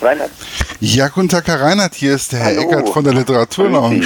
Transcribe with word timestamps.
Reinhard. 0.00 0.30
Ja, 0.80 1.08
guten 1.08 1.28
Tag, 1.28 1.46
Herr 1.48 1.60
Reinhard. 1.60 1.94
Hier 1.94 2.14
ist 2.14 2.32
der 2.32 2.40
Herr 2.40 2.56
Hallo. 2.56 2.62
Eckert 2.70 2.88
von 2.90 3.04
der 3.04 3.14
Literaturlounge. 3.14 4.04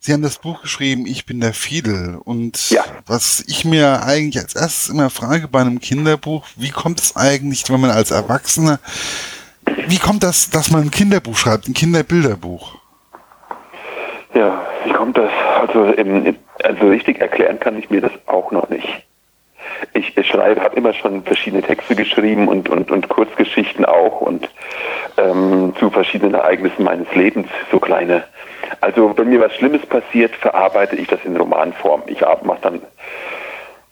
Sie 0.00 0.12
haben 0.12 0.22
das 0.22 0.38
Buch 0.38 0.60
geschrieben, 0.62 1.06
Ich 1.06 1.24
bin 1.26 1.40
der 1.40 1.54
Fiedel. 1.54 2.16
Und 2.22 2.70
Ja. 2.70 2.84
was 3.06 3.42
ich 3.46 3.64
mir 3.64 4.02
eigentlich 4.02 4.42
als 4.42 4.54
erstes 4.54 4.88
immer 4.90 5.08
frage 5.10 5.48
bei 5.48 5.60
einem 5.60 5.80
Kinderbuch, 5.80 6.44
wie 6.56 6.70
kommt 6.70 7.00
es 7.00 7.16
eigentlich, 7.16 7.64
wenn 7.70 7.80
man 7.80 7.90
als 7.90 8.10
Erwachsener, 8.10 8.80
wie 9.86 9.98
kommt 9.98 10.22
das, 10.22 10.50
dass 10.50 10.70
man 10.70 10.82
ein 10.82 10.90
Kinderbuch 10.90 11.36
schreibt, 11.36 11.68
ein 11.68 11.74
Kinderbilderbuch? 11.74 12.74
Ja, 14.34 14.66
wie 14.84 14.92
kommt 14.92 15.16
das? 15.16 15.30
Also, 15.60 15.84
im, 15.92 16.36
also 16.62 16.88
richtig 16.88 17.20
erklären 17.20 17.58
kann 17.60 17.78
ich 17.78 17.88
mir 17.88 18.00
das 18.02 18.12
auch 18.26 18.50
noch 18.50 18.68
nicht. 18.68 18.86
Ich, 19.92 20.14
schreibe, 20.26 20.62
habe 20.62 20.76
immer 20.76 20.92
schon 20.92 21.22
verschiedene 21.22 21.62
Texte 21.62 21.94
geschrieben 21.94 22.48
und, 22.48 22.68
und, 22.68 22.90
und 22.90 23.08
Kurzgeschichten 23.08 23.84
auch 23.84 24.20
und 24.20 24.48
ähm, 25.16 25.74
zu 25.78 25.90
verschiedenen 25.90 26.34
Ereignissen 26.34 26.84
meines 26.84 27.12
Lebens, 27.14 27.48
so 27.70 27.78
kleine. 27.78 28.24
Also 28.80 29.16
wenn 29.16 29.28
mir 29.28 29.40
was 29.40 29.54
Schlimmes 29.54 29.84
passiert, 29.86 30.34
verarbeite 30.36 30.96
ich 30.96 31.08
das 31.08 31.20
in 31.24 31.36
Romanform. 31.36 32.02
Ich 32.06 32.20
mache 32.20 32.58
dann 32.62 32.82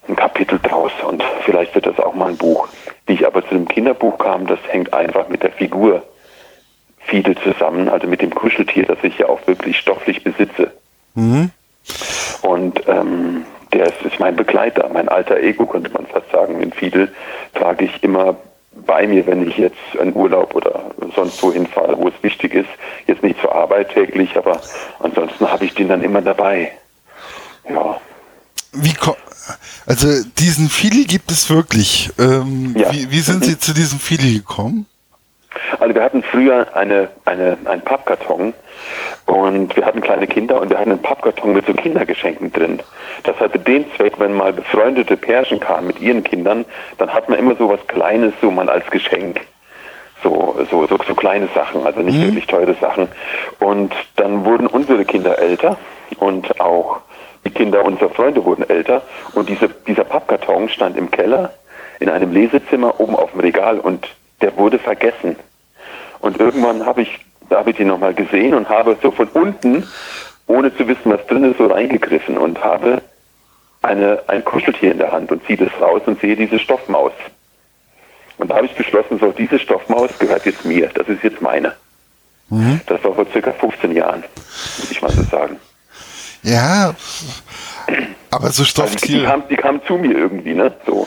ein 0.09 0.17
Kapitel 0.17 0.59
draus 0.63 0.93
und 1.07 1.23
vielleicht 1.45 1.75
wird 1.75 1.87
das 1.87 1.99
auch 2.01 2.15
mal 2.15 2.31
ein 2.31 2.37
Buch. 2.37 2.69
Wie 3.07 3.15
ich 3.15 3.27
aber 3.27 3.43
zu 3.47 3.55
dem 3.55 3.69
Kinderbuch 3.69 4.19
kam, 4.19 4.47
das 4.47 4.59
hängt 4.69 4.93
einfach 4.93 5.29
mit 5.29 5.43
der 5.43 5.53
Figur 5.53 6.03
Fiedel 6.99 7.37
zusammen, 7.39 7.89
also 7.89 8.07
mit 8.07 8.23
dem 8.23 8.35
Kuscheltier, 8.35 8.87
das 8.87 8.99
ich 9.03 9.19
ja 9.19 9.29
auch 9.29 9.45
wirklich 9.47 9.79
stofflich 9.79 10.23
besitze. 10.23 10.73
Und 12.43 12.89
ähm, 12.89 13.45
der 13.73 13.87
ist, 13.87 14.03
ist 14.03 14.21
mein 14.21 14.37
Begleiter, 14.37 14.89
mein 14.93 15.09
alter 15.09 15.39
Ego, 15.39 15.67
könnte 15.67 15.91
man 15.91 16.07
fast 16.07 16.31
sagen. 16.31 16.61
Den 16.61 16.73
Fiedel 16.73 17.13
trage 17.55 17.85
ich 17.87 18.03
immer 18.03 18.37
bei 18.87 19.07
mir, 19.07 19.27
wenn 19.27 19.47
ich 19.49 19.59
jetzt 19.59 19.77
in 20.01 20.15
Urlaub 20.15 20.55
oder 20.55 20.91
sonst 21.15 21.43
wo 21.43 21.53
hinfahre, 21.53 21.97
wo 21.99 22.09
es 22.09 22.15
wichtig 22.23 22.55
ist. 22.55 22.69
Jetzt 23.07 23.23
nicht 23.23 23.41
zur 23.41 23.55
Arbeit 23.55 23.91
täglich, 23.93 24.37
aber 24.37 24.61
ansonsten 25.01 25.51
habe 25.51 25.65
ich 25.65 25.75
den 25.75 25.89
dann 25.89 26.03
immer 26.03 26.23
dabei. 26.23 26.73
Ja. 27.69 28.01
Wie 28.73 28.95
ko 28.95 29.17
also 29.87 30.07
diesen 30.39 30.69
Fiedel 30.69 31.05
gibt 31.05 31.31
es 31.33 31.51
wirklich. 31.51 32.11
Ähm, 32.19 32.75
Ja. 32.77 32.93
wie, 32.93 33.11
wie 33.11 33.21
sind 33.21 33.45
Sie 33.45 33.59
zu 33.59 33.75
diesem 33.75 33.99
Fiedel 33.99 34.35
gekommen? 34.35 34.87
Also 35.79 35.95
wir 35.95 36.03
hatten 36.03 36.23
früher 36.23 36.67
eine, 36.75 37.09
eine, 37.25 37.57
einen 37.65 37.83
Pappkarton 37.83 38.55
und 39.27 39.77
wir 39.77 39.85
hatten 39.85 40.01
kleine 40.01 40.27
Kinder 40.27 40.61
und 40.61 40.71
wir 40.71 40.79
hatten 40.79 40.91
einen 40.91 41.03
Pappkarton 41.03 41.53
mit 41.53 41.67
so 41.67 41.73
Kindergeschenken 41.73 42.53
drin. 42.53 42.81
Das 43.25 43.39
hatte 43.39 43.59
den 43.59 43.85
Zweck, 43.97 44.15
wenn 44.19 44.35
mal 44.35 44.53
befreundete 44.53 45.17
Pärchen 45.17 45.61
kamen 45.61 45.87
mit 45.87 46.01
ihren 46.01 46.25
Kindern, 46.25 46.65
dann 46.99 47.13
hat 47.13 47.29
man 47.29 47.39
immer 47.39 47.55
so 47.57 47.69
was 47.69 47.87
Kleines 47.87 48.33
so 48.41 48.51
mal 48.51 48.69
als 48.69 48.89
Geschenk. 48.91 49.41
So, 50.23 50.57
so, 50.71 50.87
so, 50.87 50.99
so 51.07 51.15
kleine 51.15 51.49
Sachen, 51.53 51.85
also 51.85 52.01
nicht 52.01 52.21
wirklich 52.23 52.47
teure 52.47 52.75
Sachen. 52.75 53.09
Und 53.59 53.93
dann 54.15 54.45
wurden 54.45 54.69
unsere 54.69 55.05
Kinder 55.05 55.39
älter 55.39 55.77
und 56.21 56.61
auch 56.61 57.01
die 57.45 57.51
Kinder 57.51 57.85
unserer 57.85 58.11
Freunde 58.11 58.45
wurden 58.45 58.69
älter 58.69 59.03
und 59.35 59.49
diese, 59.49 59.69
dieser 59.69 60.05
Pappkarton 60.05 60.69
stand 60.69 60.97
im 60.97 61.11
Keller 61.11 61.53
in 61.99 62.09
einem 62.09 62.33
Lesezimmer 62.33 63.01
oben 63.01 63.17
auf 63.17 63.33
dem 63.33 63.41
Regal 63.41 63.79
und 63.79 64.09
der 64.41 64.57
wurde 64.57 64.79
vergessen. 64.79 65.37
Und 66.23 66.41
irgendwann 66.41 66.87
habe 66.87 67.03
ich, 67.03 67.21
da 67.51 67.59
habe 67.59 67.71
ich 67.71 67.77
den 67.77 67.89
nochmal 67.89 68.15
gesehen 68.15 68.55
und 68.55 68.69
habe 68.69 68.97
so 69.03 69.11
von 69.11 69.29
unten, 69.29 69.87
ohne 70.47 70.75
zu 70.77 70.89
wissen, 70.89 71.13
was 71.13 71.25
drin 71.27 71.45
ist, 71.45 71.59
so 71.59 71.67
reingegriffen 71.67 72.39
und 72.39 72.63
habe 72.65 73.03
eine, 73.83 74.23
ein 74.29 74.45
Kuscheltier 74.45 74.93
in 74.93 74.99
der 74.99 75.13
Hand 75.13 75.31
und 75.31 75.45
ziehe 75.47 75.59
das 75.59 75.71
raus 75.81 76.03
und 76.07 76.21
sehe 76.21 76.37
diese 76.37 76.59
Stoffmaus. 76.59 77.13
Und 78.39 78.51
da 78.51 78.57
habe 78.57 78.67
ich 78.67 78.75
beschlossen, 78.75 79.19
so 79.19 79.31
diese 79.33 79.59
Stoffmaus 79.59 80.11
gehört 80.19 80.47
jetzt 80.47 80.65
mir, 80.65 80.89
das 80.95 81.07
ist 81.09 81.23
jetzt 81.23 81.43
meine. 81.43 81.75
Das 82.87 83.03
war 83.03 83.15
vor 83.15 83.27
circa 83.33 83.53
15 83.53 83.93
Jahren, 83.93 84.25
muss 84.79 84.91
ich 84.91 85.01
mal 85.01 85.11
so 85.11 85.23
sagen. 85.23 85.59
Ja, 86.43 86.95
aber 88.31 88.51
so 88.51 88.63
Also 88.63 88.63
die, 88.63 88.69
Stofftiere. 88.69 89.25
kam, 89.25 89.43
die 89.49 89.57
kam 89.57 89.81
zu 89.87 89.95
mir 89.97 90.17
irgendwie, 90.17 90.55
ne? 90.55 90.73
So. 90.87 91.07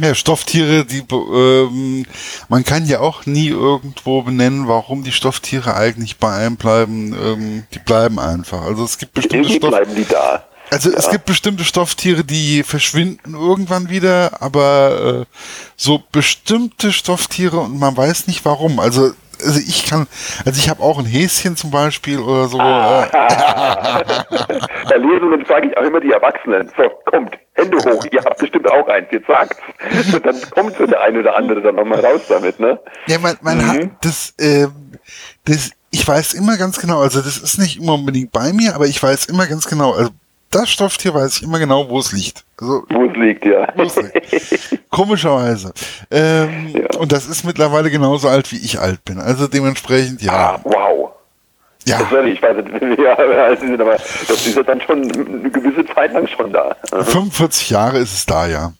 Ja, 0.00 0.14
Stofftiere, 0.14 0.84
die 0.84 1.02
ähm, 1.10 2.04
man 2.48 2.64
kann 2.64 2.86
ja 2.86 3.00
auch 3.00 3.26
nie 3.26 3.48
irgendwo 3.48 4.22
benennen, 4.22 4.68
warum 4.68 5.04
die 5.04 5.12
Stofftiere 5.12 5.74
eigentlich 5.76 6.16
bei 6.18 6.32
einem 6.32 6.56
bleiben. 6.56 7.14
Ähm, 7.14 7.64
die 7.74 7.78
bleiben 7.78 8.18
einfach. 8.18 8.62
Also 8.62 8.84
es 8.84 8.98
gibt 8.98 9.14
bestimmte 9.14 9.36
Irgendwie 9.48 9.56
Stoff 9.58 9.70
bleiben 9.70 9.94
die 9.94 10.04
da. 10.04 10.44
also 10.70 10.90
es 10.92 11.04
Ja. 11.04 11.12
gibt 11.12 11.26
bestimmte 11.26 11.64
Stofftiere, 11.64 12.24
die 12.24 12.62
verschwinden 12.62 13.34
irgendwann 13.34 13.88
wieder, 13.88 14.42
aber 14.42 15.22
äh, 15.22 15.36
so 15.76 16.02
bestimmte 16.12 16.92
Stofftiere 16.92 17.58
und 17.60 17.78
man 17.78 17.96
weiß 17.96 18.26
nicht 18.26 18.44
warum. 18.44 18.80
Also 18.80 19.12
also 19.44 19.58
ich 19.60 19.86
kann, 19.86 20.06
also 20.44 20.58
ich 20.58 20.68
habe 20.70 20.82
auch 20.82 20.98
ein 20.98 21.04
Häschen 21.06 21.56
zum 21.56 21.70
Beispiel 21.70 22.18
oder 22.18 22.48
so. 22.48 22.58
Ah. 22.60 23.04
Äh, 23.04 24.96
Lesungen 24.98 25.44
frage 25.46 25.68
ich 25.68 25.76
auch 25.76 25.82
immer 25.82 26.00
die 26.00 26.10
Erwachsenen. 26.12 26.70
So, 26.76 26.84
kommt, 27.10 27.36
Hände 27.54 27.76
hoch, 27.78 28.04
ihr 28.12 28.22
habt 28.24 28.38
bestimmt 28.38 28.70
auch 28.70 28.86
eins, 28.88 29.06
jetzt 29.10 29.26
sagt's. 29.26 29.56
Und 30.14 30.24
dann 30.26 30.40
kommt 30.50 30.76
so 30.76 30.86
der 30.86 31.00
eine 31.02 31.20
oder 31.20 31.36
andere 31.36 31.60
dann 31.62 31.76
nochmal 31.76 32.04
raus 32.04 32.22
damit, 32.28 32.58
ne? 32.60 32.78
Ja, 33.06 33.18
man, 33.18 33.36
man 33.40 33.58
Mhm. 33.58 33.68
hat 33.68 33.90
das, 34.02 34.34
ähm, 34.38 34.72
das, 35.44 35.70
ich 35.90 36.06
weiß 36.06 36.34
immer 36.34 36.56
ganz 36.56 36.78
genau, 36.78 37.00
also 37.00 37.20
das 37.20 37.38
ist 37.38 37.58
nicht 37.58 37.78
immer 37.80 37.94
unbedingt 37.94 38.32
bei 38.32 38.52
mir, 38.52 38.74
aber 38.74 38.86
ich 38.86 39.02
weiß 39.02 39.26
immer 39.26 39.46
ganz 39.46 39.66
genau, 39.66 39.92
also 39.92 40.10
das 40.50 40.70
Stofftier 40.70 41.12
weiß 41.14 41.36
ich 41.36 41.42
immer 41.42 41.58
genau, 41.58 41.88
wo 41.88 41.98
es 41.98 42.12
liegt. 42.12 42.44
Also 42.60 42.84
Wo 42.88 43.04
es 43.04 43.16
liegt, 43.16 43.44
ja. 43.44 43.66
liegt. 43.74 44.90
Komischerweise. 44.90 45.72
Ähm, 46.10 46.74
Ja. 46.74 46.98
Und 46.98 47.12
das 47.12 47.26
ist 47.26 47.44
mittlerweile 47.44 47.90
genauso 47.90 48.28
alt, 48.28 48.50
wie 48.52 48.56
ich 48.58 48.78
alt 48.80 49.04
bin. 49.04 49.18
Also 49.18 49.46
dementsprechend, 49.48 50.22
ja. 50.22 50.32
Ah, 50.32 50.60
wow. 50.64 51.10
Ja, 51.84 51.98
Das 51.98 52.10
weiß 52.10 52.26
ich, 52.26 52.42
weiß 52.42 52.56
nicht, 52.56 52.98
ja, 53.00 53.12
aber 53.18 53.56
Sie 53.56 53.66
sind 53.66 53.80
aber 53.80 53.92
das 53.92 54.46
ist 54.46 54.56
ja 54.56 54.62
dann 54.62 54.80
schon 54.80 55.02
eine 55.02 55.50
gewisse 55.50 55.86
Zeit 55.94 56.12
lang 56.12 56.26
schon 56.26 56.52
da. 56.52 56.74
45 56.90 57.70
Jahre 57.70 57.98
ist 57.98 58.12
es 58.14 58.26
da, 58.26 58.46
ja. 58.46 58.72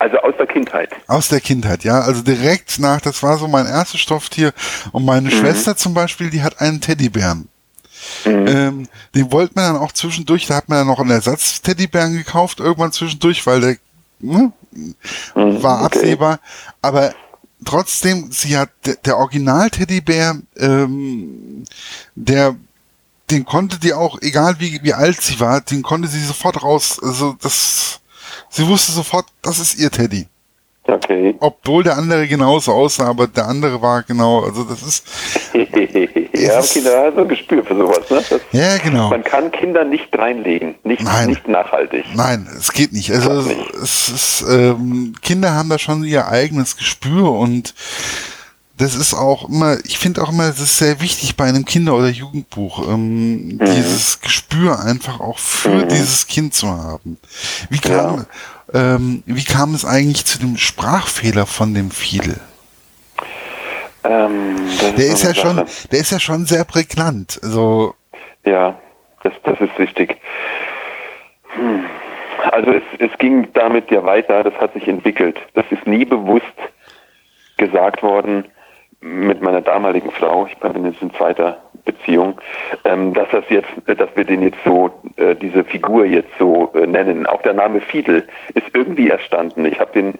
Also 0.00 0.16
aus 0.18 0.34
der 0.38 0.46
Kindheit. 0.46 0.90
Aus 1.08 1.28
der 1.28 1.40
Kindheit, 1.40 1.84
ja. 1.84 2.00
Also 2.00 2.22
direkt 2.22 2.78
nach, 2.78 3.00
das 3.00 3.22
war 3.22 3.36
so 3.36 3.48
mein 3.48 3.66
erstes 3.66 4.00
Stofftier. 4.00 4.52
Und 4.92 5.04
meine 5.04 5.30
Schwester 5.30 5.76
zum 5.76 5.92
Beispiel, 5.94 6.30
die 6.30 6.42
hat 6.42 6.60
einen 6.60 6.80
Teddybären. 6.80 7.48
Ähm, 8.24 8.88
den 9.14 9.32
wollte 9.32 9.52
man 9.54 9.74
dann 9.74 9.82
auch 9.82 9.92
zwischendurch, 9.92 10.46
da 10.46 10.56
hat 10.56 10.68
man 10.68 10.78
dann 10.78 10.86
noch 10.86 11.00
einen 11.00 11.10
Ersatz-Teddybären 11.10 12.14
gekauft, 12.14 12.60
irgendwann 12.60 12.92
zwischendurch, 12.92 13.46
weil 13.46 13.60
der 13.60 13.76
ne, 14.20 14.52
war 15.34 15.76
okay. 15.76 15.84
absehbar. 15.84 16.40
Aber 16.82 17.14
trotzdem, 17.64 18.30
sie 18.30 18.56
hat, 18.56 18.70
der, 18.86 18.96
der 18.96 19.16
Original-Teddybär, 19.18 20.36
ähm, 20.56 21.64
der, 22.14 22.56
den 23.30 23.44
konnte 23.44 23.78
die 23.78 23.92
auch, 23.92 24.20
egal 24.22 24.56
wie, 24.58 24.80
wie 24.82 24.94
alt 24.94 25.20
sie 25.20 25.38
war, 25.40 25.60
den 25.60 25.82
konnte 25.82 26.08
sie 26.08 26.20
sofort 26.20 26.62
raus, 26.62 27.00
also 27.02 27.36
das, 27.40 28.00
sie 28.48 28.66
wusste 28.66 28.92
sofort, 28.92 29.26
das 29.42 29.58
ist 29.58 29.78
ihr 29.78 29.90
Teddy. 29.90 30.26
Okay. 30.84 31.34
Obwohl 31.40 31.84
der 31.84 31.98
andere 31.98 32.26
genauso 32.26 32.72
aussah, 32.72 33.08
aber 33.08 33.26
der 33.26 33.46
andere 33.46 33.82
war 33.82 34.02
genau, 34.02 34.44
also 34.44 34.64
das 34.64 34.82
ist, 34.82 35.06
ja, 36.42 36.60
Kinder 36.62 36.98
haben 36.98 37.16
so 37.16 37.22
ein 37.22 37.28
Gespür 37.28 37.64
für 37.64 37.76
sowas, 37.76 38.10
ne? 38.10 38.22
Das, 38.28 38.40
ja 38.52 38.78
genau. 38.78 39.10
Man 39.10 39.24
kann 39.24 39.50
Kinder 39.50 39.84
nicht 39.84 40.16
reinlegen, 40.16 40.74
nicht, 40.84 41.02
Nein. 41.02 41.28
nicht 41.30 41.48
nachhaltig. 41.48 42.04
Nein, 42.14 42.48
es 42.56 42.72
geht 42.72 42.92
nicht. 42.92 43.10
Also 43.10 43.42
nicht. 43.42 43.74
es 43.74 44.08
ist, 44.08 44.44
ähm, 44.48 45.14
Kinder 45.22 45.52
haben 45.52 45.68
da 45.68 45.78
schon 45.78 46.04
ihr 46.04 46.28
eigenes 46.28 46.76
Gespür 46.76 47.30
und 47.32 47.74
das 48.78 48.94
ist 48.94 49.12
auch 49.12 49.48
immer, 49.48 49.76
ich 49.84 49.98
finde 49.98 50.22
auch 50.22 50.30
immer, 50.30 50.44
es 50.44 50.60
ist 50.60 50.78
sehr 50.78 51.00
wichtig 51.00 51.36
bei 51.36 51.44
einem 51.44 51.64
Kinder- 51.64 51.96
oder 51.96 52.08
Jugendbuch, 52.08 52.88
ähm, 52.88 53.58
dieses 53.60 54.20
Gespür 54.20 54.80
einfach 54.80 55.20
auch 55.20 55.38
für 55.38 55.84
dieses 55.84 56.28
Kind 56.28 56.54
zu 56.54 56.68
haben. 56.68 57.18
Wie 57.70 57.80
kam, 57.80 58.26
ähm, 58.72 59.24
wie 59.26 59.44
kam 59.44 59.74
es 59.74 59.84
eigentlich 59.84 60.24
zu 60.24 60.38
dem 60.38 60.56
Sprachfehler 60.56 61.46
von 61.46 61.74
dem 61.74 61.90
Fiedel? 61.90 62.38
Ähm, 64.08 64.56
Der 64.96 65.06
so 65.06 65.12
ist 65.12 65.22
ja 65.22 65.28
eine 65.30 65.34
schon, 65.38 65.56
Sache. 65.56 65.88
der 65.92 66.00
ist 66.00 66.12
ja 66.12 66.20
schon 66.20 66.46
sehr 66.46 66.64
prägnant. 66.64 67.38
Also, 67.42 67.94
Ja, 68.44 68.78
das, 69.22 69.32
das 69.44 69.60
ist 69.60 69.78
richtig. 69.78 70.16
Hm. 71.54 71.84
Also 72.52 72.72
es, 72.72 72.82
es 72.98 73.18
ging 73.18 73.48
damit 73.54 73.90
ja 73.90 74.04
weiter, 74.04 74.44
das 74.44 74.54
hat 74.54 74.72
sich 74.72 74.86
entwickelt. 74.88 75.38
Das 75.54 75.64
ist 75.70 75.86
nie 75.86 76.04
bewusst 76.04 76.44
gesagt 77.56 78.02
worden 78.02 78.44
mit 79.00 79.42
meiner 79.42 79.60
damaligen 79.60 80.10
Frau, 80.10 80.46
ich 80.46 80.56
bin 80.58 80.84
jetzt 80.84 81.02
in 81.02 81.12
zweiter 81.14 81.58
Beziehung, 81.84 82.40
ähm, 82.84 83.14
dass 83.14 83.28
das 83.30 83.44
jetzt, 83.48 83.68
dass 83.86 84.08
wir 84.14 84.24
den 84.24 84.42
jetzt 84.42 84.58
so, 84.64 84.90
äh, 85.16 85.36
diese 85.36 85.64
Figur 85.64 86.04
jetzt 86.04 86.30
so 86.38 86.72
äh, 86.74 86.86
nennen. 86.86 87.26
Auch 87.26 87.42
der 87.42 87.54
Name 87.54 87.80
Fiedel 87.80 88.26
ist 88.54 88.66
irgendwie 88.74 89.08
erstanden. 89.08 89.64
Ich 89.66 89.78
habe 89.78 89.92
den 89.92 90.14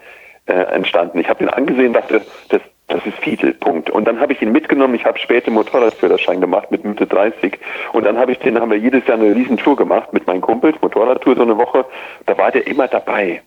äh, 0.47 0.53
entstanden. 0.53 1.19
Ich 1.19 1.29
habe 1.29 1.41
den 1.41 1.51
angesehen, 1.51 1.93
dachte, 1.93 2.23
das, 2.51 2.63
das 2.89 3.05
ist 3.05 3.19
Fiedel, 3.19 3.53
Punkt. 3.53 3.91
Und 3.91 4.07
dann 4.07 4.19
habe 4.19 4.33
ich 4.33 4.41
ihn 4.41 4.51
mitgenommen. 4.51 4.95
Ich 4.95 5.05
habe 5.05 5.19
später 5.19 5.51
Motorradführerschein 5.51 6.41
gemacht 6.41 6.71
mit 6.71 6.85
Mitte 6.85 7.07
30. 7.07 7.59
Und 7.93 8.05
dann 8.05 8.17
habe 8.17 8.33
ich 8.33 8.39
den, 8.39 8.59
haben 8.59 8.71
wir 8.71 8.79
jedes 8.79 9.07
Jahr 9.07 9.19
eine 9.19 9.35
Riesentour 9.35 9.77
gemacht 9.77 10.13
mit 10.15 10.27
meinen 10.27 10.41
Kumpels, 10.41 10.81
Motorradtour 10.81 11.37
so 11.37 11.43
eine 11.43 11.59
Woche. 11.59 11.85
Da 12.25 12.39
war 12.39 12.51
der 12.51 12.67
immer 12.67 12.89
dabei. 12.89 13.43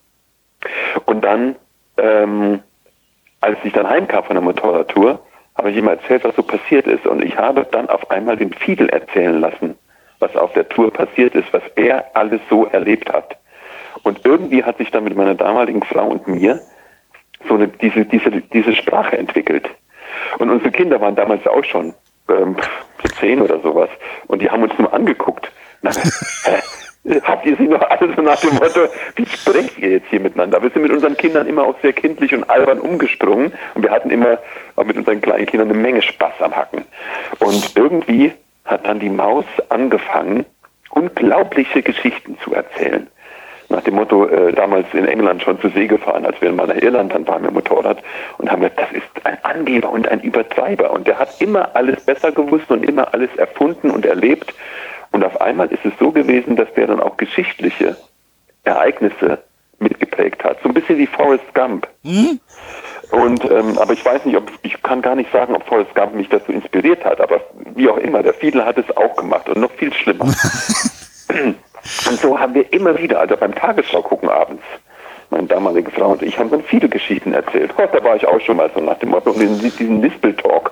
Und 1.06 1.24
dann, 1.24 1.56
ähm, 1.98 2.60
als 3.42 3.58
ich 3.64 3.74
dann 3.74 3.90
heimkam 3.90 4.24
von 4.24 4.36
der 4.36 4.44
Motorradtour, 4.44 5.20
habe 5.56 5.72
ich 5.72 5.78
ihm 5.78 5.88
erzählt, 5.88 6.24
was 6.24 6.36
so 6.36 6.44
passiert 6.44 6.86
ist. 6.86 7.08
Und 7.08 7.24
ich 7.24 7.36
habe 7.36 7.66
dann 7.72 7.90
auf 7.90 8.12
einmal 8.12 8.38
den 8.38 8.54
Fiedel 8.54 8.90
erzählen 8.90 9.40
lassen, 9.40 9.76
was 10.20 10.36
auf 10.36 10.54
der 10.54 10.70
Tour 10.70 10.94
passiert 10.94 11.34
ist, 11.34 11.52
was 11.52 11.64
er 11.76 12.16
alles 12.16 12.42
so 12.48 12.68
erlebt 12.68 13.12
hat. 13.12 13.38
Und 14.04 14.24
irgendwie 14.24 14.64
hat 14.64 14.78
sich 14.78 14.92
dann 14.92 15.04
mit 15.04 15.16
meiner 15.16 15.34
damaligen 15.34 15.84
Frau 15.84 16.08
und 16.08 16.28
mir 16.28 16.62
so 17.48 17.56
eine, 17.56 17.68
diese, 17.68 18.06
diese, 18.06 18.32
diese 18.32 18.76
Sprache 18.76 19.18
entwickelt. 19.18 19.70
Und 20.40 20.50
unsere 20.50 20.72
Kinder 20.72 21.00
waren 21.02 21.16
damals 21.16 21.46
auch 21.48 21.64
schon 21.64 21.94
ähm, 22.30 22.56
zehn 23.20 23.42
oder 23.42 23.60
sowas. 23.60 23.90
Und 24.28 24.42
die 24.42 24.50
haben 24.50 24.64
uns 24.64 24.78
nur 24.78 24.94
angeguckt. 24.94 25.52
Na, 25.82 25.92
habt 27.24 27.46
ihr 27.46 27.56
sie 27.58 27.68
noch 27.68 27.82
alle 27.82 28.14
so 28.16 28.22
nach 28.22 28.40
dem 28.40 28.54
Motto, 28.56 28.82
wie 29.16 29.26
sprecht 29.26 29.78
ihr 29.80 29.92
jetzt 29.92 30.08
hier 30.10 30.20
miteinander? 30.20 30.62
Wir 30.62 30.70
sind 30.70 30.84
mit 30.84 30.92
unseren 30.92 31.18
Kindern 31.18 31.48
immer 31.48 31.64
auch 31.64 31.76
sehr 31.82 31.94
kindlich 31.94 32.34
und 32.34 32.50
albern 32.50 32.80
umgesprungen 32.80 33.54
und 33.74 33.84
wir 33.84 33.92
hatten 33.92 34.12
immer 34.12 34.38
auch 34.76 34.86
mit 34.86 34.98
unseren 34.98 35.22
kleinen 35.22 35.46
Kindern 35.46 35.70
eine 35.70 35.78
Menge 35.78 36.02
Spaß 36.02 36.42
am 36.42 36.56
Hacken. 36.56 36.86
Und 37.40 37.76
irgendwie 37.76 38.34
hat 38.66 38.86
dann 38.86 39.00
die 39.00 39.10
Maus 39.10 39.46
angefangen, 39.70 40.46
unglaubliche 40.92 41.82
Geschichten 41.82 42.38
zu 42.44 42.54
erzählen. 42.54 43.08
Nach 43.72 43.82
dem 43.82 43.96
Motto, 43.96 44.26
äh, 44.26 44.52
damals 44.52 44.86
in 44.94 45.08
England 45.08 45.42
schon 45.42 45.60
zur 45.62 45.70
See 45.72 45.88
gefahren, 45.88 46.26
als 46.26 46.42
wir 46.42 46.52
mal 46.52 46.68
nach 46.68 46.76
Irland, 46.76 47.14
dann 47.14 47.26
waren 47.26 47.44
wir 47.44 47.52
Motorrad 47.52 48.04
und 48.38 48.52
haben 48.52 48.62
gesagt, 48.62 48.82
das 48.82 48.92
ist 48.92 49.26
ein 49.26 49.38
Angeber 49.44 49.90
und 49.90 50.10
ein 50.10 50.20
Übertreiber. 50.20 50.92
Und 50.92 51.08
der 51.08 51.18
hat 51.18 51.40
immer 51.40 51.74
alles 51.74 52.02
besser 52.04 52.34
gewusst 52.34 52.70
und 52.70 52.84
immer 52.84 53.14
alles 53.14 53.34
erfunden 53.38 53.90
und 53.90 54.06
erlebt. 54.06 54.54
Und 55.14 55.24
auf 55.24 55.40
einmal 55.40 55.68
ist 55.68 55.86
es 55.86 55.94
so 56.00 56.12
gewesen, 56.12 56.58
dass 56.58 56.68
der 56.74 56.88
dann 56.88 57.00
auch 57.00 57.16
geschichtliche 57.16 57.96
Ereignisse 58.66 59.40
mitgeprägt 59.80 60.44
hat. 60.44 60.58
So 60.62 60.70
ein 60.70 60.74
bisschen 60.74 60.98
wie 60.98 61.08
Forrest 61.08 61.54
Gump. 61.54 61.88
Mhm. 62.04 62.42
Und 63.12 63.50
ähm, 63.50 63.78
aber 63.78 63.94
ich 63.94 64.04
weiß 64.04 64.26
nicht, 64.26 64.36
ob 64.36 64.52
ich 64.64 64.82
kann 64.84 65.02
gar 65.02 65.16
nicht 65.16 65.32
sagen, 65.32 65.56
ob 65.56 65.66
Forrest 65.66 65.96
Gump 65.96 66.14
mich 66.14 66.28
dazu 66.28 66.52
inspiriert 66.52 67.06
hat, 67.06 67.22
aber 67.22 67.40
wie 67.74 67.90
auch 67.90 67.98
immer, 67.98 68.22
der 68.22 68.34
Fiedler 68.34 68.66
hat 68.66 68.78
es 68.78 68.98
auch 68.98 69.16
gemacht 69.16 69.48
und 69.48 69.62
noch 69.62 69.72
viel 69.72 69.94
schlimmer. 69.94 70.26
und 72.08 72.20
so 72.20 72.40
haben 72.40 72.54
wir 72.54 72.72
immer 72.74 72.98
wieder, 72.98 73.20
also 73.20 73.36
beim 73.38 73.56
Tagesschau 73.56 74.02
gucken 74.02 74.30
abends, 74.30 74.64
meine 75.30 75.48
damalige 75.48 75.92
Frau 75.92 76.10
und 76.12 76.22
ich 76.22 76.38
haben 76.38 76.52
dann 76.52 76.64
viele 76.64 76.90
Geschichten 76.90 77.34
erzählt. 77.34 77.72
Oh, 77.78 77.84
da 77.92 78.04
war 78.04 78.16
ich 78.16 78.28
auch 78.28 78.40
schon 78.42 78.58
mal 78.58 78.70
so 78.74 78.82
nach 78.82 79.00
dem 79.00 79.10
Motto, 79.10 79.32
und 79.32 79.40
diesen 79.40 80.02
Lispel-Talk 80.02 80.72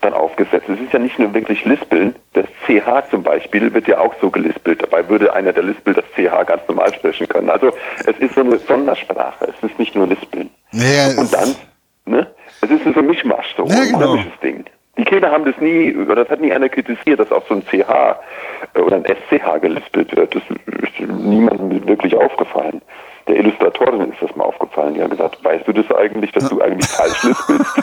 dann 0.00 0.14
aufgesetzt. 0.14 0.68
Es 0.68 0.80
ist 0.80 0.92
ja 0.92 0.98
nicht 0.98 1.18
nur 1.18 1.32
wirklich 1.32 1.64
Lispeln, 1.64 2.14
das 2.32 2.46
CH 2.66 3.08
zum 3.10 3.22
Beispiel 3.22 3.72
wird 3.72 3.86
ja 3.86 3.98
auch 3.98 4.14
so 4.20 4.30
gelispelt. 4.30 4.82
Dabei 4.82 5.08
würde 5.08 5.32
einer 5.32 5.52
der 5.52 5.62
Lispel 5.62 5.94
das 5.94 6.04
CH 6.16 6.44
ganz 6.46 6.62
normal 6.68 6.92
sprechen 6.92 7.28
können. 7.28 7.48
Also 7.48 7.72
es 8.06 8.16
ist 8.18 8.34
so 8.34 8.40
eine 8.40 8.58
Sondersprache, 8.58 9.46
es 9.56 9.70
ist 9.70 9.78
nicht 9.78 9.94
nur 9.94 10.06
Lispeln. 10.08 10.50
Ja, 10.72 11.08
Und 11.16 11.32
dann, 11.32 11.54
ne, 12.04 12.26
es 12.62 12.70
ist 12.70 12.82
so 12.84 12.98
ein 12.98 13.06
Mischmasch, 13.06 13.54
so 13.56 13.64
Ja, 13.66 13.76
ein 13.76 13.92
genau. 13.92 14.06
komisches 14.08 14.40
Ding. 14.42 14.64
Die 14.98 15.04
Kinder 15.04 15.30
haben 15.30 15.44
das 15.44 15.56
nie, 15.58 15.94
oder 15.96 16.16
das 16.16 16.28
hat 16.28 16.40
nie 16.40 16.52
einer 16.52 16.68
kritisiert, 16.68 17.18
dass 17.20 17.32
auch 17.32 17.46
so 17.48 17.54
ein 17.54 17.62
CH 17.64 18.16
oder 18.74 18.96
ein 18.96 19.04
SCH 19.04 19.60
gelispelt 19.60 20.14
wird. 20.16 20.34
Das 20.34 20.42
ist 20.50 21.00
niemandem 21.00 21.86
wirklich 21.86 22.16
aufgefallen. 22.16 22.80
Der 23.28 23.36
Illustratorin 23.36 24.12
ist 24.12 24.20
das 24.20 24.34
mal 24.34 24.44
aufgefallen. 24.44 24.94
Die 24.94 25.02
hat 25.02 25.10
gesagt, 25.10 25.44
weißt 25.44 25.66
du 25.68 25.72
das 25.72 25.90
eigentlich, 25.94 26.32
dass 26.32 26.48
du 26.48 26.60
eigentlich 26.62 26.90
falsch 26.90 27.22
lispelst? 27.22 27.76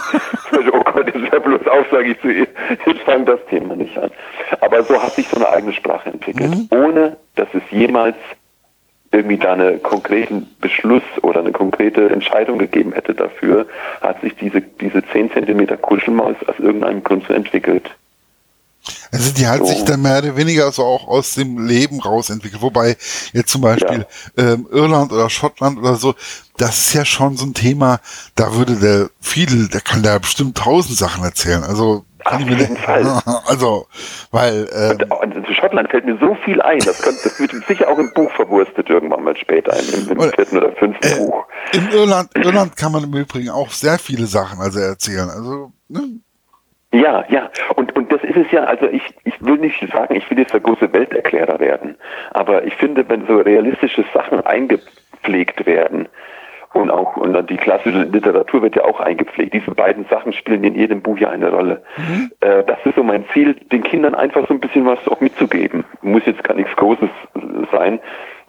oh 0.73 0.83
Gott, 0.83 1.07
das 1.07 1.21
ist 1.21 1.31
ja 1.31 1.39
bloß 1.39 1.67
auf, 1.67 1.85
sage 1.91 2.11
ich 2.11 2.21
zu 2.21 2.29
ihr. 2.29 2.47
Ich 2.85 3.01
fange 3.03 3.25
das 3.25 3.39
Thema 3.49 3.75
nicht 3.75 3.97
an. 3.97 4.11
Aber 4.61 4.83
so 4.83 5.01
hat 5.01 5.13
sich 5.13 5.27
so 5.29 5.37
eine 5.37 5.49
eigene 5.49 5.73
Sprache 5.73 6.09
entwickelt, 6.09 6.53
ohne 6.71 7.17
dass 7.35 7.47
es 7.53 7.63
jemals 7.71 8.15
irgendwie 9.11 9.37
da 9.37 9.53
einen 9.53 9.81
konkreten 9.81 10.47
Beschluss 10.61 11.03
oder 11.23 11.39
eine 11.39 11.51
konkrete 11.51 12.09
Entscheidung 12.09 12.59
gegeben 12.59 12.93
hätte 12.93 13.15
dafür, 13.15 13.65
hat 14.01 14.21
sich 14.21 14.35
diese, 14.35 14.61
diese 14.61 15.03
10 15.03 15.31
Zentimeter 15.31 15.77
Kuschelmaus 15.77 16.35
aus 16.45 16.59
irgendeinem 16.59 17.03
Grund 17.03 17.25
so 17.27 17.33
entwickelt. 17.33 17.89
Also 19.11 19.31
die 19.33 19.47
hat 19.47 19.59
So. 19.59 19.65
sich 19.65 19.83
dann 19.85 20.01
mehr 20.01 20.19
oder 20.19 20.35
weniger 20.35 20.71
so 20.71 20.83
auch 20.83 21.07
aus 21.07 21.35
dem 21.35 21.65
Leben 21.65 21.99
rausentwickelt. 21.99 22.61
Wobei 22.61 22.97
jetzt 23.33 23.49
zum 23.51 23.61
Beispiel 23.61 24.05
ähm, 24.37 24.67
Irland 24.71 25.11
oder 25.11 25.29
Schottland 25.29 25.77
oder 25.79 25.95
so, 25.95 26.15
das 26.57 26.77
ist 26.79 26.93
ja 26.93 27.05
schon 27.05 27.37
so 27.37 27.45
ein 27.45 27.53
Thema, 27.53 27.99
da 28.35 28.53
würde 28.55 28.75
der 28.75 29.09
Fiedel, 29.21 29.67
der 29.69 29.81
kann 29.81 30.03
da 30.03 30.17
bestimmt 30.19 30.57
tausend 30.57 30.97
Sachen 30.97 31.23
erzählen. 31.23 31.63
Also 31.63 32.05
kann 32.25 32.35
Auf 32.35 32.41
ich 32.41 32.47
mir 32.47 32.57
jeden 32.61 32.77
Fall. 32.77 33.21
Also, 33.47 33.87
weil 34.31 34.67
ähm, 34.73 34.97
Und, 35.09 35.35
und 35.35 35.47
zu 35.47 35.53
Schottland 35.53 35.89
fällt 35.89 36.05
mir 36.05 36.17
so 36.19 36.35
viel 36.43 36.61
ein. 36.61 36.79
Das, 36.79 37.01
könnte, 37.01 37.21
das 37.23 37.39
wird 37.39 37.51
sicher 37.67 37.87
auch 37.87 37.97
im 37.97 38.11
Buch 38.13 38.29
verwurstet 38.35 38.89
irgendwann 38.89 39.23
mal 39.23 39.35
später, 39.37 39.73
im, 39.79 40.09
im 40.09 40.19
vierten 40.33 40.57
oder 40.57 40.71
fünften 40.73 41.07
äh, 41.07 41.15
Buch. 41.15 41.45
in 41.73 41.89
Irland, 41.91 42.29
Irland 42.35 42.75
kann 42.75 42.91
man 42.91 43.05
im 43.05 43.13
Übrigen 43.13 43.49
auch 43.49 43.71
sehr 43.71 43.97
viele 43.97 44.25
Sachen 44.27 44.59
also 44.59 44.79
erzählen. 44.79 45.29
Also 45.29 45.71
ne? 45.87 46.19
Ja, 46.91 47.23
ja. 47.29 47.49
Und, 47.75 47.95
und 47.95 48.11
das 48.11 48.23
ist 48.23 48.35
es 48.35 48.51
ja, 48.51 48.63
also 48.63 48.87
ich, 48.87 49.03
ich 49.23 49.33
will 49.41 49.57
nicht 49.57 49.79
sagen, 49.91 50.15
ich 50.15 50.29
will 50.29 50.39
jetzt 50.39 50.53
der 50.53 50.59
große 50.59 50.91
Welterklärer 50.91 51.59
werden. 51.59 51.95
Aber 52.31 52.63
ich 52.63 52.75
finde, 52.75 53.07
wenn 53.07 53.27
so 53.27 53.37
realistische 53.37 54.03
Sachen 54.13 54.45
eingepflegt 54.45 55.65
werden, 55.65 56.09
und 56.73 56.91
auch, 56.91 57.17
und 57.17 57.33
dann 57.33 57.47
die 57.47 57.57
klassische 57.57 58.03
Literatur 58.03 58.61
wird 58.61 58.75
ja 58.75 58.83
auch 58.83 58.99
eingepflegt. 58.99 59.53
Diese 59.53 59.71
beiden 59.71 60.05
Sachen 60.05 60.33
spielen 60.33 60.63
in 60.63 60.75
jedem 60.75 61.01
Buch 61.01 61.17
ja 61.17 61.29
eine 61.29 61.49
Rolle. 61.49 61.81
Äh, 62.41 62.63
das 62.63 62.77
ist 62.85 62.95
so 62.95 63.03
mein 63.03 63.25
Ziel, 63.33 63.55
den 63.71 63.83
Kindern 63.83 64.13
einfach 64.13 64.47
so 64.47 64.53
ein 64.53 64.59
bisschen 64.59 64.85
was 64.85 64.99
auch 65.07 65.19
mitzugeben. 65.19 65.83
Muss 66.01 66.25
jetzt 66.25 66.43
gar 66.43 66.53
nichts 66.53 66.75
Großes 66.75 67.09
sein, 67.71 67.99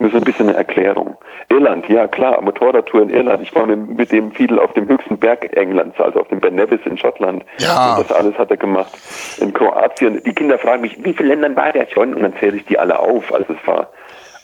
nur 0.01 0.11
so 0.11 0.17
ein 0.17 0.25
bisschen 0.25 0.49
eine 0.49 0.57
Erklärung. 0.57 1.17
Irland, 1.51 1.89
ja 1.89 2.09
klar, 2.09 2.41
Motorradtour 2.41 3.03
in 3.03 3.11
Irland. 3.11 3.43
Ich 3.43 3.55
war 3.55 3.67
mit, 3.67 3.99
mit 3.99 4.13
dem 4.13 4.33
Fiedel 4.33 4.59
auf 4.59 4.73
dem 4.73 4.89
höchsten 4.89 5.19
Berg 5.19 5.55
Englands, 5.57 6.01
also 6.01 6.21
auf 6.21 6.29
dem 6.29 6.41
Ben 6.41 6.55
Nevis 6.55 6.81
in 6.87 6.97
Schottland. 6.97 7.45
Ja. 7.59 7.97
Und 7.97 8.09
das 8.09 8.17
alles 8.17 8.37
hat 8.39 8.51
er 8.51 8.57
gemacht. 8.57 8.93
In 9.41 9.53
Kroatien. 9.53 10.23
Die 10.25 10.33
Kinder 10.33 10.59
fragen 10.59 10.81
mich, 10.81 11.05
wie 11.05 11.13
viele 11.13 11.29
Ländern 11.31 11.55
war 11.55 11.73
der 11.73 11.87
schon? 11.87 12.15
Und 12.15 12.23
dann 12.23 12.35
zähle 12.39 12.57
ich 12.57 12.65
die 12.65 12.79
alle 12.79 12.99
auf. 12.99 13.33
Also 13.33 13.53
es 13.53 13.67
war 13.67 13.91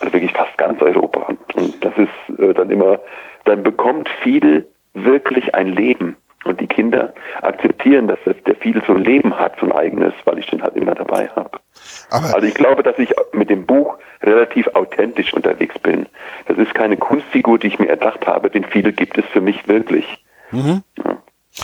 also 0.00 0.12
wirklich 0.12 0.32
fast 0.32 0.56
ganz 0.58 0.81
Europa. 0.82 1.20
Und, 1.20 1.56
und 1.56 1.85
das 1.85 1.93
ist 1.97 2.38
äh, 2.38 2.53
dann 2.53 2.70
immer, 2.70 3.00
dann 3.44 3.62
bekommt 3.62 4.11
Fiedel 4.23 4.69
wirklich 4.93 5.55
ein 5.55 5.69
Leben. 5.69 6.17
Und 6.46 6.60
die 6.60 6.66
Kinder 6.66 7.12
akzeptieren, 7.43 8.08
dass 8.08 8.19
das- 8.25 8.37
der 8.46 8.54
Fiedel 8.56 8.82
so 8.87 8.94
ein 8.94 9.02
Leben 9.04 9.38
hat, 9.38 9.54
so 9.60 9.66
ein 9.66 9.72
eigenes, 9.72 10.12
weil 10.25 10.38
ich 10.38 10.46
den 10.46 10.62
halt 10.62 10.76
immer 10.76 10.94
dabei 10.94 11.28
habe. 11.34 11.58
Also 12.10 12.46
ich 12.46 12.54
glaube, 12.54 12.82
dass 12.82 12.98
ich 12.98 13.12
mit 13.32 13.50
dem 13.50 13.66
Buch 13.66 13.96
relativ 14.22 14.66
authentisch 14.75 15.32
unterwegs 15.34 15.78
bin. 15.81 16.06
Das 16.46 16.56
ist 16.58 16.75
keine 16.75 16.96
Kunstfigur, 16.96 17.58
die 17.58 17.66
ich 17.69 17.78
mir 17.78 17.88
erdacht 17.88 18.26
habe. 18.26 18.48
Den 18.50 18.64
Fiedel 18.64 18.93
gibt 18.93 19.19
es 19.19 19.25
für 19.26 19.40
mich 19.40 19.66
wirklich. 19.69 20.06
Mhm. 20.52 20.82
Ja. 21.04 21.16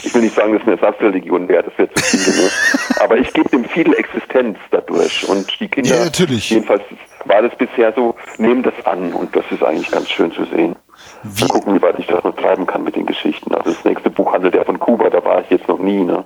Ich 0.05 0.15
will 0.15 0.23
nicht 0.23 0.35
sagen, 0.35 0.53
dass 0.55 0.63
es 0.63 0.69
eine 0.69 0.81
Ersatzreligion 0.81 1.49
wäre, 1.49 1.65
das 1.65 1.77
wäre 1.77 1.93
zu 1.93 2.03
viel. 2.17 2.45
Ne? 2.45 2.51
Aber 3.05 3.19
ich 3.19 3.31
gebe 3.33 3.49
dem 3.51 3.65
Fiedel 3.67 3.95
Existenz 3.95 4.59
dadurch. 4.71 5.29
Und 5.29 5.61
die 5.61 5.69
Kinder, 5.69 5.97
Ja, 5.97 6.05
natürlich. 6.05 6.49
jedenfalls 6.51 6.83
war 7.27 7.43
das 7.43 7.55
bisher 7.57 7.93
so, 7.93 8.15
nehmen 8.39 8.63
das 8.63 8.75
an. 8.87 9.13
Und 9.13 9.37
das 9.37 9.45
ist 9.51 9.63
eigentlich 9.63 9.91
ganz 9.91 10.09
schön 10.11 10.33
zu 10.33 10.45
sehen. 10.47 10.77
Wie- 11.23 11.43
Mal 11.45 11.49
gucken, 11.49 11.75
wie 11.77 11.83
weit 11.83 11.99
ich 11.99 12.07
das 12.07 12.23
noch 12.25 12.35
treiben 12.37 12.67
kann 12.67 12.85
mit 12.85 12.97
den 12.97 13.07
Geschichten. 13.07 13.55
Also 13.55 13.71
das 13.73 13.85
nächste 13.85 14.11
Buch 14.11 14.33
handelt 14.33 14.55
ja 14.55 14.65
von 14.65 14.79
Kuba, 14.79 15.09
da 15.11 15.25
war 15.25 15.41
ich 15.43 15.51
jetzt 15.51 15.69
noch 15.69 15.79
nie. 15.79 16.03
Ne? 16.03 16.25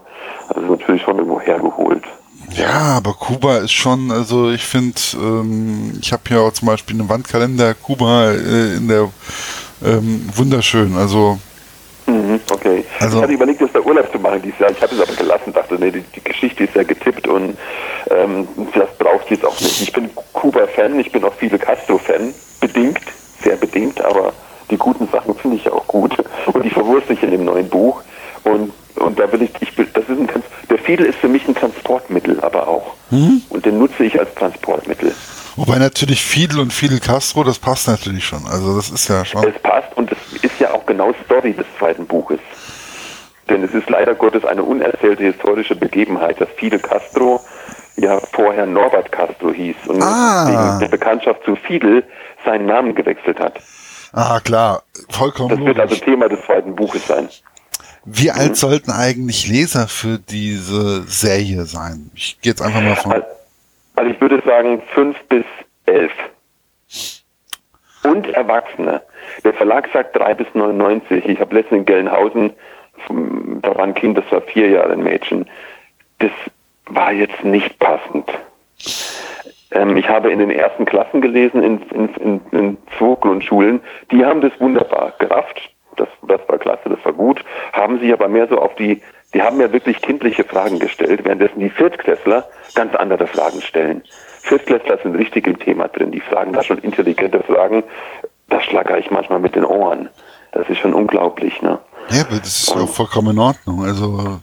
Also 0.49 0.61
natürlich 0.73 1.03
schon 1.03 1.19
irgendwo 1.19 1.41
hergeholt. 1.41 2.03
Ja, 2.55 2.97
aber 2.99 3.13
Kuba 3.15 3.59
ist 3.59 3.73
schon, 3.73 4.11
also 4.11 4.51
ich 4.51 4.65
finde, 4.65 4.95
ähm, 5.15 5.99
ich 6.01 6.13
habe 6.13 6.23
ja 6.31 6.41
auch 6.41 6.53
zum 6.53 6.67
Beispiel 6.69 6.99
einen 6.99 7.09
Wandkalender 7.09 7.75
Kuba 7.75 8.31
äh, 8.33 8.77
in 8.77 8.89
der 8.89 9.09
ähm, 9.85 10.29
wunderschön. 10.35 10.97
Also 10.97 11.39
Mhm, 12.09 12.39
okay. 12.53 12.85
Also- 13.01 13.17
ich 13.17 13.23
hatte 13.25 13.33
überlegt, 13.33 13.61
das 13.61 13.73
da 13.73 13.81
Urlaub 13.81 14.11
zu 14.13 14.19
machen 14.21 14.41
dieses 14.41 14.61
Jahr. 14.61 14.71
Ich 14.71 14.81
habe 14.81 14.95
es 14.95 15.01
aber 15.01 15.13
gelassen, 15.17 15.53
dachte, 15.53 15.75
nee, 15.75 15.91
die, 15.91 16.03
die 16.15 16.23
Geschichte 16.23 16.63
ist 16.63 16.75
ja 16.77 16.85
getippt 16.85 17.27
und 17.27 17.57
ähm, 18.11 18.47
das 18.75 18.89
braucht 18.97 19.29
jetzt 19.29 19.45
auch 19.45 19.61
nicht. 19.61 19.83
Ich 19.83 19.93
bin 19.93 20.09
Kuba-Fan, 20.33 21.01
ich 21.01 21.11
bin 21.11 21.25
auch 21.25 21.35
Fidel 21.35 21.59
Castro-Fan, 21.59 22.33
bedingt, 22.61 23.01
sehr 23.43 23.57
bedingt, 23.57 24.01
aber 24.05 24.33
die 24.71 24.77
guten 24.77 25.09
Sachen 25.09 25.35
finde 25.37 25.57
ich 25.57 25.65
ja 25.65 25.73
auch 25.73 25.87
gut 25.87 26.17
und 26.53 26.65
die 26.65 26.71
verwurste 26.71 27.13
ich 27.13 27.23
in 27.23 27.31
dem 27.31 27.45
neuen 27.45 27.69
Buch 27.69 28.03
und 28.45 28.73
und 28.97 29.19
da 29.19 29.31
will 29.31 29.43
ich, 29.43 29.51
ich 29.61 29.75
das 29.93 30.05
ist 30.09 30.19
ein, 30.19 30.29
der 30.71 30.79
Fidel 30.79 31.05
ist 31.05 31.19
für 31.19 31.29
mich 31.29 31.47
ein 31.47 31.55
Transportmittel, 31.55 32.41
aber 32.41 32.67
auch. 32.67 32.95
Und 33.11 33.67
den 33.67 33.79
nutze 33.79 34.05
ich 34.05 34.19
als 34.19 34.35
Transportmittel. 34.35 35.15
wobei 35.57 35.79
natürlich 35.79 36.25
Fidel 36.25 36.61
und 36.61 36.73
Fidel 36.73 36.99
Castro, 36.99 37.45
das 37.45 37.59
passt 37.59 37.89
natürlich 37.89 38.25
schon. 38.25 38.47
Also 38.47 38.75
das 38.75 38.89
ist 38.89 39.07
ja 39.09 39.23
schon. 39.27 39.47
Es 39.47 39.59
passt 39.63 39.95
und 39.97 40.11
es 40.11 40.43
ist 40.43 40.59
ja 40.59 40.73
auch 40.73 40.87
genau 40.87 41.13
Story 41.27 41.53
des 41.53 41.67
zweiten 41.79 42.07
Buches. 42.07 42.41
Denn 43.51 43.63
es 43.63 43.75
ist 43.75 43.89
leider 43.91 44.15
Gottes 44.15 44.47
eine 44.47 44.63
unerzählte 44.63 45.25
historische 45.25 45.77
Begebenheit, 45.77 46.41
dass 46.41 46.49
Fidel 46.57 46.79
Castro 46.79 47.41
ja 47.97 48.19
vorher 48.33 48.65
Norbert 48.65 49.13
Castro 49.13 49.53
hieß 49.53 49.77
und 49.89 50.03
Ah. 50.03 50.47
wegen 50.49 50.81
der 50.81 50.89
Bekanntschaft 50.89 51.45
zu 51.45 51.55
Fidel 51.55 52.03
seinen 52.47 52.65
Namen 52.67 52.95
gewechselt 52.95 53.39
hat. 53.41 53.61
Ah 54.17 54.41
klar, 54.41 54.83
vollkommen 55.11 55.51
Das 55.51 55.67
wird 55.67 55.79
also. 55.79 55.95
Thema 55.97 56.29
des 56.29 56.41
zweiten 56.45 56.75
Buches 56.75 57.07
sein. 57.07 57.29
Wie 58.05 58.31
alt 58.31 58.57
sollten 58.57 58.91
eigentlich 58.91 59.47
Leser 59.47 59.87
für 59.87 60.19
diese 60.19 61.03
Serie 61.03 61.65
sein? 61.65 62.11
Ich 62.15 62.41
gehe 62.41 62.53
jetzt 62.53 62.63
einfach 62.63 62.81
mal 62.81 62.97
von. 62.97 63.13
Also 63.95 64.11
ich 64.11 64.21
würde 64.21 64.43
sagen 64.45 64.83
fünf 64.95 65.17
bis 65.29 65.45
elf. 65.87 66.13
Und 68.03 68.29
Erwachsene. 68.29 69.03
Der 69.45 69.55
Verlag 69.55 69.89
sagt 69.93 70.17
drei 70.17 70.35
bis 70.35 70.47
99. 70.55 71.25
Ich 71.27 71.41
habe 71.41 71.55
letztens 71.55 71.81
in 71.81 71.85
Gelnhausen 71.85 72.53
da 73.63 73.75
war 73.75 73.85
ein 73.85 73.95
Kind, 73.95 74.19
das 74.19 74.25
war 74.31 74.41
vier 74.43 74.71
Jahre 74.71 74.93
ein 74.93 75.03
Mädchen. 75.03 75.47
Das 76.19 76.31
war 76.87 77.13
jetzt 77.13 77.45
nicht 77.45 77.79
passend. 77.79 78.29
Ähm, 79.73 79.97
ich 79.97 80.09
habe 80.09 80.31
in 80.31 80.39
den 80.39 80.51
ersten 80.51 80.85
Klassen 80.85 81.21
gelesen, 81.21 81.63
in, 81.63 81.83
in, 81.91 82.09
in, 82.15 82.41
in 82.53 82.79
zwei 82.99 83.15
Grundschulen, 83.21 83.81
die 84.11 84.25
haben 84.25 84.41
das 84.41 84.53
wunderbar 84.61 85.13
gerafft. 85.19 85.71
Das, 85.97 86.09
das 86.29 86.41
war 86.47 86.59
klasse, 86.59 86.91
das 86.91 87.03
war 87.05 87.13
gut. 87.13 87.43
Haben 87.73 87.99
sie 88.01 88.13
aber 88.13 88.29
mehr 88.29 88.47
so 88.49 88.59
auf 88.59 88.75
die, 88.75 89.01
die 89.33 89.43
haben 89.43 89.61
ja 89.61 89.73
wirklich 89.73 90.01
kindliche 90.03 90.45
Fragen 90.45 90.79
gestellt, 90.79 91.25
währenddessen 91.25 91.59
die 91.59 91.71
Viertklässler 91.71 92.45
ganz 92.75 92.95
andere 92.95 93.27
Fragen 93.27 93.63
stellen. 93.63 94.03
Viertklässler 94.43 94.99
sind 95.03 95.17
richtig 95.17 95.47
im 95.47 95.59
Thema 95.59 95.89
drin, 95.89 96.13
die 96.13 96.21
fragen 96.21 96.53
da 96.53 96.63
schon 96.63 96.79
intelligente 96.79 97.43
Fragen. 97.43 97.83
Da 98.49 98.61
schlagere 98.61 99.01
ich 99.01 99.11
manchmal 99.11 99.41
mit 99.41 99.57
den 99.57 99.65
Ohren. 99.65 100.09
Das 100.53 100.69
ist 100.69 100.79
schon 100.79 100.95
unglaublich, 100.95 101.61
ne? 101.63 101.79
Ja, 102.11 102.23
aber 102.23 102.39
das 102.39 102.63
ist 102.63 102.77
auch 102.77 102.89
vollkommen 102.89 103.33
in 103.33 103.39
Ordnung. 103.39 103.85
Also 103.85 104.41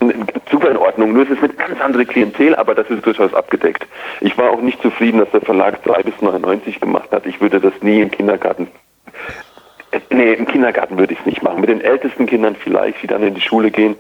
super 0.84 0.98
in 0.98 1.04
Ordnung. 1.04 1.14
Nur 1.14 1.24
es 1.24 1.30
ist 1.30 1.44
eine 1.44 1.54
ganz 1.54 1.82
andere 1.82 2.06
Klientel, 2.06 2.56
aber 2.56 2.76
das 2.76 2.90
ist 2.90 3.06
durchaus 3.06 3.34
abgedeckt. 3.34 3.88
Ich 4.22 4.38
war 4.38 4.52
auch 4.52 4.62
nicht 4.62 4.82
zufrieden, 4.82 5.20
dass 5.20 5.32
der 5.32 5.42
Verlag 5.42 5.84
3 5.84 6.04
bis 6.04 6.14
99 6.22 6.80
gemacht 6.80 7.10
hat. 7.12 7.26
Ich 7.26 7.42
würde 7.42 7.60
das 7.60 7.74
nie 7.82 8.02
im 8.02 8.12
Kindergarten. 8.12 8.68
Äh, 9.92 10.00
nee, 10.10 10.34
im 10.34 10.46
Kindergarten 10.46 10.98
würde 10.98 11.14
ich 11.14 11.20
es 11.20 11.26
nicht 11.26 11.44
machen. 11.44 11.62
Mit 11.62 11.70
den 11.70 11.82
ältesten 11.82 12.26
Kindern 12.26 12.56
vielleicht, 12.56 13.02
die 13.02 13.08
dann 13.08 13.24
in 13.24 13.34
die 13.34 13.42
Schule 13.42 13.72
gehen. 13.72 13.96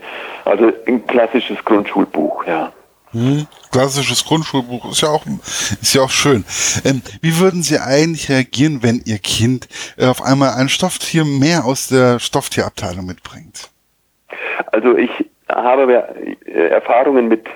Also 0.46 0.72
ein 0.88 1.06
klassisches 1.08 1.64
Grundschulbuch, 1.64 2.46
ja. 2.46 2.72
Hm, 3.12 3.46
klassisches 3.72 4.26
Grundschulbuch 4.26 4.92
ist 4.92 5.02
ja 5.02 5.10
auch 5.10 5.24
ist 5.82 5.94
ja 5.94 6.02
auch 6.02 6.10
schön. 6.10 6.46
Ähm, 6.84 7.04
wie 7.22 7.40
würden 7.40 7.62
Sie 7.62 7.78
eigentlich 7.78 8.28
reagieren, 8.28 8.82
wenn 8.82 9.04
Ihr 9.06 9.20
Kind 9.20 9.68
äh, 9.98 10.08
auf 10.08 10.24
einmal 10.24 10.56
ein 10.56 10.68
Stofftier 10.68 11.24
mehr 11.24 11.66
aus 11.66 11.90
der 11.90 12.18
Stofftierabteilung 12.20 13.06
mitbringt? 13.06 13.70
Also 14.72 14.98
ich 14.98 15.12
habe 15.56 16.16
äh, 16.46 16.68
Erfahrungen 16.68 17.28
mit 17.28 17.48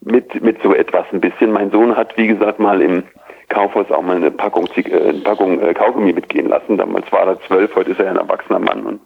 mit 0.00 0.42
mit 0.42 0.62
so 0.62 0.74
etwas 0.74 1.06
ein 1.12 1.20
bisschen. 1.20 1.52
Mein 1.52 1.70
Sohn 1.70 1.96
hat 1.96 2.16
wie 2.16 2.28
gesagt 2.28 2.58
mal 2.58 2.80
im 2.80 3.02
Kaufhaus 3.48 3.90
auch 3.90 4.02
mal 4.02 4.16
eine 4.16 4.30
Packung, 4.30 4.68
äh, 4.76 5.08
eine 5.08 5.20
Packung 5.20 5.60
äh, 5.60 5.74
Kaugummi 5.74 6.12
mitgehen 6.12 6.48
lassen. 6.48 6.76
Damals 6.76 7.10
war 7.12 7.26
er 7.26 7.40
zwölf, 7.42 7.74
heute 7.74 7.92
ist 7.92 8.00
er 8.00 8.10
ein 8.10 8.16
erwachsener 8.16 8.58
Mann 8.58 8.84
und, 8.84 9.00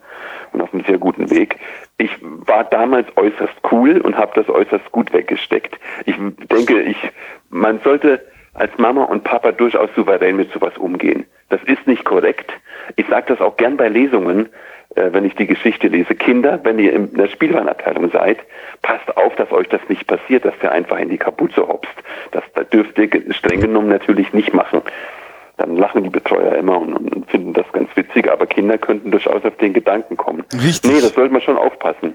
und 0.52 0.60
auf 0.60 0.72
einem 0.72 0.84
sehr 0.84 0.98
guten 0.98 1.30
Weg. 1.30 1.56
Ich 1.98 2.10
war 2.20 2.64
damals 2.64 3.06
äußerst 3.16 3.54
cool 3.70 4.00
und 4.00 4.16
habe 4.16 4.32
das 4.34 4.48
äußerst 4.48 4.90
gut 4.90 5.12
weggesteckt. 5.12 5.78
Ich 6.06 6.16
denke, 6.50 6.82
ich, 6.82 6.96
man 7.50 7.80
sollte 7.84 8.24
als 8.54 8.76
Mama 8.78 9.04
und 9.04 9.24
Papa 9.24 9.52
durchaus 9.52 9.88
souverän 9.94 10.36
mit 10.36 10.52
sowas 10.52 10.76
umgehen. 10.76 11.24
Das 11.48 11.62
ist 11.64 11.86
nicht 11.86 12.04
korrekt. 12.04 12.52
Ich 12.96 13.06
sage 13.08 13.26
das 13.28 13.40
auch 13.40 13.56
gern 13.56 13.76
bei 13.76 13.88
Lesungen 13.88 14.48
wenn 14.94 15.24
ich 15.24 15.34
die 15.34 15.46
Geschichte 15.46 15.88
lese, 15.88 16.14
Kinder, 16.14 16.60
wenn 16.64 16.78
ihr 16.78 16.92
in 16.92 17.14
der 17.14 17.28
Spielwarenabteilung 17.28 18.10
seid, 18.10 18.38
passt 18.82 19.16
auf, 19.16 19.34
dass 19.36 19.50
euch 19.52 19.68
das 19.68 19.80
nicht 19.88 20.06
passiert, 20.06 20.44
dass 20.44 20.54
der 20.60 20.72
einfach 20.72 20.98
in 20.98 21.08
die 21.08 21.18
Kapuze 21.18 21.66
hopst. 21.66 21.92
Das, 22.32 22.42
das 22.54 22.68
dürft 22.68 22.98
ihr 22.98 23.08
streng 23.34 23.60
genommen 23.60 23.88
natürlich 23.88 24.32
nicht 24.32 24.52
machen. 24.52 24.82
Dann 25.56 25.76
lachen 25.76 26.02
die 26.02 26.10
Betreuer 26.10 26.56
immer 26.56 26.80
und, 26.80 26.94
und 26.94 27.30
finden 27.30 27.52
das 27.52 27.66
ganz 27.72 27.88
witzig, 27.94 28.30
aber 28.30 28.46
Kinder 28.46 28.78
könnten 28.78 29.10
durchaus 29.10 29.44
auf 29.44 29.56
den 29.56 29.72
Gedanken 29.72 30.16
kommen. 30.16 30.44
Richtig. 30.52 30.90
Nee, 30.90 31.00
das 31.00 31.14
sollte 31.14 31.32
man 31.32 31.42
schon 31.42 31.56
aufpassen. 31.56 32.14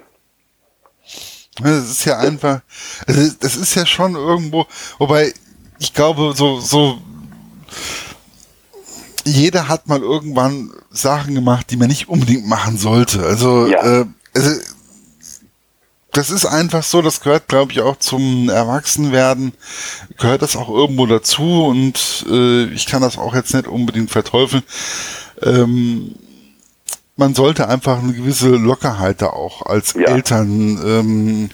Das 1.62 1.90
ist 1.90 2.06
ja 2.06 2.20
einfach, 2.20 2.62
also 3.08 3.36
das 3.42 3.56
ist 3.56 3.74
ja 3.76 3.86
schon 3.86 4.16
irgendwo, 4.16 4.66
wobei 5.00 5.34
ich 5.80 5.94
glaube, 5.94 6.34
so, 6.36 6.60
so 6.60 6.98
jeder 9.28 9.68
hat 9.68 9.88
mal 9.88 10.02
irgendwann 10.02 10.72
Sachen 10.90 11.36
gemacht, 11.36 11.68
die 11.70 11.78
man 11.78 11.88
nicht 11.88 12.10
unbedingt 12.10 12.48
machen 12.48 12.78
sollte. 12.78 13.24
Also, 13.24 13.68
ja. 13.68 14.02
äh, 14.02 14.06
also 14.34 14.52
das 16.12 16.32
ist 16.32 16.46
einfach 16.46 16.84
so, 16.84 17.02
das 17.02 17.22
gehört, 17.22 17.48
glaube 17.48 17.72
ich, 17.72 17.82
auch 17.82 17.98
zum 17.98 18.50
Erwachsenwerden, 18.50 19.54
gehört 20.18 20.42
das 20.42 20.56
auch 20.56 20.70
irgendwo 20.70 21.06
dazu 21.06 21.66
und 21.66 22.26
äh, 22.30 22.66
ich 22.66 22.88
kann 22.88 23.04
das 23.04 23.18
auch 23.18 23.36
jetzt 23.36 23.54
nicht 23.54 23.68
unbedingt 23.68 24.10
verteufeln. 24.10 24.64
Ähm, 25.44 26.16
man 27.18 27.36
sollte 27.36 27.68
einfach 27.68 28.02
eine 28.02 28.14
gewisse 28.14 28.50
Lockerheit 28.50 29.22
da 29.22 29.28
auch 29.28 29.66
als 29.66 29.94
ja. 29.94 30.08
Eltern. 30.08 30.80
Ähm, 30.84 31.50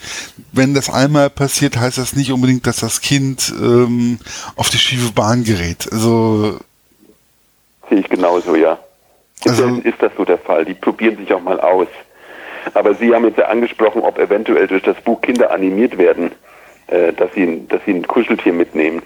wenn 0.51 0.73
das 0.73 0.89
einmal 0.89 1.29
passiert, 1.29 1.77
heißt 1.77 1.97
das 1.97 2.15
nicht 2.15 2.31
unbedingt, 2.31 2.67
dass 2.67 2.77
das 2.77 3.01
Kind 3.01 3.53
ähm, 3.57 4.19
auf 4.55 4.69
die 4.69 4.77
schiefe 4.77 5.11
Bahn 5.13 5.43
gerät. 5.43 5.91
Also 5.91 6.59
Sehe 7.93 7.99
ich 7.99 8.09
genauso, 8.09 8.55
ja. 8.55 8.79
Also, 9.45 9.79
ist 9.83 10.01
das 10.01 10.11
so 10.17 10.25
der 10.25 10.39
Fall. 10.39 10.65
Die 10.65 10.73
probieren 10.73 11.15
sich 11.17 11.31
auch 11.31 11.43
mal 11.43 11.59
aus. 11.59 11.87
Aber 12.73 12.95
Sie 12.95 13.13
haben 13.13 13.23
jetzt 13.25 13.37
ja 13.37 13.45
angesprochen, 13.45 14.01
ob 14.01 14.17
eventuell 14.17 14.65
durch 14.65 14.81
das 14.81 14.99
Buch 15.01 15.21
Kinder 15.21 15.51
animiert 15.51 15.99
werden, 15.99 16.31
äh, 16.87 17.13
dass, 17.13 17.31
sie, 17.35 17.67
dass 17.67 17.85
sie 17.85 17.91
ein 17.91 18.07
Kuscheltier 18.07 18.51
mitnehmen. 18.51 19.03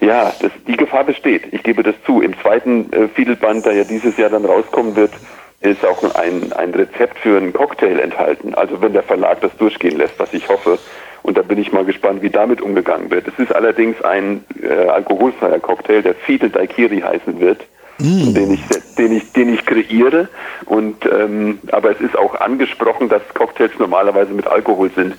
Ja, 0.00 0.32
das, 0.40 0.52
die 0.66 0.78
Gefahr 0.78 1.04
besteht. 1.04 1.52
Ich 1.52 1.62
gebe 1.64 1.82
das 1.82 1.96
zu. 2.06 2.22
Im 2.22 2.34
zweiten 2.40 2.90
äh, 2.94 3.08
Fiedelband, 3.08 3.66
der 3.66 3.74
ja 3.74 3.84
dieses 3.84 4.16
Jahr 4.16 4.30
dann 4.30 4.46
rauskommen 4.46 4.96
wird, 4.96 5.12
ist 5.60 5.84
auch 5.84 6.02
ein, 6.14 6.50
ein 6.54 6.70
Rezept 6.70 7.18
für 7.18 7.36
einen 7.36 7.52
Cocktail 7.52 7.98
enthalten. 7.98 8.54
Also 8.54 8.80
wenn 8.80 8.94
der 8.94 9.02
Verlag 9.02 9.42
das 9.42 9.54
durchgehen 9.58 9.98
lässt, 9.98 10.18
was 10.18 10.32
ich 10.32 10.48
hoffe. 10.48 10.78
Und 11.22 11.36
da 11.36 11.42
bin 11.42 11.58
ich 11.58 11.72
mal 11.72 11.84
gespannt, 11.84 12.22
wie 12.22 12.30
damit 12.30 12.62
umgegangen 12.62 13.10
wird. 13.10 13.28
Es 13.28 13.38
ist 13.38 13.54
allerdings 13.54 14.00
ein 14.00 14.46
äh, 14.62 14.88
alkoholfreier 14.88 15.60
Cocktail, 15.60 16.00
der 16.00 16.14
Fiedel 16.14 16.48
Daikiri 16.48 17.00
heißen 17.00 17.38
wird 17.38 17.60
mm. 17.98 18.34
den, 18.34 18.52
ich, 18.52 18.60
den, 18.96 19.12
ich, 19.12 19.32
den 19.32 19.54
ich 19.54 19.64
kreiere. 19.64 20.28
Und, 20.66 21.06
ähm, 21.06 21.58
aber 21.72 21.90
es 21.90 22.00
ist 22.00 22.16
auch 22.16 22.34
angesprochen, 22.40 23.08
dass 23.08 23.22
Cocktails 23.34 23.72
normalerweise 23.78 24.32
mit 24.32 24.46
Alkohol 24.46 24.90
sind. 24.94 25.14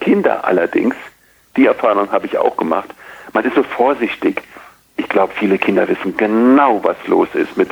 Kinder 0.00 0.44
allerdings, 0.44 0.94
die 1.56 1.66
Erfahrung 1.66 2.10
habe 2.12 2.26
ich 2.26 2.36
auch 2.36 2.56
gemacht, 2.56 2.88
man 3.32 3.44
ist 3.44 3.54
so 3.54 3.62
vorsichtig. 3.62 4.42
Ich 4.96 5.08
glaube, 5.08 5.32
viele 5.36 5.58
Kinder 5.58 5.88
wissen 5.88 6.16
genau, 6.16 6.80
was 6.84 6.96
los 7.06 7.28
ist 7.34 7.56
mit 7.56 7.70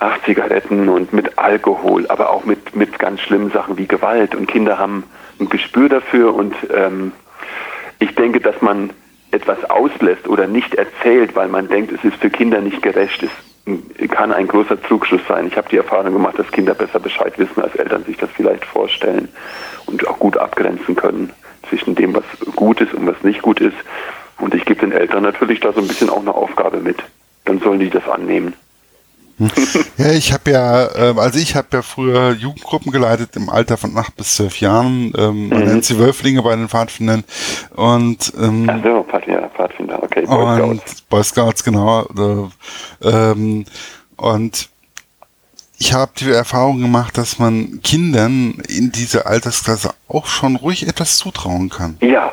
ach, 0.00 0.18
Zigaretten 0.24 0.88
und 0.88 1.12
mit 1.12 1.38
Alkohol, 1.38 2.06
aber 2.08 2.30
auch 2.30 2.44
mit, 2.44 2.74
mit 2.74 2.98
ganz 2.98 3.20
schlimmen 3.20 3.52
Sachen 3.52 3.78
wie 3.78 3.86
Gewalt. 3.86 4.34
Und 4.34 4.46
Kinder 4.46 4.78
haben 4.78 5.04
ein 5.38 5.48
Gespür 5.48 5.88
dafür 5.88 6.34
und 6.34 6.54
ähm, 6.74 7.12
ich 8.00 8.14
denke, 8.16 8.40
dass 8.40 8.60
man 8.60 8.90
etwas 9.32 9.64
auslässt 9.70 10.28
oder 10.28 10.46
nicht 10.46 10.74
erzählt, 10.74 11.34
weil 11.34 11.48
man 11.48 11.68
denkt, 11.68 11.92
es 11.92 12.04
ist 12.04 12.16
für 12.16 12.30
Kinder 12.30 12.60
nicht 12.60 12.82
gerecht, 12.82 13.22
es 13.22 14.10
kann 14.10 14.32
ein 14.32 14.48
großer 14.48 14.80
Trugschluss 14.80 15.20
sein. 15.28 15.46
Ich 15.46 15.56
habe 15.56 15.68
die 15.68 15.76
Erfahrung 15.76 16.12
gemacht, 16.12 16.38
dass 16.38 16.50
Kinder 16.50 16.74
besser 16.74 16.98
Bescheid 16.98 17.38
wissen, 17.38 17.62
als 17.62 17.74
Eltern 17.76 18.04
sich 18.04 18.16
das 18.16 18.30
vielleicht 18.30 18.64
vorstellen 18.64 19.28
und 19.86 20.06
auch 20.06 20.18
gut 20.18 20.36
abgrenzen 20.36 20.96
können 20.96 21.32
zwischen 21.68 21.94
dem, 21.94 22.14
was 22.14 22.24
gut 22.56 22.80
ist 22.80 22.92
und 22.92 23.06
was 23.06 23.22
nicht 23.22 23.40
gut 23.42 23.60
ist. 23.60 23.76
Und 24.38 24.54
ich 24.54 24.64
gebe 24.64 24.80
den 24.80 24.92
Eltern 24.92 25.22
natürlich 25.22 25.60
da 25.60 25.72
so 25.72 25.80
ein 25.80 25.86
bisschen 25.86 26.10
auch 26.10 26.20
eine 26.20 26.34
Aufgabe 26.34 26.78
mit. 26.78 26.98
Dann 27.44 27.60
sollen 27.60 27.78
die 27.80 27.90
das 27.90 28.08
annehmen. 28.08 28.54
Ja, 29.98 30.12
ich 30.12 30.32
habe 30.32 30.50
ja, 30.50 30.84
äh, 30.86 31.14
also 31.16 31.38
ich 31.38 31.56
habe 31.56 31.68
ja 31.72 31.82
früher 31.82 32.32
Jugendgruppen 32.32 32.92
geleitet 32.92 33.36
im 33.36 33.48
Alter 33.48 33.76
von 33.76 33.96
acht 33.96 34.16
bis 34.16 34.36
zwölf 34.36 34.60
Jahren. 34.60 35.12
Ähm, 35.16 35.48
man 35.48 35.60
mhm. 35.60 35.64
nennt 35.66 35.84
sie 35.84 35.98
Wölflinge 35.98 36.42
bei 36.42 36.54
den 36.54 36.68
Pfadfindern. 36.68 37.24
Und, 37.74 38.32
ähm, 38.40 38.68
Ach 38.70 38.82
so, 38.82 39.02
Pfadfinder, 39.04 40.02
okay. 40.02 40.24
Boy 40.26 40.56
Scouts. 40.56 40.70
Und 40.70 41.08
Boy 41.08 41.24
Scouts, 41.24 41.64
genau. 41.64 42.50
ähm, 43.02 43.64
und 44.16 44.68
ich 45.78 45.92
habe 45.94 46.12
die 46.16 46.30
Erfahrung 46.30 46.80
gemacht, 46.80 47.18
dass 47.18 47.40
man 47.40 47.80
Kindern 47.82 48.62
in 48.68 48.92
dieser 48.92 49.26
Altersklasse 49.26 49.90
auch 50.06 50.26
schon 50.26 50.54
ruhig 50.54 50.86
etwas 50.86 51.16
zutrauen 51.16 51.70
kann. 51.70 51.96
Ja, 52.00 52.32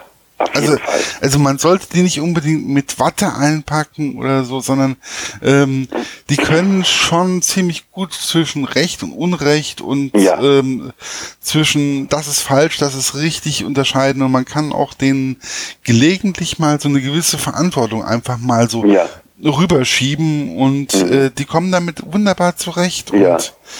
also, 0.54 0.78
also 1.22 1.40
man 1.40 1.58
sollte 1.58 1.88
die 1.94 2.02
nicht 2.02 2.22
unbedingt 2.22 2.68
mit 2.68 3.00
Watte 3.00 3.36
einpacken 3.36 4.18
oder 4.18 4.44
so, 4.44 4.62
sondern 4.62 4.96
ähm, 5.42 5.88
die 6.30 6.38
können 6.38 6.86
schon 6.86 7.42
ziemlich 7.42 7.92
gut 7.92 8.14
zwischen 8.14 8.64
Recht 8.64 9.04
und 9.04 9.12
Unrecht 9.12 9.82
und 9.82 10.16
ja. 10.16 10.42
ähm, 10.42 10.94
zwischen 11.42 12.08
das 12.08 12.28
ist 12.28 12.40
falsch, 12.40 12.78
das 12.78 12.96
ist 12.96 13.16
richtig 13.16 13.66
unterscheiden 13.66 14.22
und 14.22 14.32
man 14.32 14.46
kann 14.46 14.72
auch 14.72 14.94
denen 14.94 15.38
gelegentlich 15.84 16.58
mal 16.58 16.80
so 16.80 16.88
eine 16.88 17.02
gewisse 17.02 17.38
Verantwortung 17.38 18.04
einfach 18.04 18.38
mal 18.38 18.70
so 18.70 18.86
ja. 18.86 19.08
rüberschieben 19.44 20.56
und 20.56 20.94
mhm. 20.94 21.12
äh, 21.12 21.30
die 21.32 21.46
kommen 21.46 21.72
damit 21.72 22.14
wunderbar 22.14 22.56
zurecht. 22.56 23.12
Ja, 23.14 23.38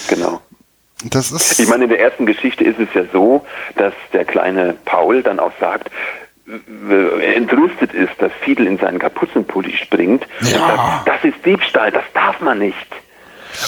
genau. 0.10 0.42
Das 1.06 1.32
ist 1.32 1.60
ich 1.60 1.68
meine, 1.70 1.86
in 1.86 1.90
der 1.90 2.02
ersten 2.02 2.26
Geschichte 2.26 2.66
ist 2.66 2.78
es 2.78 2.90
ja 2.94 3.04
so, 3.14 3.46
dass 3.78 3.94
der 4.12 4.26
kleine 4.26 4.76
Paul 4.84 5.24
dann 5.24 5.40
auch 5.40 5.54
sagt, 5.60 5.90
entrüstet 7.36 7.94
ist, 7.94 8.14
dass 8.20 8.32
Fiedel 8.42 8.68
in 8.68 8.78
seinen 8.78 9.00
Kapuzenpulli 9.00 9.76
springt. 9.78 10.26
Ja. 10.42 10.60
Sagt, 10.60 11.08
das 11.08 11.24
ist 11.24 11.46
Diebstahl, 11.46 11.92
das 11.92 12.04
darf 12.14 12.40
man 12.42 12.60
nicht. 12.60 12.88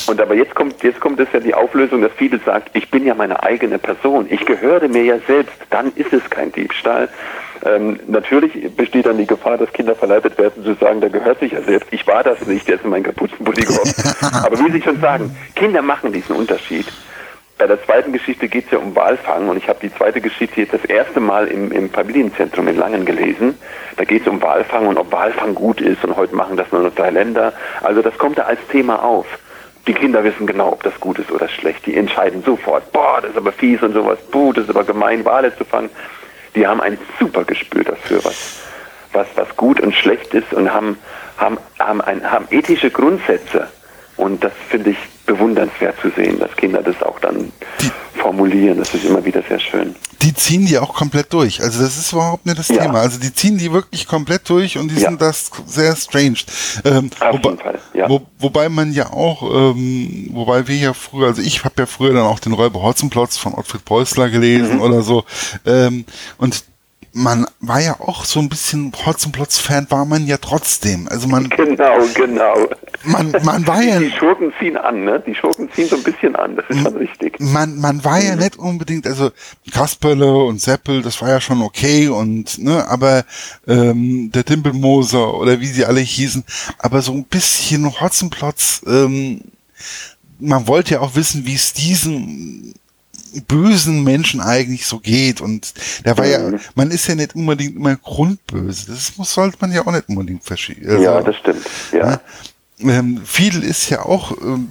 Und 0.07 0.21
aber 0.21 0.35
jetzt 0.35 0.55
kommt, 0.55 0.81
jetzt 0.83 0.99
kommt 0.99 1.19
es 1.19 1.27
ja 1.33 1.39
die 1.39 1.53
Auflösung, 1.53 2.01
dass 2.01 2.11
Fiedel 2.13 2.39
sagt, 2.45 2.75
ich 2.75 2.89
bin 2.89 3.05
ja 3.05 3.13
meine 3.13 3.43
eigene 3.43 3.77
Person, 3.77 4.27
ich 4.29 4.45
gehöre 4.45 4.87
mir 4.87 5.03
ja 5.03 5.17
selbst, 5.27 5.53
dann 5.69 5.91
ist 5.95 6.13
es 6.13 6.27
kein 6.29 6.51
Diebstahl. 6.51 7.09
Ähm, 7.63 7.99
natürlich 8.07 8.75
besteht 8.75 9.05
dann 9.05 9.17
die 9.17 9.27
Gefahr, 9.27 9.57
dass 9.57 9.71
Kinder 9.73 9.95
verleitet 9.95 10.37
werden, 10.37 10.63
zu 10.63 10.73
sagen, 10.75 11.01
der 11.01 11.09
gehört 11.09 11.39
sich 11.39 11.51
ja 11.51 11.61
selbst, 11.61 11.87
ich 11.91 12.05
war 12.07 12.23
das 12.23 12.45
nicht, 12.47 12.67
der 12.67 12.75
ist 12.75 12.83
in 12.83 12.89
meinen 12.89 13.03
Kapuzenpulli 13.03 13.61
gehockt. 13.61 13.95
aber 14.45 14.57
wie 14.59 14.71
Sie 14.71 14.81
schon 14.81 14.99
sagen, 14.99 15.35
Kinder 15.55 15.81
machen 15.81 16.11
diesen 16.11 16.35
Unterschied. 16.35 16.87
Bei 17.61 17.67
der 17.67 17.85
zweiten 17.85 18.11
Geschichte 18.11 18.47
geht 18.47 18.65
es 18.65 18.71
ja 18.71 18.79
um 18.79 18.95
Walfang 18.95 19.47
und 19.47 19.55
ich 19.55 19.69
habe 19.69 19.77
die 19.79 19.93
zweite 19.93 20.19
Geschichte 20.19 20.61
jetzt 20.61 20.73
das 20.73 20.83
erste 20.83 21.19
Mal 21.19 21.47
im, 21.47 21.71
im 21.71 21.91
Familienzentrum 21.91 22.67
in 22.67 22.75
Langen 22.75 23.05
gelesen. 23.05 23.55
Da 23.97 24.03
geht 24.03 24.23
es 24.23 24.27
um 24.27 24.41
Walfang 24.41 24.87
und 24.87 24.97
ob 24.97 25.11
Walfang 25.11 25.53
gut 25.53 25.79
ist 25.79 26.03
und 26.03 26.17
heute 26.17 26.35
machen 26.35 26.57
das 26.57 26.71
nur 26.71 26.81
noch 26.81 26.95
drei 26.95 27.11
Länder. 27.11 27.53
Also 27.83 28.01
das 28.01 28.17
kommt 28.17 28.39
da 28.39 28.45
als 28.45 28.59
Thema 28.71 29.03
auf. 29.03 29.27
Die 29.85 29.93
Kinder 29.93 30.23
wissen 30.23 30.47
genau, 30.47 30.71
ob 30.71 30.81
das 30.81 30.99
gut 30.99 31.19
ist 31.19 31.31
oder 31.31 31.47
schlecht. 31.47 31.85
Die 31.85 31.95
entscheiden 31.95 32.41
sofort, 32.43 32.91
boah, 32.91 33.19
das 33.21 33.29
ist 33.29 33.37
aber 33.37 33.51
fies 33.51 33.83
und 33.83 33.93
sowas, 33.93 34.17
buh, 34.31 34.53
das 34.53 34.63
ist 34.63 34.71
aber 34.71 34.83
gemein, 34.83 35.23
Wale 35.23 35.55
zu 35.55 35.63
fangen. 35.63 35.91
Die 36.55 36.65
haben 36.65 36.81
ein 36.81 36.97
super 37.19 37.43
Gespür 37.43 37.83
dafür, 37.83 38.25
was, 38.25 38.63
was, 39.13 39.27
was 39.35 39.55
gut 39.55 39.79
und 39.79 39.93
schlecht 39.93 40.33
ist 40.33 40.51
und 40.51 40.73
haben, 40.73 40.97
haben, 41.37 41.59
haben, 41.77 42.01
ein, 42.01 42.31
haben 42.31 42.47
ethische 42.49 42.89
Grundsätze. 42.89 43.67
Und 44.17 44.43
das 44.43 44.53
finde 44.69 44.91
ich 44.91 44.97
bewundernswert 45.25 45.95
zu 46.01 46.09
sehen, 46.09 46.39
dass 46.39 46.55
Kinder 46.55 46.83
das 46.83 47.01
auch 47.01 47.19
dann 47.19 47.51
die, 47.81 47.91
formulieren. 48.19 48.77
Das 48.77 48.93
ist 48.93 49.05
immer 49.05 49.23
wieder 49.23 49.41
sehr 49.47 49.59
schön. 49.59 49.95
Die 50.21 50.33
ziehen 50.33 50.65
die 50.65 50.77
auch 50.77 50.93
komplett 50.93 51.33
durch. 51.33 51.61
Also 51.61 51.81
das 51.81 51.97
ist 51.97 52.13
überhaupt 52.13 52.45
nicht 52.45 52.59
das 52.59 52.67
ja. 52.67 52.83
Thema. 52.83 52.99
Also 52.99 53.19
die 53.19 53.33
ziehen 53.33 53.57
die 53.57 53.71
wirklich 53.71 54.07
komplett 54.07 54.47
durch 54.49 54.77
und 54.77 54.89
die 54.89 54.99
ja. 54.99 55.09
sind 55.09 55.21
das 55.21 55.49
sehr 55.65 55.95
strange. 55.95 56.37
Ähm, 56.85 57.09
Auf 57.19 57.33
wobei, 57.33 57.49
jeden 57.49 57.59
Fall, 57.59 57.79
ja. 57.93 58.09
Wo, 58.09 58.21
wobei 58.37 58.69
man 58.69 58.93
ja 58.93 59.11
auch, 59.11 59.41
ähm, 59.43 60.29
wobei 60.31 60.67
wir 60.67 60.75
ja 60.75 60.93
früher, 60.93 61.27
also 61.27 61.41
ich 61.41 61.63
habe 61.63 61.75
ja 61.79 61.85
früher 61.85 62.13
dann 62.13 62.23
auch 62.23 62.39
den 62.39 62.53
Räuber 62.53 62.83
Hotzenplotz 62.83 63.37
von 63.37 63.53
Ottfried 63.53 63.85
Preußler 63.85 64.29
gelesen 64.29 64.75
mhm. 64.75 64.81
oder 64.81 65.01
so. 65.01 65.23
Ähm, 65.65 66.05
und 66.37 66.63
man 67.13 67.45
war 67.59 67.81
ja 67.81 67.99
auch 67.99 68.23
so 68.23 68.39
ein 68.39 68.47
bisschen 68.47 68.91
Hotzenplotz-Fan, 69.05 69.87
war 69.89 70.05
man 70.05 70.25
ja 70.27 70.37
trotzdem. 70.37 71.07
Also 71.09 71.27
man. 71.27 71.49
Genau, 71.61 72.05
genau. 72.15 72.67
Man, 73.03 73.31
man 73.43 73.67
war 73.67 73.81
ja. 73.81 73.99
Die 73.99 74.11
Schurken 74.11 74.53
ziehen 74.59 74.77
an, 74.77 75.03
ne? 75.03 75.21
Die 75.25 75.35
Schurken 75.35 75.69
ziehen 75.71 75.87
so 75.87 75.95
ein 75.95 76.03
bisschen 76.03 76.35
an, 76.35 76.55
das 76.55 76.65
ist 76.69 76.81
schon 76.81 76.97
richtig. 76.97 77.39
Man, 77.39 77.77
man 77.77 78.03
war 78.03 78.19
ja 78.19 78.35
mhm. 78.35 78.41
nicht 78.41 78.57
unbedingt, 78.57 79.07
also 79.07 79.31
Kasperle 79.71 80.43
und 80.43 80.61
Seppel, 80.61 81.01
das 81.01 81.21
war 81.21 81.29
ja 81.29 81.41
schon 81.41 81.61
okay 81.61 82.07
und, 82.07 82.59
ne, 82.59 82.87
aber 82.87 83.23
ähm, 83.67 84.31
der 84.31 84.43
Dimpelmoser 84.43 85.33
oder 85.35 85.59
wie 85.59 85.67
sie 85.67 85.85
alle 85.85 86.01
hießen, 86.01 86.43
aber 86.79 87.01
so 87.01 87.13
ein 87.13 87.25
bisschen 87.25 87.99
Hotzenplotz, 87.99 88.81
ähm, 88.87 89.41
man 90.39 90.67
wollte 90.67 90.95
ja 90.95 90.99
auch 91.01 91.15
wissen, 91.15 91.45
wie 91.45 91.55
es 91.55 91.73
diesen 91.73 92.73
bösen 93.47 94.03
Menschen 94.03 94.41
eigentlich 94.41 94.85
so 94.85 94.99
geht. 94.99 95.41
Und 95.41 95.73
der 96.05 96.17
war 96.17 96.25
mhm. 96.25 96.31
ja, 96.31 96.59
man 96.75 96.91
ist 96.91 97.07
ja 97.07 97.15
nicht 97.15 97.35
unbedingt 97.35 97.75
immer 97.75 97.95
grundböse. 97.95 98.91
Das 98.91 99.17
muss, 99.17 99.33
sollte 99.33 99.57
man 99.61 99.71
ja 99.71 99.85
auch 99.85 99.91
nicht 99.91 100.09
unbedingt 100.09 100.43
verschieben. 100.43 100.89
Also, 100.89 101.03
ja, 101.03 101.21
das 101.21 101.35
stimmt. 101.37 101.65
Ja. 101.91 102.05
Ne? 102.05 102.19
Ähm, 102.83 103.21
Fiedel 103.23 103.63
ist 103.63 103.89
ja 103.89 104.03
auch, 104.03 104.31
ähm, 104.41 104.69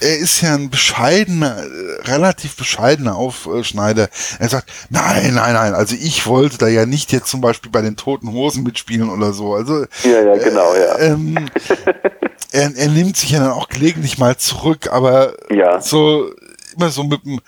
er 0.00 0.18
ist 0.18 0.40
ja 0.40 0.54
ein 0.54 0.70
bescheidener, 0.70 1.62
relativ 2.04 2.56
bescheidener 2.56 3.16
Aufschneider. 3.16 4.08
Er 4.38 4.48
sagt, 4.48 4.70
nein, 4.90 5.34
nein, 5.34 5.54
nein, 5.54 5.74
also 5.74 5.94
ich 5.94 6.26
wollte 6.26 6.58
da 6.58 6.68
ja 6.68 6.86
nicht 6.86 7.12
jetzt 7.12 7.28
zum 7.28 7.40
Beispiel 7.40 7.70
bei 7.70 7.82
den 7.82 7.96
Toten 7.96 8.32
Hosen 8.32 8.62
mitspielen 8.62 9.10
oder 9.10 9.32
so. 9.32 9.54
Also, 9.54 9.84
ja, 10.04 10.22
ja, 10.22 10.36
genau, 10.36 10.74
ja. 10.74 10.98
Ähm, 10.98 11.36
er, 12.52 12.74
er 12.74 12.88
nimmt 12.88 13.16
sich 13.16 13.30
ja 13.30 13.40
dann 13.40 13.52
auch 13.52 13.68
gelegentlich 13.68 14.18
mal 14.18 14.36
zurück, 14.36 14.88
aber 14.90 15.34
ja. 15.50 15.80
so 15.80 16.30
immer 16.76 16.88
so 16.88 17.04
mit 17.04 17.24
dem, 17.24 17.40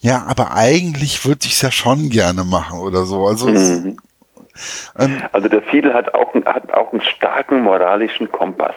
ja, 0.00 0.24
aber 0.28 0.54
eigentlich 0.54 1.24
würde 1.26 1.40
ich 1.42 1.52
es 1.52 1.62
ja 1.62 1.70
schon 1.70 2.08
gerne 2.08 2.44
machen 2.44 2.80
oder 2.80 3.04
so. 3.04 3.26
Also, 3.26 3.48
mhm. 3.48 3.96
ähm, 4.98 5.22
also 5.32 5.48
der 5.48 5.62
Fiedel 5.62 5.92
hat 5.92 6.14
auch, 6.14 6.34
hat 6.34 6.72
auch 6.72 6.92
einen 6.92 7.02
starken 7.02 7.62
moralischen 7.62 8.30
Kompass. 8.30 8.76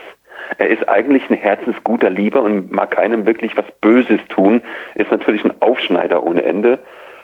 Er 0.58 0.70
ist 0.70 0.88
eigentlich 0.89 1.29
ein 1.29 1.38
herzensguter 1.38 2.10
Lieber 2.10 2.41
und 2.41 2.72
mag 2.72 2.91
keinem 2.91 3.25
wirklich 3.25 3.55
was 3.55 3.65
Böses 3.79 4.20
tun, 4.29 4.62
ist 4.96 5.12
natürlich 5.12 5.46
ein 5.46 5.62
Aufschneider 5.62 6.24
ohne 6.24 6.43
Ende. 6.43 6.79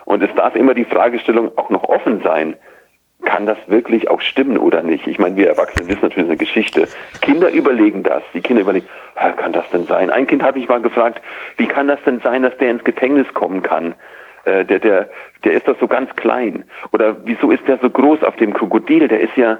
Und 0.05 0.23
es 0.23 0.33
darf 0.35 0.55
immer 0.55 0.73
die 0.73 0.85
Fragestellung 0.85 1.57
auch 1.57 1.69
noch 1.69 1.83
offen 1.83 2.21
sein 2.23 2.55
kann 3.25 3.45
das 3.45 3.57
wirklich 3.67 4.09
auch 4.09 4.21
stimmen 4.21 4.57
oder 4.57 4.83
nicht? 4.83 5.07
Ich 5.07 5.19
meine, 5.19 5.35
wir 5.35 5.47
Erwachsene 5.47 5.87
wissen 5.87 6.01
natürlich 6.01 6.27
eine 6.27 6.37
Geschichte. 6.37 6.87
Kinder 7.21 7.49
überlegen 7.49 8.03
das. 8.03 8.23
Die 8.33 8.41
Kinder 8.41 8.61
überlegen, 8.61 8.87
kann 9.15 9.53
das 9.53 9.69
denn 9.71 9.85
sein? 9.85 10.09
Ein 10.09 10.27
Kind 10.27 10.43
hat 10.43 10.55
mich 10.55 10.67
mal 10.67 10.81
gefragt, 10.81 11.21
wie 11.57 11.67
kann 11.67 11.87
das 11.87 11.99
denn 12.05 12.19
sein, 12.21 12.43
dass 12.43 12.55
der 12.57 12.71
ins 12.71 12.83
Gefängnis 12.83 13.27
kommen 13.33 13.63
kann? 13.63 13.95
Äh, 14.45 14.65
der, 14.65 14.79
der, 14.79 15.09
der 15.43 15.53
ist 15.53 15.67
doch 15.67 15.79
so 15.79 15.87
ganz 15.87 16.15
klein. 16.15 16.63
Oder 16.93 17.17
wieso 17.25 17.51
ist 17.51 17.67
der 17.67 17.79
so 17.79 17.89
groß 17.89 18.23
auf 18.23 18.35
dem 18.37 18.53
Krokodil? 18.53 19.07
Der 19.07 19.19
ist 19.19 19.35
ja, 19.35 19.59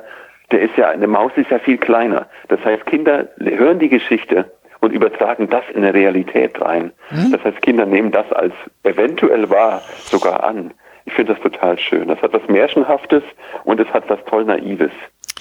der 0.51 0.62
ist 0.62 0.77
ja, 0.77 0.89
eine 0.89 1.08
Maus 1.08 1.32
ist 1.36 1.51
ja 1.51 1.60
viel 1.60 1.77
kleiner. 1.77 2.27
Das 2.47 2.63
heißt, 2.63 2.86
Kinder 2.86 3.27
hören 3.39 3.79
die 3.79 3.89
Geschichte 3.89 4.51
und 4.79 4.93
übertragen 4.93 5.49
das 5.49 5.63
in 5.73 5.84
eine 5.84 5.93
Realität 5.93 6.62
rein. 6.62 6.91
Mhm. 7.10 7.32
Das 7.32 7.43
heißt, 7.43 7.62
Kinder 7.62 7.86
nehmen 7.86 8.12
das 8.12 8.32
als 8.32 8.53
eventuell 8.84 9.49
wahr 9.49 9.82
sogar 10.05 10.43
an. 10.43 10.71
Ich 11.08 11.13
finde 11.13 11.34
das 11.34 11.41
total 11.41 11.80
schön. 11.80 12.10
Das 12.10 12.22
hat 12.22 12.34
was 12.34 12.46
Märchenhaftes 12.50 13.24
und 13.63 13.80
es 13.80 13.88
hat 13.93 14.10
was 14.10 14.24
toll 14.26 14.43
Naives. 14.43 14.91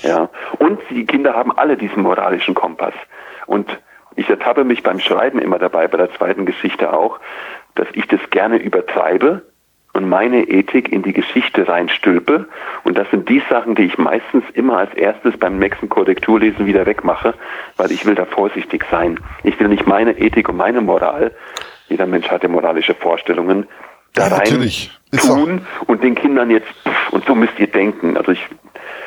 Ja. 0.02 0.28
Und 0.58 0.80
die 0.90 1.04
Kinder 1.04 1.34
haben 1.34 1.50
alle 1.50 1.76
diesen 1.76 2.04
moralischen 2.04 2.54
Kompass. 2.54 2.94
Und 3.46 3.68
ich 4.14 4.30
ertappe 4.30 4.62
mich 4.62 4.84
beim 4.84 5.00
Schreiben 5.00 5.40
immer 5.40 5.58
dabei, 5.58 5.88
bei 5.88 5.98
der 5.98 6.12
zweiten 6.12 6.46
Geschichte 6.46 6.92
auch, 6.92 7.18
dass 7.74 7.88
ich 7.94 8.06
das 8.06 8.20
gerne 8.30 8.58
übertreibe 8.58 9.42
und 9.92 10.08
meine 10.08 10.44
Ethik 10.44 10.92
in 10.92 11.02
die 11.02 11.12
Geschichte 11.12 11.66
reinstülpe. 11.66 12.46
Und 12.84 12.96
das 12.96 13.10
sind 13.10 13.28
die 13.28 13.42
Sachen, 13.50 13.74
die 13.74 13.86
ich 13.86 13.98
meistens 13.98 14.44
immer 14.54 14.78
als 14.78 14.94
erstes 14.94 15.36
beim 15.36 15.58
nächsten 15.58 15.88
Korrekturlesen 15.88 16.66
wieder 16.66 16.86
wegmache, 16.86 17.34
weil 17.76 17.90
ich 17.90 18.06
will 18.06 18.14
da 18.14 18.24
vorsichtig 18.24 18.84
sein. 18.88 19.18
Ich 19.42 19.58
will 19.58 19.66
nicht 19.66 19.88
meine 19.88 20.12
Ethik 20.12 20.48
und 20.48 20.58
meine 20.58 20.80
Moral, 20.80 21.32
jeder 21.88 22.06
Mensch 22.06 22.28
hat 22.30 22.44
ja 22.44 22.48
moralische 22.48 22.94
Vorstellungen, 22.94 23.66
da 24.16 24.28
ja, 24.28 24.36
rein 24.36 24.70
tun 25.16 25.66
und 25.86 26.02
den 26.02 26.14
Kindern 26.14 26.50
jetzt, 26.50 26.66
und 27.12 27.24
so 27.24 27.34
müsst 27.34 27.58
ihr 27.58 27.68
denken. 27.68 28.16
Also 28.16 28.32
ich, 28.32 28.40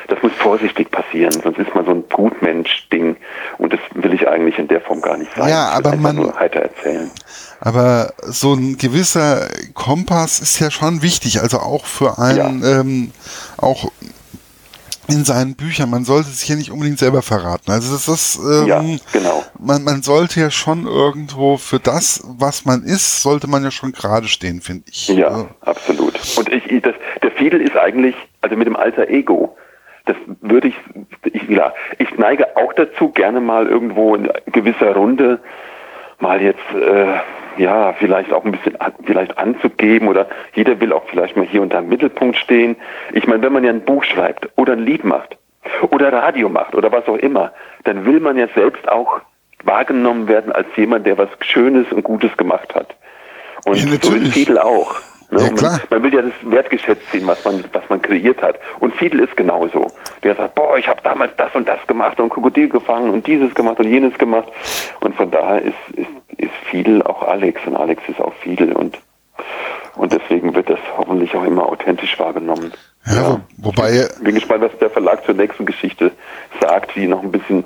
das 0.08 0.22
muss 0.24 0.32
vorsichtig 0.34 0.90
passieren, 0.92 1.34
sonst 1.44 1.60
ist 1.60 1.74
man 1.76 1.86
so 1.86 1.92
ein 1.92 2.04
Gutmensch-Ding 2.10 3.18
und 3.58 3.74
das 3.74 3.80
will 3.94 4.14
ich 4.14 4.28
eigentlich 4.28 4.58
in 4.58 4.68
der 4.68 4.82
Form 4.82 5.02
gar 5.02 5.18
nicht 5.18 5.32
sein. 5.36 5.50
Ja, 5.50 5.70
aber 5.70 5.96
man, 5.96 6.16
nur 6.16 6.40
heiter 6.40 6.62
erzählen. 6.62 7.12
Aber 7.60 8.14
so 8.22 8.54
ein 8.54 8.78
gewisser 8.78 9.50
Kompass 9.74 10.40
ist 10.40 10.60
ja 10.60 10.72
schon 10.72 11.02
wichtig, 11.02 11.42
also 11.42 11.60
auch 11.60 11.86
für 11.86 12.18
einen, 12.18 12.64
ja. 12.64 12.80
ähm, 12.80 13.12
auch 13.58 13.92
in 15.10 15.26
seinen 15.26 15.56
Büchern. 15.56 15.90
Man 15.90 16.06
sollte 16.06 16.30
sich 16.30 16.48
ja 16.48 16.56
nicht 16.56 16.72
unbedingt 16.72 17.00
selber 17.00 17.22
verraten. 17.22 17.72
Also 17.72 17.94
das 17.94 18.08
ist, 18.08 18.40
ähm, 18.40 18.68
ja, 18.68 18.84
genau. 19.12 19.44
man, 19.60 19.84
man 19.84 20.02
sollte 20.02 20.40
ja 20.40 20.52
schon 20.52 20.86
irgendwo 20.86 21.58
für 21.58 21.80
das, 21.80 22.24
was 22.26 22.66
man 22.66 22.84
ist, 22.84 23.22
sollte 23.22 23.48
man 23.48 23.64
ja 23.64 23.72
schon 23.72 23.92
gerade 23.92 24.28
stehen, 24.28 24.62
finde 24.62 24.86
ich. 24.90 25.08
Ja, 25.10 25.16
ja, 25.16 25.46
absolut. 25.62 26.14
Und 26.38 26.50
ich, 26.50 26.82
das, 26.82 26.96
der 27.22 27.32
Fiedel 27.32 27.62
ist 27.62 27.76
eigentlich, 27.76 28.16
also 28.42 28.56
mit 28.56 28.68
dem 28.68 28.76
alter 28.76 29.10
Ego, 29.10 29.58
das 30.06 30.18
würde 30.42 30.70
ich, 30.70 30.76
ich, 31.24 31.48
ja, 31.50 31.74
ich 31.98 32.18
neige 32.18 32.58
auch 32.58 32.74
dazu, 32.74 33.10
gerne 33.10 33.40
mal 33.40 33.68
irgendwo 33.68 34.16
in 34.16 34.30
gewisser 34.48 34.96
Runde 34.96 35.40
mal 36.20 36.42
jetzt, 36.42 36.60
äh, 36.74 37.62
ja, 37.62 37.94
vielleicht 37.94 38.32
auch 38.32 38.46
ein 38.46 38.52
bisschen 38.52 38.78
vielleicht 39.04 39.38
anzugeben 39.38 40.08
oder 40.08 40.28
jeder 40.54 40.80
will 40.80 40.94
auch 40.94 41.04
vielleicht 41.10 41.36
mal 41.36 41.46
hier 41.46 41.62
unter 41.62 41.82
dem 41.82 41.90
Mittelpunkt 41.90 42.38
stehen. 42.38 42.76
Ich 43.14 43.28
meine, 43.28 43.42
wenn 43.42 43.54
man 43.54 43.64
ja 43.64 43.72
ein 43.72 43.84
Buch 43.84 44.04
schreibt 44.04 44.50
oder 44.56 44.74
ein 44.74 44.80
Lied 44.80 45.04
macht 45.04 45.38
oder 45.90 46.14
Radio 46.14 46.50
macht 46.50 46.76
oder 46.76 46.92
was 46.92 47.08
auch 47.08 47.18
immer, 47.18 47.52
dann 47.84 48.06
will 48.06 48.20
man 48.20 48.38
ja 48.38 48.48
selbst 48.56 48.88
auch 48.88 49.22
wahrgenommen 49.64 50.28
werden 50.28 50.52
als 50.52 50.68
jemand, 50.76 51.06
der 51.06 51.18
was 51.18 51.30
Schönes 51.42 51.92
und 51.92 52.04
Gutes 52.04 52.36
gemacht 52.38 52.74
hat. 52.76 52.96
Und 53.66 53.76
ja, 53.76 53.98
so 54.02 54.14
ist 54.14 54.34
Fiedel 54.34 54.58
auch. 54.58 54.96
Ne? 55.32 55.42
Ja, 55.42 55.52
man, 55.62 55.80
man, 55.90 56.04
will 56.04 56.14
ja 56.14 56.22
das 56.24 56.34
wertgeschätzt 56.42 57.12
sehen, 57.12 57.28
was 57.28 57.44
man, 57.46 57.64
was 57.72 57.84
man 57.90 58.02
kreiert 58.02 58.42
hat. 58.42 58.58
Und 58.80 58.96
Fiedel 58.96 59.20
ist 59.20 59.38
genauso. 59.38 59.92
Der 60.24 60.36
sagt, 60.36 60.56
boah, 60.56 60.78
ich 60.78 60.88
habe 60.88 61.02
damals 61.04 61.32
das 61.38 61.54
und 61.54 61.68
das 61.68 61.86
gemacht 61.86 62.20
und 62.20 62.30
Krokodil 62.30 62.68
gefangen 62.68 63.12
und 63.12 63.28
dieses 63.28 63.54
gemacht 63.54 63.80
und 63.80 63.88
jenes 63.88 64.18
gemacht. 64.18 64.48
Und 65.02 65.16
von 65.16 65.30
daher 65.30 65.62
ist, 65.62 65.76
ist, 65.94 66.09
Fiedel 66.70 67.04
auch 67.04 67.24
Alex 67.24 67.62
und 67.66 67.76
Alex 67.76 68.02
ist 68.08 68.20
auch 68.20 68.34
Fiedel 68.36 68.74
und, 68.74 68.98
und 69.96 70.12
deswegen 70.12 70.54
wird 70.56 70.70
das 70.70 70.80
hoffentlich 70.98 71.36
auch 71.36 71.44
immer 71.44 71.68
authentisch 71.68 72.18
wahrgenommen. 72.20 72.74
Ja, 73.06 73.14
ja. 73.14 73.42
wobei. 73.58 74.08
Ich 74.18 74.24
bin 74.24 74.36
gespannt, 74.36 74.64
was 74.64 74.78
der 74.80 74.90
Verlag 74.90 75.26
zur 75.26 75.36
nächsten 75.36 75.66
Geschichte 75.66 76.12
sagt, 76.60 76.96
die 76.96 77.08
noch 77.08 77.24
ein 77.24 77.32
bisschen 77.32 77.64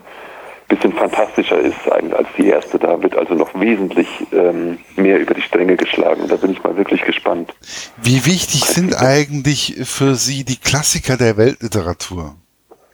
bisschen 0.67 0.93
fantastischer 0.93 1.59
ist 1.59 1.91
eigentlich 1.91 2.15
als 2.15 2.27
die 2.37 2.47
erste. 2.47 2.79
Da 2.79 3.01
wird 3.01 3.15
also 3.15 3.33
noch 3.33 3.53
wesentlich 3.59 4.07
ähm, 4.31 4.79
mehr 4.95 5.19
über 5.19 5.33
die 5.33 5.41
Stränge 5.41 5.75
geschlagen. 5.75 6.27
Da 6.27 6.35
bin 6.35 6.51
ich 6.51 6.63
mal 6.63 6.75
wirklich 6.77 7.03
gespannt. 7.03 7.53
Wie 8.01 8.25
wichtig 8.25 8.65
sind 8.65 8.95
eigentlich 8.95 9.75
für 9.83 10.15
Sie 10.15 10.43
die 10.43 10.57
Klassiker 10.57 11.17
der 11.17 11.37
Weltliteratur? 11.37 12.35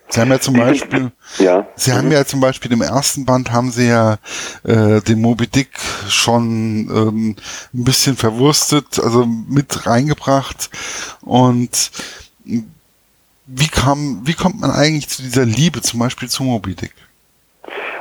Sie 0.10 0.19
haben 0.19 0.32
ja 0.32 0.39
zum 0.39 0.56
Beispiel, 0.56 1.12
ja. 1.38 1.67
Sie 1.76 1.93
haben 1.93 2.08
mhm. 2.08 2.13
ja 2.13 2.26
zum 2.26 2.41
Beispiel 2.41 2.72
im 2.72 2.82
ersten 2.82 3.26
Band 3.26 3.52
haben 3.52 3.72
Sie 3.72 3.88
ja 3.88 4.17
äh, 4.63 5.02
den 5.02 5.22
Moby 5.22 5.48
Dick 5.48 5.69
schon 6.08 6.89
ähm, 6.89 7.36
ein 7.74 7.84
bisschen 7.84 8.15
verwurstet, 8.17 9.00
also 9.00 9.26
mit 9.26 9.86
reingebracht 9.86 10.69
und 11.22 11.91
wie 13.45 13.67
kam, 13.67 14.22
wie 14.26 14.34
kommt 14.34 14.60
man 14.60 14.72
eigentlich 14.72 15.10
zu 15.10 15.22
dieser 15.22 15.45
Liebe 15.45 15.82
zum 15.82 16.00
Beispiel 16.00 16.28
zu 16.28 16.43
Moby 16.43 16.76
Dick? 16.76 16.93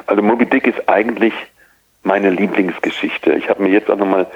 Also 0.07 0.23
Moby 0.23 0.47
Dick 0.47 0.67
ist 0.67 0.89
eigentlich 0.89 1.35
meine 2.03 2.31
Lieblingsgeschichte. 2.31 3.33
Ich 3.35 3.49
habe 3.49 3.63
mir 3.63 3.71
jetzt 3.71 3.91
auch 3.91 3.97
nochmal 3.97 4.27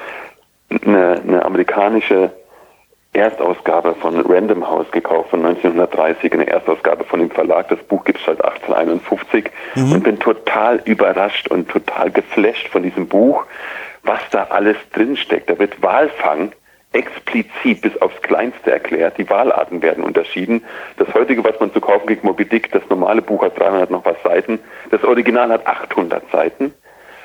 eine, 0.70 1.20
eine 1.26 1.44
amerikanische 1.44 2.32
Erstausgabe 3.14 3.94
von 3.94 4.20
Random 4.20 4.66
House 4.66 4.90
gekauft 4.90 5.30
von 5.30 5.44
1930, 5.44 6.32
eine 6.32 6.46
Erstausgabe 6.46 7.04
von 7.04 7.20
dem 7.20 7.30
Verlag. 7.30 7.68
Das 7.68 7.78
Buch 7.80 8.04
gibt 8.04 8.18
es 8.18 8.24
seit 8.24 8.42
1851 8.42 9.50
mhm. 9.74 9.92
und 9.92 10.02
bin 10.02 10.18
total 10.18 10.80
überrascht 10.86 11.48
und 11.48 11.68
total 11.68 12.10
geflasht 12.10 12.68
von 12.68 12.82
diesem 12.82 13.08
Buch, 13.08 13.44
was 14.02 14.20
da 14.30 14.44
alles 14.44 14.76
drinsteckt. 14.94 15.50
Da 15.50 15.58
wird 15.58 15.82
Walfang 15.82 16.52
explizit 16.92 17.82
bis 17.82 18.00
aufs 18.00 18.20
Kleinste 18.22 18.70
erklärt. 18.70 19.18
Die 19.18 19.28
Wahlarten 19.28 19.82
werden 19.82 20.04
unterschieden. 20.04 20.64
Das 20.96 21.12
heutige, 21.14 21.44
was 21.44 21.58
man 21.60 21.72
zu 21.72 21.80
kaufen 21.80 22.06
kriegt, 22.06 22.24
Moby 22.24 22.44
Dick, 22.44 22.70
das 22.72 22.82
normale 22.88 23.22
Buch 23.22 23.42
hat 23.42 23.58
300 23.58 23.90
noch 23.90 24.04
was 24.04 24.16
Seiten. 24.22 24.58
Das 24.90 25.02
Original 25.04 25.50
hat 25.50 25.66
800 25.66 26.30
Seiten. 26.30 26.72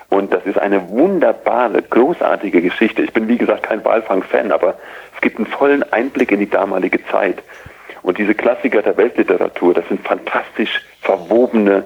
Und 0.10 0.34
das 0.34 0.46
ist 0.46 0.58
eine 0.58 0.90
wunderbare, 0.90 1.82
großartige 1.82 2.62
Geschichte. 2.62 3.02
Ich 3.02 3.14
bin, 3.14 3.28
wie 3.28 3.38
gesagt, 3.38 3.64
kein 3.64 3.84
Walfang-Fan, 3.84 4.52
aber 4.52 4.76
es 5.16 5.22
gibt 5.22 5.38
einen 5.38 5.48
vollen 5.48 5.84
Einblick 5.92 6.32
in 6.32 6.40
die 6.40 6.50
damalige 6.50 7.06
Zeit. 7.08 7.44
Und 8.04 8.18
diese 8.18 8.34
Klassiker 8.34 8.82
der 8.82 8.96
Weltliteratur, 8.96 9.74
das 9.74 9.88
sind 9.90 10.08
fantastisch 10.08 10.82
verwobene, 11.02 11.86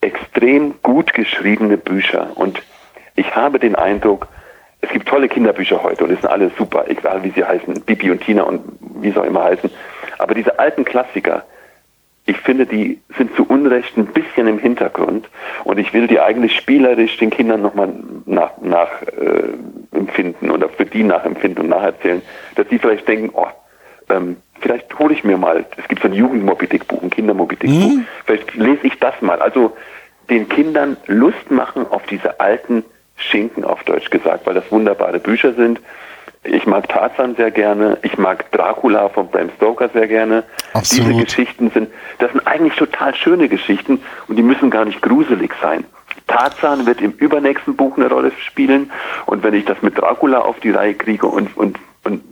extrem 0.00 0.74
gut 0.82 1.12
geschriebene 1.12 1.76
Bücher. 1.76 2.30
Und 2.34 2.62
ich 3.16 3.34
habe 3.36 3.58
den 3.58 3.74
Eindruck, 3.74 4.28
es 4.80 4.90
gibt 4.90 5.08
tolle 5.08 5.28
Kinderbücher 5.28 5.82
heute 5.82 6.04
und 6.04 6.10
die 6.10 6.16
sind 6.16 6.28
alle 6.28 6.50
super, 6.58 6.84
egal 6.88 7.24
wie 7.24 7.30
sie 7.30 7.44
heißen, 7.44 7.82
Bibi 7.82 8.10
und 8.10 8.22
Tina 8.22 8.42
und 8.42 8.60
wie 9.00 9.10
sie 9.10 9.18
auch 9.18 9.24
immer 9.24 9.44
heißen. 9.44 9.70
Aber 10.18 10.34
diese 10.34 10.58
alten 10.58 10.84
Klassiker, 10.84 11.44
ich 12.26 12.38
finde, 12.38 12.64
die 12.64 13.00
sind 13.18 13.34
zu 13.36 13.44
Unrecht 13.46 13.96
ein 13.96 14.06
bisschen 14.06 14.48
im 14.48 14.58
Hintergrund 14.58 15.28
und 15.64 15.78
ich 15.78 15.92
will 15.92 16.06
die 16.06 16.20
eigentlich 16.20 16.56
spielerisch 16.56 17.18
den 17.18 17.30
Kindern 17.30 17.60
nochmal 17.60 17.92
nachempfinden 18.24 18.70
nach, 20.48 20.50
äh, 20.50 20.50
oder 20.50 20.68
für 20.70 20.86
die 20.86 21.02
nachempfinden 21.02 21.64
und 21.64 21.70
nacherzählen, 21.70 22.22
dass 22.54 22.66
die 22.68 22.78
vielleicht 22.78 23.06
denken, 23.06 23.30
oh, 23.34 23.46
ähm, 24.08 24.36
vielleicht 24.60 24.98
hole 24.98 25.12
ich 25.12 25.24
mir 25.24 25.36
mal, 25.36 25.66
es 25.76 25.86
gibt 25.88 26.00
so 26.02 26.08
ein 26.08 26.14
Jugendmobidik-Buch, 26.14 27.02
ein 27.02 27.10
Kindermobidik-Buch, 27.10 27.94
mhm. 27.96 28.06
vielleicht 28.24 28.54
lese 28.54 28.86
ich 28.86 28.98
das 28.98 29.20
mal. 29.20 29.42
Also 29.42 29.76
den 30.30 30.48
Kindern 30.48 30.96
Lust 31.06 31.50
machen 31.50 31.86
auf 31.90 32.04
diese 32.06 32.40
alten 32.40 32.84
Schinken 33.16 33.64
auf 33.64 33.84
Deutsch 33.84 34.08
gesagt, 34.08 34.46
weil 34.46 34.54
das 34.54 34.70
wunderbare 34.72 35.18
Bücher 35.18 35.52
sind 35.52 35.80
ich 36.44 36.66
mag 36.66 36.88
Tarzan 36.88 37.34
sehr 37.36 37.50
gerne. 37.50 37.98
Ich 38.02 38.18
mag 38.18 38.50
Dracula 38.52 39.08
von 39.08 39.28
Bram 39.28 39.50
Stoker 39.56 39.88
sehr 39.88 40.06
gerne. 40.06 40.44
Absolut. 40.72 41.10
Diese 41.10 41.24
Geschichten 41.24 41.70
sind, 41.70 41.88
das 42.18 42.30
sind 42.32 42.46
eigentlich 42.46 42.76
total 42.76 43.14
schöne 43.14 43.48
Geschichten 43.48 44.00
und 44.28 44.36
die 44.36 44.42
müssen 44.42 44.70
gar 44.70 44.84
nicht 44.84 45.02
gruselig 45.02 45.52
sein. 45.60 45.84
Tarzan 46.26 46.86
wird 46.86 47.00
im 47.00 47.12
übernächsten 47.12 47.76
Buch 47.76 47.96
eine 47.96 48.08
Rolle 48.08 48.32
spielen 48.46 48.90
und 49.26 49.42
wenn 49.42 49.54
ich 49.54 49.64
das 49.64 49.80
mit 49.82 49.98
Dracula 49.98 50.40
auf 50.40 50.60
die 50.60 50.70
Reihe 50.70 50.94
kriege 50.94 51.26
und, 51.26 51.56
und, 51.56 51.78
und 52.04 52.22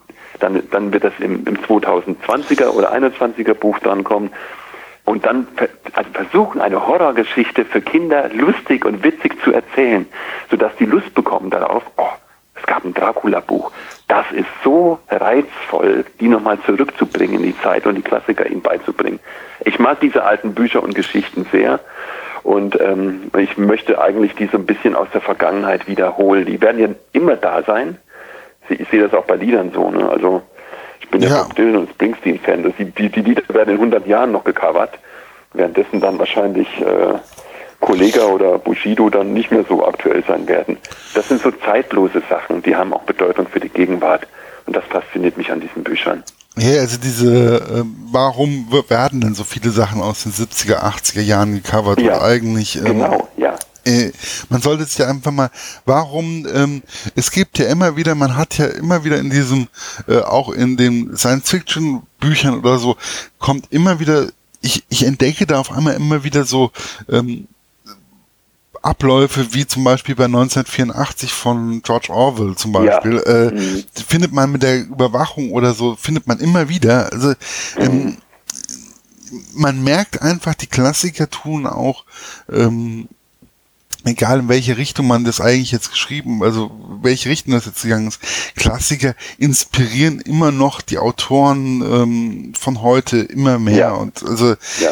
dann, 0.41 0.63
dann 0.71 0.93
wird 0.93 1.05
das 1.05 1.13
im, 1.19 1.47
im 1.47 1.57
2020er 1.59 2.69
oder 2.69 2.93
21er 2.93 3.55
Buch 3.55 3.79
drankommen 3.79 4.31
und 5.05 5.27
dann 5.27 5.47
also 5.95 6.11
versuchen, 6.13 6.61
eine 6.61 6.87
Horrorgeschichte 6.87 7.65
für 7.65 7.81
Kinder 7.81 8.29
lustig 8.33 8.85
und 8.85 9.03
witzig 9.03 9.37
zu 9.43 9.53
erzählen, 9.53 10.07
sodass 10.51 10.75
die 10.79 10.87
Lust 10.87 11.13
bekommen 11.15 11.51
darauf, 11.51 11.83
oh, 11.97 12.09
Dracula-Buch. 13.03 13.73
Das 14.09 14.27
ist 14.33 14.49
so 14.63 14.99
reizvoll, 15.11 16.05
die 16.21 16.29
nochmal 16.29 16.59
zurückzubringen 16.67 17.37
in 17.37 17.43
die 17.43 17.61
Zeit 17.61 17.87
und 17.87 17.95
die 17.97 18.03
Klassiker 18.03 18.47
ihnen 18.47 18.63
beizubringen. 18.63 19.21
Ich 19.65 19.79
mag 19.79 20.01
diese 20.01 20.25
alten 20.25 20.55
Bücher 20.55 20.83
und 20.83 20.95
Geschichten 20.95 21.47
sehr 21.51 21.81
und 22.43 22.81
ähm, 22.81 23.31
ich 23.39 23.57
möchte 23.57 24.01
eigentlich 24.01 24.35
die 24.35 24.47
so 24.47 24.59
ein 24.59 24.67
bisschen 24.67 24.95
aus 24.95 25.09
der 25.13 25.21
Vergangenheit 25.21 25.87
wiederholen. 25.87 26.47
Die 26.47 26.61
werden 26.61 26.81
ja 26.81 26.89
immer 27.13 27.37
da 27.37 27.63
sein. 27.63 27.99
Ich 28.69 28.89
sehe 28.89 29.03
das 29.03 29.15
auch 29.15 29.25
bei 29.25 29.37
Liedern 29.37 29.73
so. 29.73 29.91
Ne? 29.91 30.09
Also 30.09 30.43
ich 31.01 31.09
bin 31.09 31.23
ja, 31.23 31.29
ja 31.29 31.43
Bob 31.43 31.55
Dylan 31.57 31.77
und 31.77 31.91
Springsteen-Fan. 31.91 32.73
Die, 32.79 32.85
die, 32.85 33.09
die 33.09 33.21
Lieder 33.21 33.43
werden 33.49 33.71
in 33.71 33.77
100 33.77 34.07
Jahren 34.07 34.33
noch 34.33 34.45
gecovert, 34.45 34.99
währenddessen 35.53 36.01
dann 36.01 36.19
wahrscheinlich 36.19 36.69
äh, 36.81 37.15
Kollega 37.83 38.25
oder 38.27 38.59
Bushido 38.59 39.11
dann 39.11 39.35
nicht 39.35 39.51
mehr 39.51 39.65
so 39.69 39.87
aktuell 39.87 40.25
sein 40.27 40.49
werden. 40.49 40.79
Das 41.15 41.29
sind 41.29 41.43
so 41.43 41.51
zeitlose 41.51 42.23
Sachen, 42.31 42.63
die 42.63 42.75
haben 42.75 42.95
auch 42.95 43.03
Bedeutung 43.03 43.47
für 43.47 43.61
die 43.61 43.69
Gegenwart. 43.69 44.27
Und 44.65 44.77
das 44.77 44.85
fasziniert 44.85 45.37
mich 45.37 45.51
an 45.51 45.61
diesen 45.61 45.83
Büchern. 45.83 46.23
Ja, 46.57 46.81
also 46.81 46.99
diese, 46.99 47.57
äh, 47.57 47.85
warum 48.11 48.71
werden 48.89 49.21
denn 49.21 49.35
so 49.35 49.43
viele 49.43 49.71
Sachen 49.71 50.01
aus 50.01 50.23
den 50.23 50.33
70er, 50.33 50.83
80er 50.83 51.21
Jahren 51.21 51.55
gecovert? 51.55 52.01
Ja, 52.01 52.19
und 52.19 52.23
eigentlich, 52.23 52.77
ähm, 52.77 52.85
genau, 52.85 53.29
ja. 53.37 53.57
Äh, 53.85 54.13
man 54.49 54.61
sollte 54.61 54.85
es 54.85 54.97
ja 54.97 55.09
einfach 55.09 55.33
mal, 55.33 55.51
warum, 55.85 56.47
ähm, 56.55 56.83
es 57.17 57.33
gibt 57.33 57.59
ja 57.59 57.67
immer 57.67 57.97
wieder, 57.97 58.15
man 58.15 58.37
hat 58.37 58.59
ja 58.59 58.67
immer 58.67 59.03
wieder 59.03 59.19
in 59.19 59.31
diesem, 59.31 59.67
äh, 60.07 60.19
auch 60.19 60.51
in 60.51 60.77
den 60.77 61.17
Science-Fiction-Büchern 61.17 62.59
oder 62.61 62.79
so, 62.79 62.97
kommt 63.39 63.73
immer 63.73 63.99
wieder, 63.99 64.29
ich, 64.61 64.85
ich 64.89 65.05
entdecke 65.05 65.47
da 65.47 65.59
auf 65.59 65.73
einmal 65.73 65.95
immer 65.95 66.23
wieder 66.23 66.45
so 66.45 66.71
ähm, 67.11 67.49
Abläufe, 68.83 69.55
wie 69.55 69.67
zum 69.67 69.85
Beispiel 69.85 70.17
bei 70.17 70.25
1984 70.25 71.33
von 71.33 71.83
George 71.83 72.09
Orwell 72.11 72.57
zum 72.57 72.73
Beispiel, 72.73 73.23
ja. 73.25 73.33
äh, 73.33 73.51
mhm. 73.53 73.85
findet 73.95 74.33
man 74.33 74.51
mit 74.51 74.65
der 74.65 74.81
Überwachung 74.81 75.53
oder 75.53 75.73
so, 75.73 75.97
findet 75.97 76.27
man 76.27 76.41
immer 76.41 76.69
wieder. 76.69 77.13
Also 77.13 77.35
ähm, 77.79 78.17
mhm. 79.31 79.43
man 79.55 79.83
merkt 79.85 80.21
einfach, 80.21 80.55
die 80.55 80.67
Klassiker 80.67 81.31
tun 81.31 81.67
auch, 81.67 82.05
ähm, 82.53 83.09
egal 84.05 84.41
in 84.41 84.49
welche 84.49 84.77
Richtung 84.77 85.07
man 85.07 85.25
das 85.25 85.41
eigentlich 85.41 85.71
jetzt 85.71 85.91
geschrieben, 85.91 86.43
also 86.43 86.73
welche 87.03 87.29
Richtung 87.29 87.53
das 87.53 87.67
jetzt 87.67 87.83
gegangen 87.83 88.09
ist, 88.09 88.21
Klassiker 88.57 89.15
inspirieren 89.39 90.21
immer 90.21 90.51
noch 90.51 90.81
die 90.81 90.99
Autoren 90.99 91.83
ähm, 91.83 92.53
von 92.59 92.83
heute 92.83 93.19
immer 93.19 93.61
mehr. 93.61 93.77
Ja. 93.77 93.93
Und 93.93 94.25
also 94.25 94.49
ja. 94.81 94.91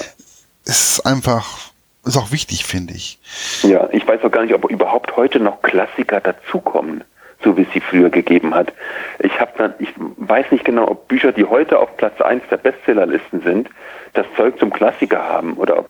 es 0.64 0.92
ist 0.92 1.06
einfach 1.06 1.69
ist 2.04 2.16
auch 2.16 2.32
wichtig, 2.32 2.64
finde 2.64 2.94
ich. 2.94 3.18
Ja, 3.62 3.88
ich 3.92 4.06
weiß 4.06 4.22
auch 4.24 4.30
gar 4.30 4.44
nicht, 4.44 4.54
ob 4.54 4.70
überhaupt 4.70 5.16
heute 5.16 5.40
noch 5.40 5.62
Klassiker 5.62 6.20
dazukommen, 6.20 7.04
so 7.44 7.56
wie 7.56 7.62
es 7.62 7.72
sie 7.72 7.80
früher 7.80 8.10
gegeben 8.10 8.54
hat. 8.54 8.72
Ich 9.18 9.38
habe 9.40 9.74
ich 9.78 9.90
weiß 9.96 10.50
nicht 10.50 10.64
genau, 10.64 10.88
ob 10.88 11.08
Bücher, 11.08 11.32
die 11.32 11.44
heute 11.44 11.78
auf 11.78 11.96
Platz 11.96 12.20
1 12.20 12.44
der 12.50 12.56
Bestsellerlisten 12.56 13.42
sind, 13.42 13.68
das 14.14 14.26
Zeug 14.36 14.58
zum 14.58 14.72
Klassiker 14.72 15.22
haben 15.22 15.54
oder 15.54 15.78
ob, 15.78 15.88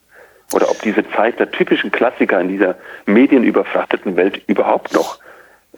oder 0.52 0.70
ob 0.70 0.82
diese 0.82 1.08
Zeit 1.10 1.38
der 1.38 1.50
typischen 1.50 1.90
Klassiker 1.90 2.40
in 2.40 2.48
dieser 2.48 2.76
medienüberfrachteten 3.06 4.16
Welt 4.16 4.42
überhaupt 4.48 4.92
noch 4.94 5.18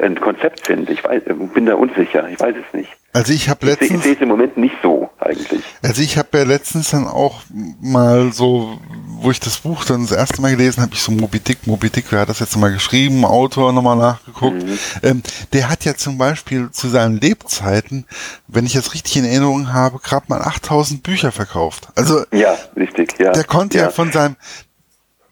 ein 0.02 0.20
Konzept 0.20 0.66
sind. 0.66 0.90
Ich 0.90 1.04
weiß, 1.04 1.22
bin 1.54 1.66
da 1.66 1.74
unsicher, 1.74 2.28
ich 2.28 2.40
weiß 2.40 2.54
es 2.56 2.74
nicht. 2.74 2.90
Also 3.14 3.32
ich 3.32 3.48
habe 3.48 3.66
letztens. 3.66 3.90
Ich 3.90 4.02
sehe 4.02 4.14
es 4.14 4.20
im 4.20 4.28
Moment 4.28 4.56
nicht 4.56 4.74
so 4.82 5.10
eigentlich. 5.18 5.62
Also 5.82 6.02
ich 6.02 6.16
habe 6.16 6.38
ja 6.38 6.44
letztens 6.44 6.90
dann 6.90 7.06
auch 7.06 7.42
mal 7.80 8.32
so, 8.32 8.78
wo 9.20 9.30
ich 9.30 9.38
das 9.38 9.58
Buch 9.58 9.84
dann 9.84 10.02
das 10.02 10.12
erste 10.12 10.40
Mal 10.40 10.52
gelesen 10.52 10.82
habe, 10.82 10.94
ich 10.94 11.00
so 11.00 11.12
Moby 11.12 11.38
Dick, 11.40 11.66
Moby 11.66 11.90
Dick, 11.90 12.06
wer 12.10 12.20
hat 12.20 12.30
das 12.30 12.40
jetzt 12.40 12.56
mal 12.56 12.72
geschrieben, 12.72 13.24
Autor 13.24 13.72
nochmal 13.72 13.96
nachgeguckt. 13.96 14.62
Mhm. 14.62 14.78
Ähm, 15.02 15.22
der 15.52 15.68
hat 15.68 15.84
ja 15.84 15.94
zum 15.94 16.16
Beispiel 16.16 16.70
zu 16.70 16.88
seinen 16.88 17.20
Lebzeiten, 17.20 18.06
wenn 18.48 18.64
ich 18.64 18.74
jetzt 18.74 18.94
richtig 18.94 19.16
in 19.18 19.26
Erinnerung 19.26 19.74
habe, 19.74 19.98
gerade 19.98 20.26
mal 20.28 20.40
8000 20.40 21.02
Bücher 21.02 21.32
verkauft. 21.32 21.88
Also 21.94 22.24
ja, 22.32 22.56
richtig, 22.76 23.18
ja. 23.18 23.32
Der 23.32 23.44
konnte 23.44 23.76
ja, 23.76 23.84
ja 23.84 23.90
von 23.90 24.10
seinem 24.10 24.36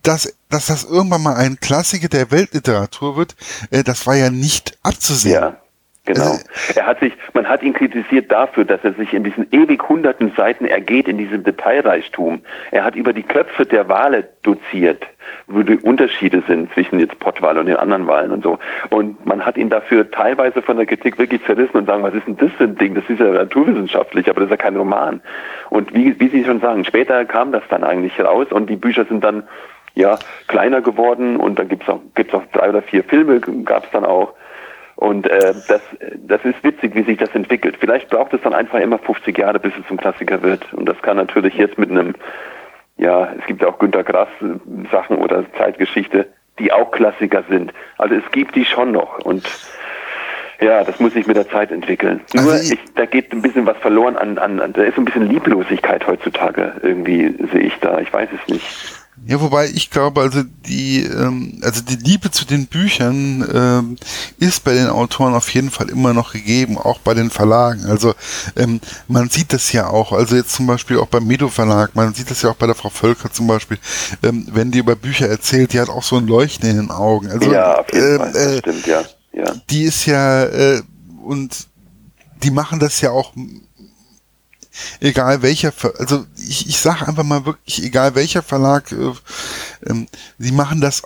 dass, 0.02 0.34
dass 0.50 0.66
das 0.66 0.84
irgendwann 0.84 1.22
mal 1.22 1.36
ein 1.36 1.58
Klassiker 1.60 2.08
der 2.08 2.30
Weltliteratur 2.30 3.16
wird, 3.16 3.36
äh, 3.70 3.82
das 3.82 4.06
war 4.06 4.16
ja 4.16 4.30
nicht 4.30 4.78
abzusehen. 4.82 5.34
Ja. 5.34 5.56
Genau. 6.06 6.22
Also, 6.22 6.44
er 6.76 6.86
hat 6.86 7.00
sich, 7.00 7.12
man 7.34 7.46
hat 7.46 7.62
ihn 7.62 7.74
kritisiert 7.74 8.32
dafür, 8.32 8.64
dass 8.64 8.82
er 8.82 8.94
sich 8.94 9.12
in 9.12 9.22
diesen 9.22 9.46
ewig 9.52 9.86
hunderten 9.88 10.32
Seiten 10.36 10.64
ergeht, 10.64 11.06
in 11.06 11.18
diesem 11.18 11.44
Detailreichtum. 11.44 12.40
Er 12.70 12.84
hat 12.84 12.96
über 12.96 13.12
die 13.12 13.22
Köpfe 13.22 13.66
der 13.66 13.88
Wale 13.88 14.28
doziert, 14.42 15.06
wo 15.46 15.62
die 15.62 15.76
Unterschiede 15.76 16.42
sind 16.48 16.72
zwischen 16.72 16.98
jetzt 16.98 17.18
Pottwal 17.18 17.58
und 17.58 17.66
den 17.66 17.76
anderen 17.76 18.06
Wahlen 18.06 18.32
und 18.32 18.42
so. 18.42 18.58
Und 18.88 19.24
man 19.26 19.44
hat 19.44 19.58
ihn 19.58 19.68
dafür 19.68 20.10
teilweise 20.10 20.62
von 20.62 20.78
der 20.78 20.86
Kritik 20.86 21.18
wirklich 21.18 21.44
zerrissen 21.44 21.76
und 21.76 21.86
sagen, 21.86 22.02
was 22.02 22.14
ist 22.14 22.26
denn 22.26 22.38
das 22.38 22.50
für 22.52 22.64
ein 22.64 22.76
Ding? 22.76 22.94
Das 22.94 23.04
ist 23.08 23.20
ja 23.20 23.26
naturwissenschaftlich, 23.26 24.28
aber 24.30 24.40
das 24.40 24.46
ist 24.46 24.52
ja 24.52 24.56
kein 24.56 24.76
Roman. 24.76 25.20
Und 25.68 25.94
wie, 25.94 26.18
wie 26.18 26.28
Sie 26.28 26.44
schon 26.44 26.60
sagen, 26.60 26.84
später 26.84 27.24
kam 27.26 27.52
das 27.52 27.62
dann 27.68 27.84
eigentlich 27.84 28.18
raus 28.18 28.46
und 28.50 28.70
die 28.70 28.76
Bücher 28.76 29.04
sind 29.04 29.22
dann 29.22 29.44
ja 29.94 30.18
kleiner 30.48 30.80
geworden 30.80 31.36
und 31.36 31.58
dann 31.58 31.68
gibt's 31.68 31.88
auch, 31.88 32.00
gibt's 32.14 32.34
auch 32.34 32.44
drei 32.52 32.68
oder 32.68 32.82
vier 32.82 33.04
Filme, 33.04 33.40
gab's 33.40 33.88
dann 33.92 34.04
auch. 34.04 34.34
Und 34.96 35.26
äh, 35.28 35.54
das, 35.66 35.80
das 36.26 36.44
ist 36.44 36.62
witzig, 36.62 36.94
wie 36.94 37.02
sich 37.02 37.16
das 37.16 37.34
entwickelt. 37.34 37.78
Vielleicht 37.80 38.10
braucht 38.10 38.34
es 38.34 38.42
dann 38.42 38.52
einfach 38.52 38.78
immer 38.80 38.98
50 38.98 39.38
Jahre, 39.38 39.58
bis 39.58 39.72
es 39.80 39.86
zum 39.88 39.96
Klassiker 39.96 40.42
wird. 40.42 40.70
Und 40.74 40.86
das 40.86 41.00
kann 41.00 41.16
natürlich 41.16 41.54
jetzt 41.54 41.78
mit 41.78 41.90
einem, 41.90 42.14
ja, 42.98 43.32
es 43.38 43.46
gibt 43.46 43.62
ja 43.62 43.68
auch 43.68 43.78
Günter 43.78 44.04
Grass 44.04 44.28
Sachen 44.92 45.16
oder 45.16 45.50
Zeitgeschichte, 45.56 46.26
die 46.58 46.70
auch 46.70 46.90
Klassiker 46.90 47.44
sind. 47.48 47.72
Also 47.96 48.14
es 48.14 48.30
gibt 48.30 48.54
die 48.56 48.66
schon 48.66 48.92
noch. 48.92 49.18
Und 49.24 49.48
ja, 50.60 50.84
das 50.84 51.00
muss 51.00 51.14
sich 51.14 51.26
mit 51.26 51.36
der 51.36 51.48
Zeit 51.48 51.72
entwickeln. 51.72 52.20
Also 52.36 52.50
Nur, 52.50 52.60
ich, 52.60 52.78
da 52.94 53.06
geht 53.06 53.32
ein 53.32 53.40
bisschen 53.40 53.64
was 53.64 53.78
verloren 53.78 54.18
an, 54.18 54.36
an, 54.36 54.60
an, 54.60 54.74
da 54.74 54.82
ist 54.82 54.98
ein 54.98 55.06
bisschen 55.06 55.26
Lieblosigkeit 55.30 56.06
heutzutage 56.06 56.74
irgendwie, 56.82 57.34
sehe 57.50 57.62
ich 57.62 57.78
da. 57.80 58.00
Ich 58.00 58.12
weiß 58.12 58.28
es 58.34 58.52
nicht. 58.52 58.99
Ja, 59.30 59.40
wobei 59.40 59.68
ich 59.68 59.90
glaube, 59.90 60.22
also 60.22 60.42
die, 60.66 61.04
ähm, 61.04 61.60
also 61.62 61.82
die 61.82 61.94
Liebe 61.94 62.32
zu 62.32 62.44
den 62.44 62.66
Büchern 62.66 63.48
ähm, 63.54 63.96
ist 64.40 64.64
bei 64.64 64.74
den 64.74 64.88
Autoren 64.88 65.34
auf 65.34 65.54
jeden 65.54 65.70
Fall 65.70 65.88
immer 65.88 66.12
noch 66.12 66.32
gegeben, 66.32 66.76
auch 66.76 66.98
bei 66.98 67.14
den 67.14 67.30
Verlagen. 67.30 67.84
Also 67.86 68.14
ähm, 68.56 68.80
man 69.06 69.30
sieht 69.30 69.52
das 69.52 69.70
ja 69.72 69.86
auch, 69.86 70.10
also 70.10 70.34
jetzt 70.34 70.50
zum 70.50 70.66
Beispiel 70.66 70.98
auch 70.98 71.06
beim 71.06 71.28
Medo 71.28 71.46
Verlag, 71.46 71.94
man 71.94 72.12
sieht 72.12 72.28
das 72.28 72.42
ja 72.42 72.50
auch 72.50 72.56
bei 72.56 72.66
der 72.66 72.74
Frau 72.74 72.90
Völker 72.90 73.30
zum 73.30 73.46
Beispiel, 73.46 73.78
ähm, 74.24 74.48
wenn 74.50 74.72
die 74.72 74.80
über 74.80 74.96
Bücher 74.96 75.28
erzählt, 75.28 75.74
die 75.74 75.78
hat 75.78 75.90
auch 75.90 76.02
so 76.02 76.16
ein 76.16 76.26
Leuchten 76.26 76.68
in 76.68 76.76
den 76.78 76.90
Augen. 76.90 77.30
Also, 77.30 77.52
ja, 77.52 77.78
auf 77.78 77.92
jeden 77.92 78.10
ähm, 78.10 78.18
Fall, 78.18 78.32
das 78.32 78.46
äh, 78.46 78.58
stimmt, 78.58 78.86
ja. 78.88 79.04
ja. 79.32 79.54
Die 79.70 79.82
ist 79.84 80.06
ja, 80.06 80.42
äh, 80.42 80.82
und 81.22 81.68
die 82.42 82.50
machen 82.50 82.80
das 82.80 83.00
ja 83.00 83.12
auch 83.12 83.32
egal 85.00 85.42
welcher, 85.42 85.72
Ver 85.72 85.92
also 85.98 86.24
ich, 86.36 86.68
ich 86.68 86.78
sage 86.78 87.06
einfach 87.06 87.24
mal 87.24 87.44
wirklich, 87.44 87.82
egal 87.84 88.14
welcher 88.14 88.42
Verlag, 88.42 88.92
äh, 88.92 89.12
ähm, 89.88 90.06
sie 90.38 90.52
machen 90.52 90.80
das, 90.80 91.02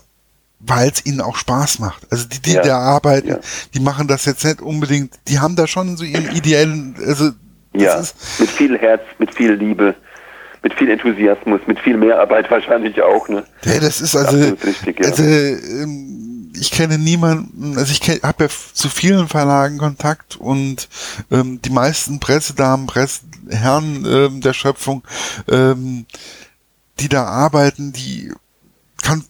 weil 0.61 0.88
es 0.90 1.05
ihnen 1.05 1.20
auch 1.20 1.37
Spaß 1.37 1.79
macht. 1.79 2.07
Also 2.11 2.27
die, 2.29 2.40
die 2.40 2.53
Ja, 2.53 2.62
da 2.62 2.79
arbeiten, 2.79 3.29
ja. 3.29 3.38
die 3.74 3.81
machen 3.81 4.09
das 4.09 4.24
jetzt 4.24 4.44
nicht 4.44 4.61
unbedingt, 4.61 5.14
die 5.29 5.38
haben 5.38 5.57
da 5.57 5.66
schon 5.66 5.96
so 5.96 6.05
ihren 6.05 6.35
ideellen, 6.35 6.96
also 7.07 7.31
das 7.72 7.83
Ja, 7.83 7.94
ist, 7.96 8.16
mit 8.40 8.50
viel 8.50 8.79
Herz, 8.79 9.03
mit 9.18 9.35
viel 9.35 9.53
Liebe, 9.53 9.94
mit 10.62 10.72
viel 10.74 10.90
Enthusiasmus, 10.90 11.61
mit 11.66 11.79
viel 11.81 11.96
Mehrarbeit 11.96 12.50
wahrscheinlich 12.50 13.00
auch, 13.03 13.29
ne? 13.29 13.44
ja, 13.64 13.81
das 13.81 14.00
ist 14.00 14.16
also, 14.16 14.37
Absolut 14.37 14.64
richtig, 14.64 15.00
ja. 15.00 15.11
also 15.11 15.22
ähm, 15.22 16.34
ich 16.55 16.71
kenne 16.71 16.99
niemanden, 16.99 17.77
also 17.77 17.93
ich 17.93 18.01
habe 18.23 18.45
ja 18.45 18.51
zu 18.73 18.88
vielen 18.88 19.29
Verlagen 19.29 19.79
Kontakt 19.79 20.37
und 20.37 20.88
ähm, 21.31 21.61
die 21.62 21.71
meisten 21.71 22.21
Pressedamen, 22.21 22.87
Presseherren 22.87 24.05
ähm, 24.07 24.40
der 24.40 24.53
Schöpfung, 24.55 25.03
ähm, 25.49 26.07
die 27.01 27.09
da 27.09 27.25
arbeiten, 27.25 27.93
die 27.93 28.33
kann, 29.03 29.25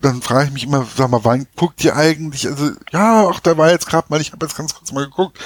dann 0.00 0.20
frage 0.22 0.46
ich 0.46 0.52
mich 0.52 0.64
immer, 0.64 0.86
sag 0.96 1.10
mal, 1.10 1.24
wann 1.24 1.46
guckt 1.56 1.82
ihr 1.84 1.96
eigentlich? 1.96 2.46
Also, 2.46 2.72
ja, 2.92 3.28
ach, 3.28 3.40
da 3.40 3.56
war 3.56 3.70
jetzt 3.70 3.86
gerade 3.86 4.06
mal, 4.10 4.20
ich 4.20 4.32
habe 4.32 4.44
jetzt 4.46 4.56
ganz 4.56 4.74
kurz 4.74 4.92
mal 4.92 5.04
geguckt, 5.04 5.38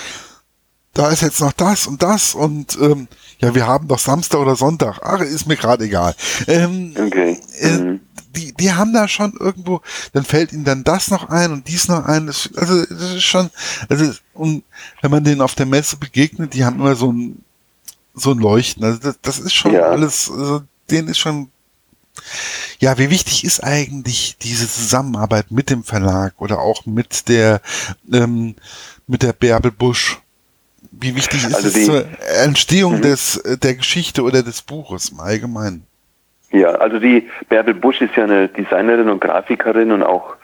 da 0.95 1.09
ist 1.09 1.23
jetzt 1.23 1.41
noch 1.41 1.53
das 1.53 1.87
und 1.87 2.03
das 2.03 2.35
und 2.35 2.77
ähm, 2.81 3.07
ja, 3.39 3.55
wir 3.55 3.67
haben 3.67 3.87
doch 3.87 3.99
Samstag 4.01 4.41
oder 4.41 4.57
Sonntag. 4.57 4.99
Ach, 5.03 5.21
ist 5.21 5.47
mir 5.47 5.57
gerade 5.57 5.85
egal. 5.85 6.15
Ähm, 6.47 6.95
Okay. 6.99 7.41
äh, 7.61 7.69
Mhm. 7.79 8.01
Die, 8.37 8.53
die 8.53 8.73
haben 8.73 8.93
da 8.93 9.09
schon 9.09 9.33
irgendwo, 9.39 9.81
dann 10.13 10.25
fällt 10.25 10.53
ihnen 10.53 10.65
dann 10.65 10.85
das 10.85 11.11
noch 11.11 11.29
ein 11.29 11.53
und 11.53 11.67
dies 11.69 11.89
noch 11.89 12.05
ein. 12.05 12.27
Das, 12.29 12.49
also 12.57 12.85
das 12.87 13.15
ist 13.15 13.23
schon, 13.25 13.51
also 13.89 14.13
und 14.35 14.63
wenn 15.03 15.11
man 15.11 15.25
denen 15.25 15.41
auf 15.41 15.55
der 15.55 15.67
Messe 15.67 15.97
begegnet, 15.97 16.55
die 16.55 16.65
haben 16.65 16.77
immer 16.81 16.95
so 16.97 17.13
ein 17.13 17.45
so 18.15 18.33
ein 18.33 18.39
Leuchten. 18.39 18.85
Also 18.85 18.99
das, 18.99 19.19
das 19.23 19.39
ist 19.39 19.55
schon 19.55 19.73
Ja. 19.73 19.83
alles, 19.89 20.31
also 20.31 20.63
denen 20.91 21.09
ist 21.09 21.19
schon 21.19 21.49
ja, 22.81 22.99
wie 22.99 23.09
wichtig 23.11 23.45
ist 23.45 23.63
eigentlich 23.63 24.37
diese 24.43 24.69
Zusammenarbeit 24.69 25.51
mit 25.51 25.71
dem 25.71 25.85
Verlag 25.85 26.35
oder 26.39 26.59
auch 26.59 26.85
mit 26.87 27.29
der 27.29 27.61
ähm, 28.13 28.57
mit 29.07 29.23
der 29.23 29.33
Bärbel 29.33 29.71
Busch? 29.71 30.19
Wie 30.93 31.15
wichtig 31.15 31.45
ist 31.45 31.55
Also 31.55 31.69
es 31.69 31.75
die- 31.75 31.85
zur 31.85 32.05
Entstehung 32.43 32.97
Mhm. 32.99 33.03
des 33.03 33.37
äh, 33.39 33.57
der 33.59 33.75
Geschichte 33.77 34.23
oder 34.23 34.43
des 34.43 34.63
Buches 34.63 35.11
im 35.11 35.21
Allgemeinen? 35.21 35.85
Ja, 36.53 36.71
also 36.71 36.99
die 36.99 37.29
Bärbel 37.49 37.75
Busch 37.75 38.01
ist 38.01 38.17
ja 38.17 38.25
eine 38.25 38.49
Designerin 38.49 39.09
und 39.09 39.21
Grafikerin 39.21 39.93
und 39.93 40.03
auch 40.03 40.35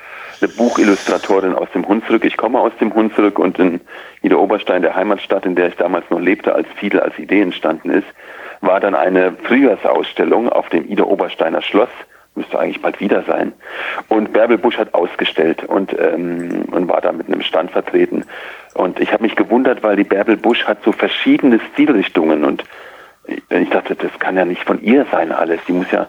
eine 0.40 0.50
Buchillustratorin 0.50 1.54
aus 1.54 1.68
dem 1.74 1.86
Hunsrück. 1.86 2.24
Ich 2.24 2.36
komme 2.36 2.60
aus 2.60 2.72
dem 2.80 2.94
Hunsrück 2.94 3.38
und 3.38 3.58
in 3.58 3.80
Ida 4.22 4.36
Oberstein, 4.36 4.82
der 4.82 4.94
Heimatstadt, 4.94 5.46
in 5.46 5.56
der 5.56 5.68
ich 5.68 5.76
damals 5.76 6.08
noch 6.10 6.20
lebte, 6.20 6.54
als 6.54 6.68
Fiedel 6.76 7.00
als 7.00 7.18
Idee 7.18 7.40
entstanden 7.40 7.90
ist, 7.90 8.06
war 8.60 8.78
dann 8.78 8.94
eine 8.94 9.32
Frühjahrsausstellung 9.44 10.48
auf 10.48 10.68
dem 10.68 10.88
Ida 10.88 11.04
Obersteiner 11.04 11.62
Schloss. 11.62 11.90
Müsste 12.36 12.58
eigentlich 12.58 12.82
bald 12.82 13.00
wieder 13.00 13.22
sein. 13.22 13.54
Und 14.08 14.32
Bärbel 14.34 14.58
Busch 14.58 14.76
hat 14.76 14.92
ausgestellt 14.94 15.64
und, 15.64 15.96
ähm, 15.98 16.66
und 16.70 16.86
war 16.86 17.00
da 17.00 17.10
mit 17.10 17.28
einem 17.28 17.40
Stand 17.40 17.70
vertreten. 17.70 18.24
Und 18.74 19.00
ich 19.00 19.12
habe 19.12 19.22
mich 19.22 19.36
gewundert, 19.36 19.82
weil 19.82 19.96
die 19.96 20.04
Bärbel 20.04 20.36
Busch 20.36 20.64
hat 20.64 20.84
so 20.84 20.92
verschiedene 20.92 21.58
Stilrichtungen 21.72 22.44
und 22.44 22.62
ich 23.26 23.70
dachte, 23.70 23.94
das 23.94 24.18
kann 24.18 24.36
ja 24.36 24.44
nicht 24.44 24.64
von 24.64 24.82
ihr 24.82 25.06
sein 25.10 25.32
alles. 25.32 25.60
Die 25.66 25.72
muss 25.72 25.90
ja, 25.90 26.06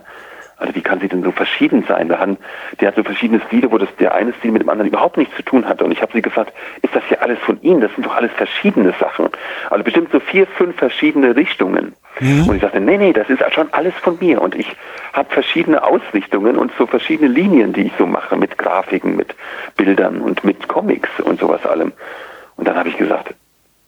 also 0.58 0.74
wie 0.76 0.82
kann 0.82 1.00
sie 1.00 1.08
denn 1.08 1.24
so 1.24 1.32
verschieden 1.32 1.84
sein? 1.88 2.10
Da 2.10 2.20
haben, 2.20 2.38
die 2.80 2.88
hat 2.88 2.96
so 2.96 3.04
verschiedene 3.04 3.42
Stile, 3.48 3.72
wo 3.72 3.78
das 3.78 3.90
der 4.00 4.16
eine 4.16 4.34
Stil 4.34 4.52
mit 4.52 4.62
dem 4.62 4.70
anderen 4.70 4.90
überhaupt 4.90 5.18
nichts 5.18 5.36
zu 5.36 5.44
tun 5.44 5.68
hat. 5.68 5.82
Und 5.82 5.92
ich 5.92 6.02
habe 6.02 6.12
sie 6.14 6.22
gefragt, 6.22 6.54
ist 6.82 6.96
das 6.96 7.04
hier 7.08 7.22
alles 7.22 7.40
von 7.40 7.62
Ihnen? 7.62 7.82
Das 7.82 7.94
sind 7.94 8.06
doch 8.06 8.16
alles 8.16 8.32
verschiedene 8.34 8.94
Sachen. 9.00 9.30
Also 9.70 9.84
bestimmt 9.84 10.12
so 10.12 10.20
vier, 10.20 10.48
fünf 10.48 10.76
verschiedene 10.78 11.36
Richtungen. 11.36 11.96
Und 12.48 12.56
ich 12.56 12.62
sagte, 12.62 12.80
nee, 12.80 12.98
nee, 12.98 13.14
das 13.14 13.30
ist 13.30 13.44
schon 13.54 13.72
alles 13.74 13.94
von 13.96 14.18
mir. 14.20 14.42
Und 14.42 14.56
ich 14.56 14.68
habe 15.14 15.30
verschiedene 15.32 15.84
Ausrichtungen 15.84 16.58
und 16.58 16.72
so 16.78 16.88
verschiedene 16.88 17.30
Linien, 17.30 17.74
die 17.74 17.84
ich 17.84 17.94
so 17.98 18.08
mache, 18.08 18.36
mit 18.36 18.58
Grafiken, 18.58 19.16
mit 19.16 19.36
Bildern 19.76 20.22
und 20.22 20.44
mit 20.44 20.68
Comics 20.68 21.10
und 21.20 21.40
sowas 21.40 21.64
allem. 21.66 21.94
Und 22.56 22.68
dann 22.68 22.76
habe 22.76 22.90
ich 22.90 22.98
gesagt, 22.98 23.36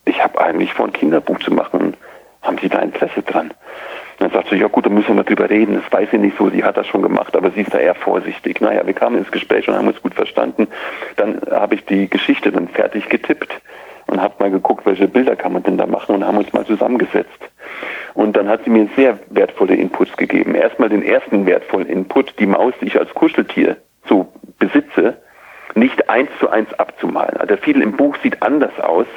ich 0.05 0.23
habe 0.23 0.39
eigentlich 0.39 0.73
vor, 0.73 0.85
ein 0.85 0.93
Kinderbuch 0.93 1.39
zu 1.39 1.51
machen. 1.51 1.95
Haben 2.41 2.57
Sie 2.59 2.69
da 2.69 2.79
Interesse 2.79 3.21
dran? 3.21 3.51
Und 4.19 4.25
dann 4.25 4.31
sagt 4.31 4.49
sie, 4.49 4.57
ja 4.57 4.67
gut, 4.67 4.85
dann 4.85 4.93
müssen 4.93 5.15
wir 5.15 5.23
drüber 5.23 5.49
reden. 5.49 5.81
Das 5.81 5.91
weiß 5.91 6.11
sie 6.11 6.17
nicht 6.17 6.37
so, 6.37 6.49
sie 6.49 6.63
hat 6.63 6.75
das 6.75 6.87
schon 6.87 7.01
gemacht, 7.01 7.37
aber 7.37 7.51
sie 7.51 7.61
ist 7.61 7.73
da 7.73 7.79
eher 7.79 7.95
vorsichtig. 7.95 8.59
Naja, 8.59 8.85
wir 8.85 8.93
kamen 8.93 9.17
ins 9.17 9.31
Gespräch 9.31 9.67
und 9.69 9.75
haben 9.75 9.87
uns 9.87 10.01
gut 10.01 10.13
verstanden. 10.13 10.67
Dann 11.15 11.39
habe 11.49 11.75
ich 11.75 11.85
die 11.85 12.09
Geschichte 12.09 12.51
dann 12.51 12.67
fertig 12.67 13.07
getippt 13.07 13.49
und 14.07 14.21
habe 14.21 14.33
mal 14.39 14.51
geguckt, 14.51 14.85
welche 14.85 15.07
Bilder 15.07 15.37
kann 15.37 15.53
man 15.53 15.63
denn 15.63 15.77
da 15.77 15.85
machen 15.85 16.15
und 16.15 16.25
haben 16.25 16.37
uns 16.37 16.51
mal 16.51 16.65
zusammengesetzt. 16.65 17.49
Und 18.13 18.35
dann 18.35 18.49
hat 18.49 18.63
sie 18.65 18.69
mir 18.69 18.89
sehr 18.97 19.17
wertvolle 19.29 19.75
Inputs 19.75 20.15
gegeben. 20.17 20.53
Erstmal 20.53 20.89
den 20.89 21.03
ersten 21.03 21.45
wertvollen 21.45 21.87
Input, 21.87 22.37
die 22.39 22.47
Maus, 22.47 22.73
die 22.81 22.87
ich 22.87 22.99
als 22.99 23.13
Kuscheltier 23.13 23.77
so 24.07 24.27
besitze, 24.57 25.15
nicht 25.75 26.09
eins 26.09 26.29
zu 26.39 26.49
eins 26.49 26.73
abzumalen. 26.73 27.37
Also 27.37 27.55
Fiedel 27.55 27.83
im 27.83 27.93
Buch 27.93 28.17
sieht 28.21 28.41
anders 28.43 28.77
aus 28.81 29.07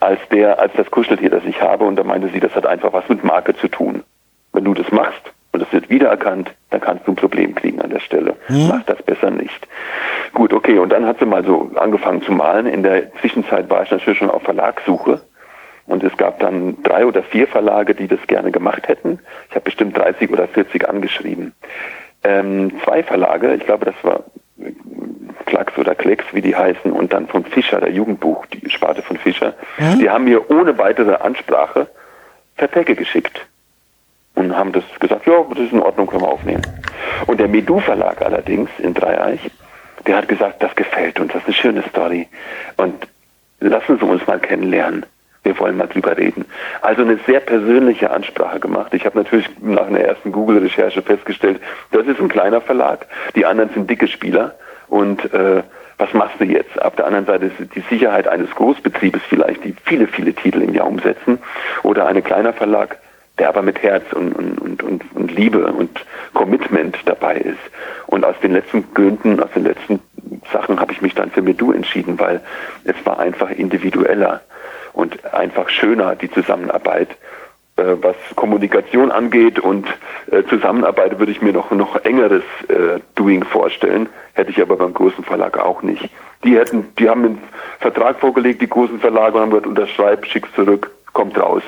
als 0.00 0.20
der, 0.30 0.58
als 0.60 0.72
das 0.74 0.90
Kuscheltier, 0.90 1.30
das 1.30 1.44
ich 1.44 1.60
habe. 1.60 1.84
Und 1.84 1.96
da 1.96 2.04
meinte 2.04 2.28
sie, 2.28 2.40
das 2.40 2.54
hat 2.54 2.66
einfach 2.66 2.92
was 2.92 3.08
mit 3.08 3.24
Marke 3.24 3.54
zu 3.56 3.68
tun. 3.68 4.02
Wenn 4.52 4.64
du 4.64 4.74
das 4.74 4.90
machst 4.92 5.32
und 5.52 5.60
das 5.60 5.72
wird 5.72 5.90
wiedererkannt, 5.90 6.50
dann 6.70 6.80
kannst 6.80 7.06
du 7.06 7.12
ein 7.12 7.16
Problem 7.16 7.54
kriegen 7.54 7.80
an 7.80 7.90
der 7.90 8.00
Stelle. 8.00 8.36
Mach 8.68 8.82
das 8.84 9.02
besser 9.02 9.30
nicht. 9.30 9.66
Gut, 10.32 10.52
okay. 10.52 10.78
Und 10.78 10.90
dann 10.90 11.06
hat 11.06 11.18
sie 11.18 11.26
mal 11.26 11.44
so 11.44 11.70
angefangen 11.76 12.22
zu 12.22 12.32
malen. 12.32 12.66
In 12.66 12.82
der 12.82 13.12
Zwischenzeit 13.16 13.68
war 13.70 13.82
ich 13.82 13.90
natürlich 13.90 14.18
schon 14.18 14.30
auf 14.30 14.42
Verlagssuche. 14.42 15.20
Und 15.86 16.02
es 16.02 16.16
gab 16.16 16.38
dann 16.38 16.82
drei 16.82 17.04
oder 17.04 17.22
vier 17.22 17.46
Verlage, 17.46 17.94
die 17.94 18.08
das 18.08 18.20
gerne 18.26 18.50
gemacht 18.50 18.88
hätten. 18.88 19.18
Ich 19.50 19.54
habe 19.54 19.64
bestimmt 19.64 19.96
30 19.96 20.30
oder 20.30 20.48
40 20.48 20.88
angeschrieben. 20.88 21.52
Ähm, 22.22 22.72
zwei 22.82 23.02
Verlage, 23.02 23.54
ich 23.54 23.64
glaube, 23.66 23.84
das 23.84 23.94
war 24.02 24.24
Klacks 25.54 25.78
oder 25.78 25.94
Klecks, 25.94 26.24
wie 26.32 26.42
die 26.42 26.56
heißen, 26.56 26.90
und 26.90 27.12
dann 27.12 27.28
von 27.28 27.44
Fischer, 27.44 27.78
der 27.78 27.92
Jugendbuch, 27.92 28.44
die 28.46 28.68
Sparte 28.70 29.02
von 29.02 29.16
Fischer, 29.16 29.54
die 30.00 30.10
haben 30.10 30.24
mir 30.24 30.50
ohne 30.50 30.76
weitere 30.78 31.14
Ansprache 31.14 31.86
Verträge 32.56 32.96
geschickt 32.96 33.40
und 34.34 34.56
haben 34.56 34.72
das 34.72 34.82
gesagt, 34.98 35.26
ja, 35.28 35.44
das 35.50 35.60
ist 35.60 35.72
in 35.72 35.80
Ordnung, 35.80 36.08
können 36.08 36.22
wir 36.22 36.28
aufnehmen. 36.28 36.62
Und 37.26 37.38
der 37.38 37.46
Medu 37.46 37.78
Verlag 37.78 38.20
allerdings 38.20 38.68
in 38.78 38.94
Dreieich, 38.94 39.48
der 40.08 40.16
hat 40.16 40.26
gesagt, 40.26 40.60
das 40.60 40.74
gefällt 40.74 41.20
uns, 41.20 41.32
das 41.32 41.42
ist 41.42 41.46
eine 41.46 41.54
schöne 41.54 41.82
Story. 41.88 42.26
Und 42.76 43.06
lassen 43.60 43.96
Sie 43.96 44.04
uns 44.04 44.26
mal 44.26 44.40
kennenlernen. 44.40 45.06
Wir 45.44 45.56
wollen 45.60 45.76
mal 45.76 45.86
drüber 45.86 46.16
reden. 46.16 46.46
Also 46.80 47.02
eine 47.02 47.18
sehr 47.26 47.38
persönliche 47.38 48.10
Ansprache 48.10 48.58
gemacht. 48.58 48.92
Ich 48.92 49.06
habe 49.06 49.18
natürlich 49.18 49.48
nach 49.60 49.86
einer 49.86 50.00
ersten 50.00 50.32
Google-Recherche 50.32 51.02
festgestellt, 51.02 51.60
das 51.92 52.06
ist 52.08 52.18
ein 52.18 52.28
kleiner 52.28 52.60
Verlag. 52.60 53.06
Die 53.36 53.46
anderen 53.46 53.70
sind 53.70 53.88
dicke 53.88 54.08
Spieler. 54.08 54.56
Und 54.88 55.32
äh, 55.32 55.62
was 55.98 56.12
machst 56.12 56.40
du 56.40 56.44
jetzt? 56.44 56.80
Auf 56.82 56.96
der 56.96 57.06
anderen 57.06 57.26
Seite 57.26 57.46
ist 57.46 57.74
die 57.74 57.84
Sicherheit 57.88 58.26
eines 58.26 58.50
Großbetriebes 58.50 59.22
vielleicht, 59.28 59.64
die 59.64 59.74
viele, 59.84 60.06
viele 60.06 60.34
Titel 60.34 60.62
im 60.62 60.74
Jahr 60.74 60.86
umsetzen. 60.86 61.38
Oder 61.82 62.06
ein 62.06 62.22
kleiner 62.24 62.52
Verlag, 62.52 62.98
der 63.38 63.48
aber 63.48 63.62
mit 63.62 63.82
Herz 63.82 64.04
und, 64.12 64.32
und, 64.32 64.82
und, 64.82 65.04
und, 65.14 65.32
Liebe 65.32 65.66
und 65.66 66.04
Commitment 66.32 66.96
dabei 67.04 67.36
ist. 67.36 67.58
Und 68.06 68.24
aus 68.24 68.36
den 68.42 68.52
letzten 68.52 68.92
Gründen, 68.94 69.40
aus 69.40 69.50
den 69.54 69.64
letzten 69.64 70.00
Sachen 70.52 70.80
habe 70.80 70.92
ich 70.92 71.02
mich 71.02 71.14
dann 71.14 71.30
für 71.30 71.42
Medu 71.42 71.72
entschieden, 71.72 72.18
weil 72.18 72.40
es 72.84 72.94
war 73.04 73.18
einfach 73.18 73.50
individueller 73.50 74.40
und 74.92 75.32
einfach 75.34 75.68
schöner, 75.68 76.14
die 76.14 76.30
Zusammenarbeit. 76.30 77.08
Äh, 77.76 77.96
was 78.02 78.14
Kommunikation 78.36 79.10
angeht 79.10 79.58
und 79.58 79.88
äh, 80.30 80.44
Zusammenarbeit 80.44 81.18
würde 81.18 81.32
ich 81.32 81.42
mir 81.42 81.52
noch 81.52 81.72
noch 81.72 81.96
engeres 82.04 82.44
äh, 82.68 83.00
Doing 83.16 83.42
vorstellen, 83.42 84.08
hätte 84.34 84.52
ich 84.52 84.62
aber 84.62 84.76
beim 84.76 84.94
großen 84.94 85.24
Verlag 85.24 85.58
auch 85.58 85.82
nicht. 85.82 86.08
Die 86.44 86.56
hätten, 86.56 86.86
die 87.00 87.08
haben 87.08 87.24
einen 87.24 87.42
Vertrag 87.80 88.20
vorgelegt, 88.20 88.62
die 88.62 88.68
großen 88.68 89.00
Verlage 89.00 89.34
und 89.34 89.42
haben 89.42 89.50
gesagt, 89.50 89.66
unterschreib, 89.66 90.24
schick's 90.24 90.54
zurück, 90.54 90.92
kommt 91.12 91.36
raus. 91.36 91.64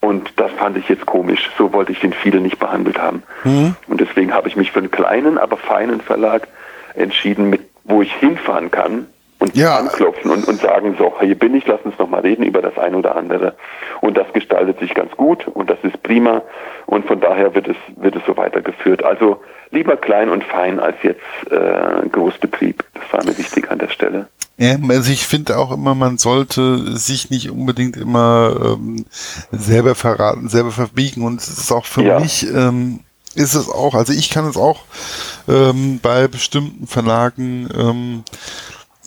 Und 0.00 0.32
das 0.36 0.50
fand 0.52 0.78
ich 0.78 0.88
jetzt 0.88 1.04
komisch. 1.04 1.50
So 1.58 1.70
wollte 1.74 1.92
ich 1.92 2.00
den 2.00 2.14
viele 2.14 2.40
nicht 2.40 2.58
behandelt 2.58 2.98
haben. 2.98 3.22
Und 3.88 4.00
deswegen 4.00 4.32
habe 4.32 4.48
ich 4.48 4.56
mich 4.56 4.72
für 4.72 4.78
einen 4.78 4.90
kleinen, 4.90 5.36
aber 5.36 5.58
feinen 5.58 6.00
Verlag 6.00 6.48
entschieden, 6.94 7.50
mit, 7.50 7.60
wo 7.84 8.00
ich 8.00 8.12
hinfahren 8.14 8.70
kann 8.70 9.06
und 9.46 9.56
Ja. 9.56 9.76
anklopfen 9.78 10.30
und, 10.30 10.46
und 10.46 10.60
sagen, 10.60 10.96
so, 10.98 11.12
hier 11.20 11.38
bin 11.38 11.54
ich, 11.54 11.66
lass 11.66 11.80
uns 11.82 11.98
noch 11.98 12.08
mal 12.08 12.20
reden 12.20 12.44
über 12.44 12.62
das 12.62 12.76
eine 12.78 12.96
oder 12.96 13.16
andere. 13.16 13.54
Und 14.00 14.16
das 14.16 14.26
gestaltet 14.32 14.78
sich 14.78 14.94
ganz 14.94 15.12
gut 15.16 15.46
und 15.48 15.70
das 15.70 15.78
ist 15.82 16.02
prima. 16.02 16.42
Und 16.86 17.06
von 17.06 17.20
daher 17.20 17.54
wird 17.54 17.68
es, 17.68 17.76
wird 17.96 18.16
es 18.16 18.22
so 18.26 18.36
weitergeführt. 18.36 19.04
Also 19.04 19.40
lieber 19.70 19.96
klein 19.96 20.30
und 20.30 20.44
fein 20.44 20.80
als 20.80 20.96
jetzt 21.02 21.20
äh, 21.50 22.08
Großbetrieb. 22.08 22.84
Das 22.94 23.12
war 23.12 23.24
mir 23.24 23.36
wichtig 23.38 23.70
an 23.70 23.78
der 23.78 23.88
Stelle. 23.88 24.28
Ja, 24.58 24.76
also 24.88 25.12
ich 25.12 25.26
finde 25.26 25.58
auch 25.58 25.70
immer, 25.70 25.94
man 25.94 26.16
sollte 26.16 26.96
sich 26.96 27.30
nicht 27.30 27.50
unbedingt 27.50 27.96
immer 27.96 28.76
ähm, 28.78 29.04
selber 29.52 29.94
verraten, 29.94 30.48
selber 30.48 30.70
verbiegen. 30.70 31.22
Und 31.22 31.40
es 31.40 31.48
ist 31.48 31.72
auch 31.72 31.84
für 31.84 32.02
ja. 32.02 32.18
mich, 32.18 32.46
ähm, 32.54 33.00
ist 33.34 33.54
es 33.54 33.68
auch, 33.68 33.94
also 33.94 34.12
ich 34.12 34.30
kann 34.30 34.46
es 34.46 34.56
auch 34.56 34.80
ähm, 35.46 36.00
bei 36.02 36.26
bestimmten 36.26 36.86
Verlagen, 36.86 37.68
ähm, 37.76 38.22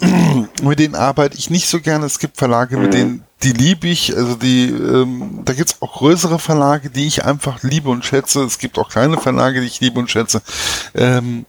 mit 0.63 0.79
denen 0.79 0.95
arbeite 0.95 1.37
ich 1.37 1.49
nicht 1.49 1.67
so 1.67 1.79
gerne. 1.79 2.05
Es 2.05 2.19
gibt 2.19 2.37
Verlage, 2.37 2.77
mit 2.77 2.93
denen 2.93 3.23
die 3.43 3.53
liebe 3.53 3.87
ich, 3.87 4.15
also 4.17 4.35
die, 4.35 4.65
ähm, 4.65 5.41
da 5.45 5.53
gibt's 5.53 5.81
auch 5.81 5.99
größere 5.99 6.39
Verlage, 6.39 6.89
die 6.89 7.07
ich 7.07 7.23
einfach 7.23 7.63
liebe 7.63 7.89
und 7.89 8.03
schätze. 8.03 8.43
Es 8.43 8.59
gibt 8.59 8.77
auch 8.77 8.89
kleine 8.89 9.17
Verlage, 9.17 9.61
die 9.61 9.67
ich 9.67 9.79
liebe 9.79 9.99
und 9.99 10.11
schätze. 10.11 10.41
Ähm, 10.93 11.45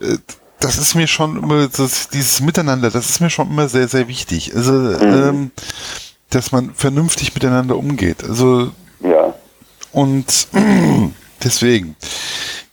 äh, 0.00 0.18
das 0.60 0.78
ist 0.78 0.94
mir 0.94 1.06
schon 1.06 1.42
immer, 1.42 1.66
das, 1.68 2.08
dieses 2.08 2.40
Miteinander, 2.40 2.90
das 2.90 3.08
ist 3.08 3.20
mir 3.20 3.30
schon 3.30 3.48
immer 3.48 3.68
sehr, 3.68 3.88
sehr 3.88 4.08
wichtig. 4.08 4.54
Also, 4.54 4.72
mhm. 4.72 4.98
ähm, 5.00 5.50
dass 6.30 6.52
man 6.52 6.74
vernünftig 6.74 7.34
miteinander 7.34 7.76
umgeht. 7.76 8.22
Also, 8.24 8.70
ja. 9.00 9.34
Und 9.90 10.48
deswegen, 11.44 11.96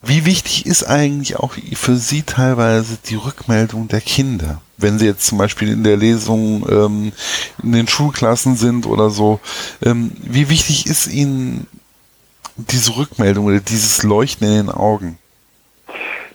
wie 0.01 0.25
wichtig 0.25 0.65
ist 0.65 0.83
eigentlich 0.83 1.37
auch 1.37 1.53
für 1.73 1.95
Sie 1.95 2.23
teilweise 2.23 2.97
die 3.05 3.15
Rückmeldung 3.15 3.87
der 3.87 4.01
Kinder? 4.01 4.61
Wenn 4.77 4.97
Sie 4.97 5.05
jetzt 5.05 5.25
zum 5.25 5.37
Beispiel 5.37 5.69
in 5.69 5.83
der 5.83 5.97
Lesung 5.97 6.65
ähm, 6.69 7.11
in 7.61 7.73
den 7.73 7.87
Schulklassen 7.87 8.55
sind 8.55 8.85
oder 8.85 9.09
so, 9.09 9.39
ähm, 9.85 10.11
wie 10.21 10.49
wichtig 10.49 10.85
ist 10.85 11.07
Ihnen 11.07 11.67
diese 12.55 12.95
Rückmeldung 12.95 13.45
oder 13.45 13.59
dieses 13.59 14.03
Leuchten 14.03 14.47
in 14.47 14.67
den 14.67 14.69
Augen? 14.69 15.17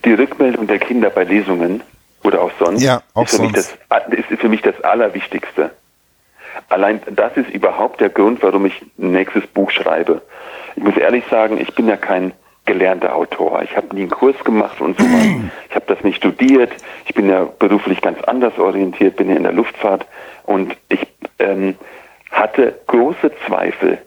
Die 0.03 0.13
Rückmeldung 0.13 0.67
der 0.67 0.77
Kinder 0.77 1.09
bei 1.09 1.23
Lesungen 1.23 1.81
oder 2.23 2.41
auch 2.41 2.51
sonst, 2.59 2.81
ja, 2.81 3.01
auch 3.13 3.25
ist, 3.25 3.31
für 3.31 3.37
sonst. 3.37 3.55
Mich 3.55 3.65
das, 3.89 4.29
ist 4.29 4.41
für 4.41 4.49
mich 4.49 4.61
das 4.61 4.79
Allerwichtigste. 4.81 5.71
Allein 6.69 7.01
das 7.11 7.35
ist 7.35 7.49
überhaupt 7.49 8.01
der 8.01 8.09
Grund, 8.09 8.41
warum 8.41 8.65
ich 8.65 8.81
ein 8.99 9.11
nächstes 9.11 9.45
Buch 9.47 9.71
schreibe. 9.71 10.21
Ich 10.75 10.83
muss 10.83 10.97
ehrlich 10.97 11.23
sagen, 11.29 11.59
ich 11.59 11.73
bin 11.73 11.87
ja 11.87 11.97
kein 11.97 12.33
gelernter 12.65 13.15
Autor. 13.15 13.61
Ich 13.63 13.75
habe 13.77 13.93
nie 13.95 14.01
einen 14.01 14.09
Kurs 14.09 14.35
gemacht 14.43 14.81
und 14.81 14.99
so 14.99 15.05
was. 15.05 15.25
Ich 15.69 15.75
habe 15.75 15.85
das 15.87 16.03
nicht 16.03 16.17
studiert. 16.17 16.71
Ich 17.05 17.13
bin 17.13 17.29
ja 17.29 17.47
beruflich 17.59 18.01
ganz 18.01 18.21
anders 18.23 18.57
orientiert, 18.57 19.15
bin 19.17 19.29
ja 19.29 19.35
in 19.35 19.43
der 19.43 19.53
Luftfahrt 19.53 20.05
und 20.43 20.75
ich 20.89 21.07
ähm, 21.39 21.75
hatte 22.31 22.79
große 22.87 23.31
Zweifel, 23.45 23.99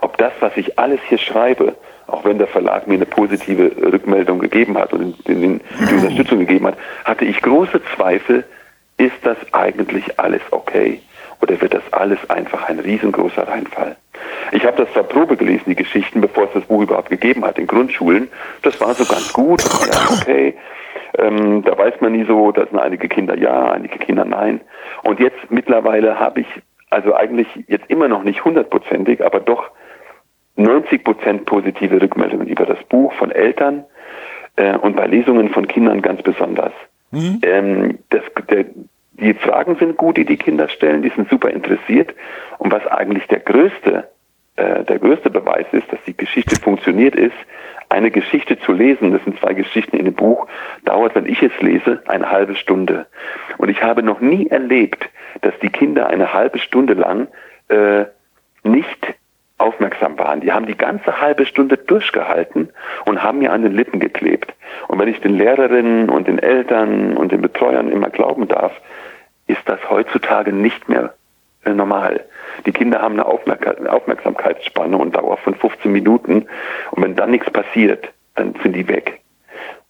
ob 0.00 0.16
das, 0.18 0.32
was 0.40 0.56
ich 0.56 0.78
alles 0.78 1.00
hier 1.08 1.18
schreibe, 1.18 1.74
auch 2.06 2.24
wenn 2.24 2.38
der 2.38 2.46
Verlag 2.46 2.86
mir 2.86 2.94
eine 2.94 3.06
positive 3.06 3.72
Rückmeldung 3.92 4.38
gegeben 4.38 4.78
hat 4.78 4.92
und 4.92 5.16
die, 5.26 5.34
die 5.34 5.94
Unterstützung 5.94 6.40
gegeben 6.40 6.68
hat, 6.68 6.76
hatte 7.04 7.24
ich 7.24 7.42
große 7.42 7.80
Zweifel, 7.96 8.44
ist 8.98 9.16
das 9.22 9.36
eigentlich 9.52 10.18
alles 10.18 10.42
okay? 10.52 11.00
Oder 11.42 11.60
wird 11.60 11.74
das 11.74 11.82
alles 11.92 12.18
einfach 12.30 12.68
ein 12.68 12.78
riesengroßer 12.78 13.46
Reinfall? 13.46 13.96
Ich 14.52 14.64
habe 14.64 14.84
das 14.84 14.92
zur 14.92 15.02
Probe 15.02 15.36
gelesen, 15.36 15.64
die 15.66 15.74
Geschichten, 15.74 16.20
bevor 16.20 16.44
es 16.44 16.52
das 16.54 16.64
Buch 16.64 16.82
überhaupt 16.82 17.10
gegeben 17.10 17.44
hat, 17.44 17.58
in 17.58 17.66
Grundschulen. 17.66 18.28
Das 18.62 18.80
war 18.80 18.94
so 18.94 19.04
ganz 19.04 19.32
gut, 19.32 19.62
ja, 19.62 20.16
okay. 20.16 20.54
Ähm, 21.18 21.62
da 21.62 21.76
weiß 21.76 22.00
man 22.00 22.12
nie 22.12 22.24
so, 22.24 22.52
da 22.52 22.66
sind 22.66 22.78
einige 22.78 23.08
Kinder 23.08 23.36
ja, 23.38 23.70
einige 23.70 23.98
Kinder 23.98 24.24
nein. 24.24 24.60
Und 25.02 25.20
jetzt 25.20 25.50
mittlerweile 25.50 26.18
habe 26.18 26.40
ich, 26.40 26.46
also 26.90 27.14
eigentlich 27.14 27.48
jetzt 27.68 27.88
immer 27.88 28.08
noch 28.08 28.22
nicht 28.22 28.44
hundertprozentig, 28.44 29.24
aber 29.24 29.40
doch 29.40 29.70
90 30.56 31.04
Prozent 31.04 31.44
positive 31.44 32.00
Rückmeldungen 32.00 32.48
über 32.48 32.64
das 32.64 32.82
Buch 32.84 33.12
von 33.14 33.30
Eltern 33.30 33.84
äh, 34.56 34.76
und 34.76 34.96
bei 34.96 35.06
Lesungen 35.06 35.50
von 35.50 35.68
Kindern 35.68 36.02
ganz 36.02 36.22
besonders. 36.22 36.72
Mhm. 37.10 37.40
Ähm, 37.42 37.98
das, 38.10 38.22
der, 38.50 38.64
die 39.18 39.34
Fragen 39.34 39.76
sind 39.76 39.96
gut, 39.96 40.16
die 40.16 40.24
die 40.24 40.36
Kinder 40.36 40.68
stellen, 40.68 41.02
die 41.02 41.10
sind 41.10 41.28
super 41.30 41.50
interessiert. 41.50 42.14
Und 42.58 42.72
was 42.72 42.86
eigentlich 42.86 43.26
der 43.28 43.40
größte, 43.40 44.08
äh, 44.56 44.84
der 44.84 44.98
größte 44.98 45.30
Beweis 45.30 45.66
ist, 45.72 45.90
dass 45.90 46.02
die 46.06 46.16
Geschichte 46.16 46.60
funktioniert 46.60 47.14
ist, 47.14 47.36
eine 47.88 48.10
Geschichte 48.10 48.58
zu 48.58 48.72
lesen, 48.72 49.12
das 49.12 49.22
sind 49.24 49.38
zwei 49.38 49.54
Geschichten 49.54 49.96
in 49.96 50.06
dem 50.06 50.14
Buch, 50.14 50.46
dauert, 50.84 51.14
wenn 51.14 51.26
ich 51.26 51.42
es 51.42 51.52
lese, 51.60 52.02
eine 52.06 52.30
halbe 52.30 52.56
Stunde. 52.56 53.06
Und 53.58 53.68
ich 53.68 53.82
habe 53.82 54.02
noch 54.02 54.20
nie 54.20 54.48
erlebt, 54.48 55.08
dass 55.42 55.54
die 55.60 55.70
Kinder 55.70 56.08
eine 56.08 56.32
halbe 56.32 56.58
Stunde 56.58 56.94
lang 56.94 57.28
äh, 57.68 58.06
nicht 58.64 59.14
aufmerksam 59.58 60.18
waren. 60.18 60.40
Die 60.40 60.52
haben 60.52 60.66
die 60.66 60.76
ganze 60.76 61.20
halbe 61.20 61.46
Stunde 61.46 61.76
durchgehalten 61.76 62.68
und 63.04 63.22
haben 63.22 63.38
mir 63.38 63.52
an 63.52 63.62
den 63.62 63.72
Lippen 63.72 64.00
geklebt. 64.00 64.54
Und 64.88 64.98
wenn 64.98 65.08
ich 65.08 65.20
den 65.20 65.36
Lehrerinnen 65.36 66.10
und 66.10 66.28
den 66.28 66.38
Eltern 66.38 67.16
und 67.16 67.32
den 67.32 67.40
Betreuern 67.40 67.90
immer 67.90 68.10
glauben 68.10 68.48
darf, 68.48 68.72
ist 69.46 69.62
das 69.66 69.78
heutzutage 69.88 70.52
nicht 70.52 70.88
mehr 70.88 71.14
äh, 71.64 71.72
normal. 71.72 72.24
Die 72.66 72.72
Kinder 72.72 73.00
haben 73.00 73.14
eine 73.14 73.26
Aufmerksamkeitsspanne 73.26 74.96
und 74.96 75.16
Dauer 75.16 75.36
von 75.38 75.54
15 75.54 75.90
Minuten. 75.90 76.46
Und 76.90 77.02
wenn 77.02 77.16
dann 77.16 77.30
nichts 77.30 77.50
passiert, 77.50 78.12
dann 78.34 78.54
sind 78.62 78.74
die 78.74 78.88
weg. 78.88 79.20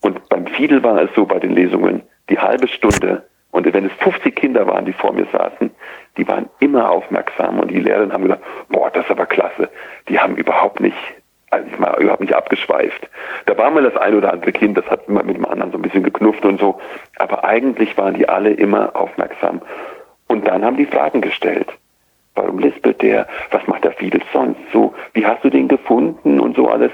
Und 0.00 0.28
beim 0.28 0.46
Fiedel 0.46 0.82
war 0.84 1.00
es 1.02 1.10
so 1.16 1.26
bei 1.26 1.38
den 1.38 1.52
Lesungen, 1.52 2.02
die 2.28 2.38
halbe 2.38 2.68
Stunde 2.68 3.24
und 3.56 3.72
wenn 3.72 3.86
es 3.86 3.92
50 4.00 4.36
Kinder 4.36 4.66
waren, 4.66 4.84
die 4.84 4.92
vor 4.92 5.14
mir 5.14 5.26
saßen, 5.32 5.70
die 6.16 6.26
waren 6.28 6.48
immer 6.60 6.90
aufmerksam 6.90 7.60
und 7.60 7.70
die 7.70 7.80
Lehrerin 7.80 8.12
haben 8.12 8.24
gesagt, 8.24 8.42
boah, 8.68 8.90
das 8.90 9.04
ist 9.04 9.10
aber 9.10 9.26
klasse. 9.26 9.68
Die 10.08 10.18
haben 10.18 10.36
überhaupt 10.36 10.80
nicht, 10.80 10.96
also 11.50 11.66
ich 11.68 11.78
mal, 11.78 12.00
überhaupt 12.00 12.22
nicht 12.22 12.34
abgeschweift. 12.34 13.08
Da 13.46 13.56
war 13.58 13.70
mal 13.70 13.82
das 13.82 13.96
ein 13.96 14.14
oder 14.14 14.32
andere 14.32 14.52
Kind, 14.52 14.78
das 14.78 14.86
hat 14.86 15.08
immer 15.08 15.22
mit 15.22 15.36
dem 15.36 15.46
anderen 15.46 15.72
so 15.72 15.78
ein 15.78 15.82
bisschen 15.82 16.02
geknufft 16.02 16.44
und 16.44 16.60
so. 16.60 16.80
Aber 17.18 17.44
eigentlich 17.44 17.96
waren 17.98 18.14
die 18.14 18.28
alle 18.28 18.50
immer 18.50 18.96
aufmerksam. 18.96 19.62
Und 20.28 20.46
dann 20.46 20.64
haben 20.64 20.76
die 20.76 20.86
Fragen 20.86 21.20
gestellt. 21.20 21.68
Warum 22.34 22.58
lispelt 22.58 23.00
der? 23.00 23.26
Was 23.50 23.66
macht 23.66 23.84
der 23.84 23.92
Fidel 23.92 24.20
sonst 24.32 24.60
so? 24.72 24.94
Wie 25.14 25.26
hast 25.26 25.42
du 25.42 25.50
den 25.50 25.68
gefunden 25.68 26.38
und 26.38 26.54
so 26.54 26.68
alles? 26.68 26.92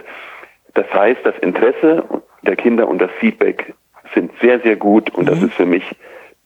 Das 0.74 0.86
heißt, 0.92 1.20
das 1.24 1.36
Interesse 1.38 2.04
der 2.42 2.56
Kinder 2.56 2.88
und 2.88 3.00
das 3.00 3.10
Feedback 3.18 3.74
sind 4.14 4.30
sehr, 4.40 4.60
sehr 4.60 4.76
gut 4.76 5.10
und 5.10 5.24
mhm. 5.24 5.30
das 5.30 5.42
ist 5.42 5.54
für 5.54 5.66
mich 5.66 5.84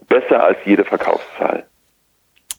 besser 0.09 0.43
als 0.43 0.59
jede 0.65 0.85
Verkaufszahl. 0.85 1.66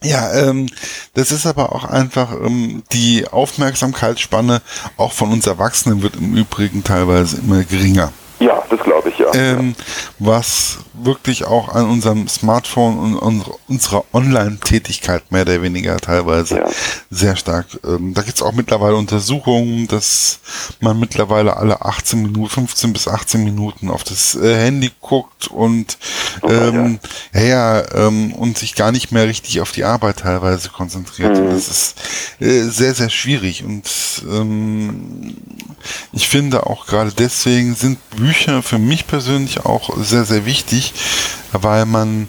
Ja, 0.03 0.31
ähm, 0.33 0.67
das 1.15 1.31
ist 1.31 1.45
aber 1.45 1.73
auch 1.73 1.85
einfach 1.85 2.31
ähm, 2.33 2.83
die 2.91 3.27
Aufmerksamkeitsspanne 3.27 4.61
auch 4.95 5.11
von 5.11 5.31
uns 5.31 5.47
Erwachsenen 5.47 6.03
wird 6.03 6.15
im 6.17 6.35
Übrigen 6.35 6.83
teilweise 6.83 7.37
immer 7.37 7.63
geringer. 7.63 8.11
Ja, 8.39 8.63
das 8.69 8.79
glaube 8.81 9.09
ich, 9.09 9.17
ja. 9.19 9.33
Ähm, 9.33 9.75
was 10.19 10.79
wirklich 10.93 11.45
auch 11.45 11.69
an 11.69 11.89
unserem 11.89 12.27
Smartphone 12.27 13.17
und 13.17 13.45
unserer 13.67 14.03
Online-Tätigkeit 14.13 15.31
mehr 15.31 15.43
oder 15.43 15.61
weniger 15.61 15.97
teilweise 15.97 16.57
ja. 16.57 16.69
sehr 17.09 17.35
stark. 17.35 17.67
Ähm, 17.85 18.13
da 18.13 18.21
gibt 18.21 18.37
es 18.37 18.41
auch 18.41 18.53
mittlerweile 18.53 18.95
Untersuchungen, 18.95 19.87
dass 19.87 20.39
man 20.79 20.99
mittlerweile 20.99 21.57
alle 21.57 21.81
18 21.81 22.21
Minuten, 22.21 22.49
15 22.49 22.93
bis 22.93 23.07
18 23.07 23.43
Minuten 23.43 23.89
auf 23.89 24.03
das 24.03 24.35
äh, 24.35 24.55
Handy 24.55 24.91
guckt 24.99 25.47
und 25.47 25.97
oh, 26.41 26.49
ähm, 26.49 26.99
ja, 27.33 27.41
ja 27.41 27.83
ähm, 27.93 28.33
und 28.33 28.57
sich 28.57 28.75
gar 28.75 28.91
nicht 28.91 29.11
mehr 29.11 29.27
richtig 29.27 29.61
auf 29.61 29.71
die 29.71 29.83
Arbeit 29.83 30.19
teilweise 30.19 30.69
konzentriert. 30.69 31.37
Mhm. 31.37 31.51
Das 31.51 31.67
ist 31.67 31.95
äh, 32.39 32.63
sehr, 32.63 32.93
sehr 32.93 33.09
schwierig. 33.09 33.63
Und 33.63 33.87
ähm, 34.29 35.35
ich 36.11 36.27
finde 36.27 36.65
auch 36.65 36.87
gerade 36.87 37.11
deswegen 37.11 37.75
sind 37.75 37.97
Bücher 38.11 38.56
für 38.63 38.79
mich 38.79 39.07
persönlich 39.07 39.65
auch 39.65 39.95
sehr, 39.97 40.25
sehr 40.25 40.45
wichtig 40.45 40.93
weil 41.53 41.85
man 41.85 42.27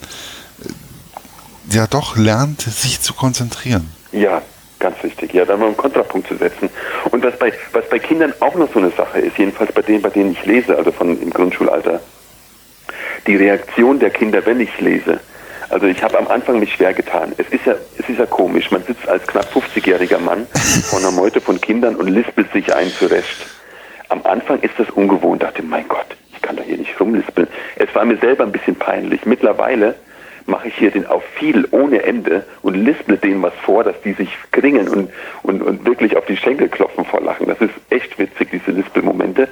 äh, 0.63 1.75
ja 1.75 1.87
doch 1.87 2.17
lernt, 2.17 2.63
sich 2.63 3.01
zu 3.01 3.15
konzentrieren. 3.15 3.93
Ja, 4.13 4.43
ganz 4.79 5.03
wichtig, 5.03 5.35
ja, 5.35 5.45
dann 5.45 5.61
mal 5.61 5.67
einen 5.67 5.77
Kontrapunkt 5.77 6.29
zu 6.29 6.37
setzen. 6.37 6.71
Und 7.11 7.25
was 7.25 7.39
bei, 7.39 7.53
was 7.73 7.89
bei 7.89 7.99
Kindern 7.99 8.33
auch 8.41 8.55
noch 8.55 8.73
so 8.73 8.79
eine 8.79 8.91
Sache 8.91 9.21
ist, 9.21 9.39
jedenfalls 9.39 9.73
bei 9.73 9.83
denen, 9.83 10.03
bei 10.03 10.11
denen 10.11 10.33
ich 10.33 10.45
lese, 10.45 10.77
also 10.77 10.93
von 10.93 11.21
im 11.21 11.31
Grundschulalter, 11.31 12.01
die 13.27 13.37
Reaktion 13.37 13.99
der 13.99 14.11
Kinder, 14.11 14.45
wenn 14.47 14.61
ich 14.61 14.81
lese. 14.81 15.21
Also 15.71 15.87
ich 15.87 16.03
habe 16.03 16.19
am 16.19 16.29
Anfang 16.29 16.61
mich 16.61 16.73
schwer 16.73 16.95
getan. 16.95 17.33
Es 17.37 17.47
ist 17.49 17.67
ja, 17.67 17.75
es 17.99 18.09
ist 18.09 18.19
ja 18.19 18.25
komisch. 18.25 18.71
Man 18.71 18.83
sitzt 18.85 19.07
als 19.07 19.27
knapp 19.27 19.53
50-jähriger 19.53 20.19
Mann 20.19 20.47
vor 20.85 20.99
einer 20.99 21.11
Meute 21.11 21.43
von 21.43 21.61
Kindern 21.61 21.97
und 21.97 22.09
lispelt 22.09 22.51
sich 22.53 22.75
ein 22.75 22.89
zurecht. 22.91 23.58
Am 24.09 24.23
Anfang 24.25 24.61
ist 24.61 24.75
das 24.79 24.89
ungewohnt. 24.91 25.43
Dachte, 25.43 25.63
mein 25.63 25.87
Gott, 25.89 26.07
ich 26.33 26.41
kann 26.41 26.57
doch 26.57 26.65
hier 26.65 26.79
nicht 26.79 26.99
rumlispeln. 26.99 27.49
Es 27.77 27.95
war 27.95 28.05
mir 28.05 28.17
selber 28.19 28.45
ein 28.45 28.53
bisschen 28.53 28.77
peinlich. 28.77 29.27
Mittlerweile 29.27 29.95
mache 30.47 30.69
ich 30.69 30.75
hier 30.77 30.91
den 30.91 31.07
auf 31.07 31.23
viel 31.35 31.69
ohne 31.73 32.03
Ende 32.03 32.45
und 32.63 32.75
lisple 32.75 33.19
denen 33.19 33.43
was 33.43 33.53
vor, 33.63 33.85
dass 33.85 34.01
die 34.03 34.15
sich 34.15 34.31
kringen 34.51 34.89
und, 34.89 35.11
und, 35.43 35.63
und 35.63 35.85
wirklich 35.85 36.17
auf 36.17 36.25
die 36.25 36.37
Schenkel 36.37 36.69
klopfen 36.69 37.05
vor 37.05 37.21
Lachen. 37.21 37.47
Das 37.47 37.61
ist 37.61 37.75
echt 37.91 38.19
witzig, 38.19 38.49
diese 38.51 38.71
Lispelmomente. 38.71 39.49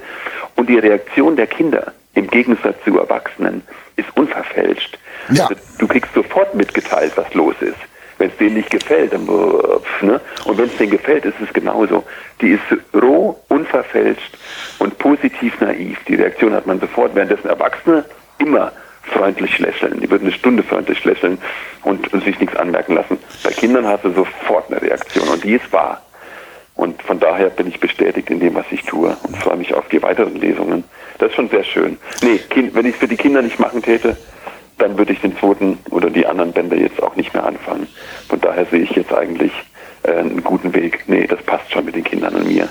Und 0.55 0.69
die 0.69 0.79
Reaktion 0.79 1.35
der 1.35 1.47
Kinder 1.47 1.93
im 2.15 2.27
Gegensatz 2.27 2.75
zu 2.83 2.97
Erwachsenen 2.97 3.61
ist 3.95 4.09
unverfälscht. 4.15 4.97
Ja. 5.29 5.47
Also, 5.47 5.55
du 5.77 5.87
kriegst 5.87 6.13
sofort 6.15 6.55
mitgeteilt, 6.55 7.13
was 7.15 7.31
los 7.35 7.55
ist. 7.59 7.77
Wenn 8.17 8.29
es 8.29 8.37
denen 8.37 8.55
nicht 8.55 8.69
gefällt, 8.69 9.13
dann, 9.13 9.25
ne? 9.25 10.19
und 10.45 10.57
wenn 10.57 10.65
es 10.65 10.77
denen 10.77 10.91
gefällt, 10.91 11.25
ist 11.25 11.35
es 11.43 11.53
genauso. 11.53 12.03
Die 12.41 12.51
ist 12.51 12.61
roh, 12.93 13.37
unverfälscht 13.49 14.37
und 14.79 14.97
positiv 14.97 15.59
naiv. 15.59 15.97
Die 16.07 16.15
Reaktion 16.15 16.53
hat 16.53 16.65
man 16.65 16.79
sofort, 16.79 17.13
währenddessen 17.15 17.47
Erwachsene 17.47 18.05
immer 18.39 18.71
freundlich 19.03 19.59
lächeln. 19.59 19.99
Die 19.99 20.09
würden 20.09 20.27
eine 20.27 20.33
Stunde 20.33 20.63
freundlich 20.63 21.03
lächeln 21.05 21.37
und 21.83 22.09
sich 22.23 22.39
nichts 22.39 22.55
anmerken 22.55 22.95
lassen. 22.95 23.17
Bei 23.43 23.51
Kindern 23.51 23.87
hast 23.87 24.03
du 24.03 24.11
sofort 24.11 24.69
eine 24.69 24.81
Reaktion 24.81 25.27
und 25.29 25.43
die 25.43 25.53
ist 25.53 25.71
wahr. 25.71 26.01
Und 26.75 27.01
von 27.01 27.19
daher 27.19 27.49
bin 27.49 27.67
ich 27.67 27.79
bestätigt 27.79 28.29
in 28.29 28.39
dem, 28.39 28.53
was 28.53 28.65
ich 28.69 28.83
tue 28.83 29.17
und 29.23 29.37
freue 29.37 29.57
mich 29.57 29.73
auf 29.73 29.87
die 29.89 30.01
weiteren 30.01 30.35
Lesungen. 30.35 30.83
Das 31.17 31.29
ist 31.29 31.35
schon 31.35 31.49
sehr 31.49 31.63
schön. 31.63 31.97
Nee, 32.21 32.39
wenn 32.73 32.85
ich 32.85 32.93
es 32.93 32.99
für 32.99 33.07
die 33.07 33.17
Kinder 33.17 33.41
nicht 33.41 33.59
machen 33.59 33.81
täte, 33.81 34.15
dann 34.77 34.97
würde 34.97 35.13
ich 35.13 35.21
den 35.21 35.37
zweiten 35.37 35.79
oder 35.89 36.09
die 36.09 36.25
anderen 36.25 36.53
Bände 36.53 36.77
jetzt 36.79 37.01
auch 37.01 37.15
nicht 37.15 37.33
mehr 37.33 37.45
anfangen. 37.45 37.87
Von 38.29 38.39
daher 38.41 38.65
sehe 38.65 38.81
ich 38.81 38.91
jetzt 38.91 39.13
eigentlich 39.13 39.51
äh, 40.03 40.11
einen 40.11 40.43
guten 40.43 40.73
Weg. 40.73 41.03
Nee, 41.07 41.27
das 41.27 41.41
passt 41.43 41.71
schon 41.71 41.85
mit 41.85 41.95
den 41.95 42.03
Kindern 42.03 42.35
und 42.35 42.47
mir. 42.47 42.69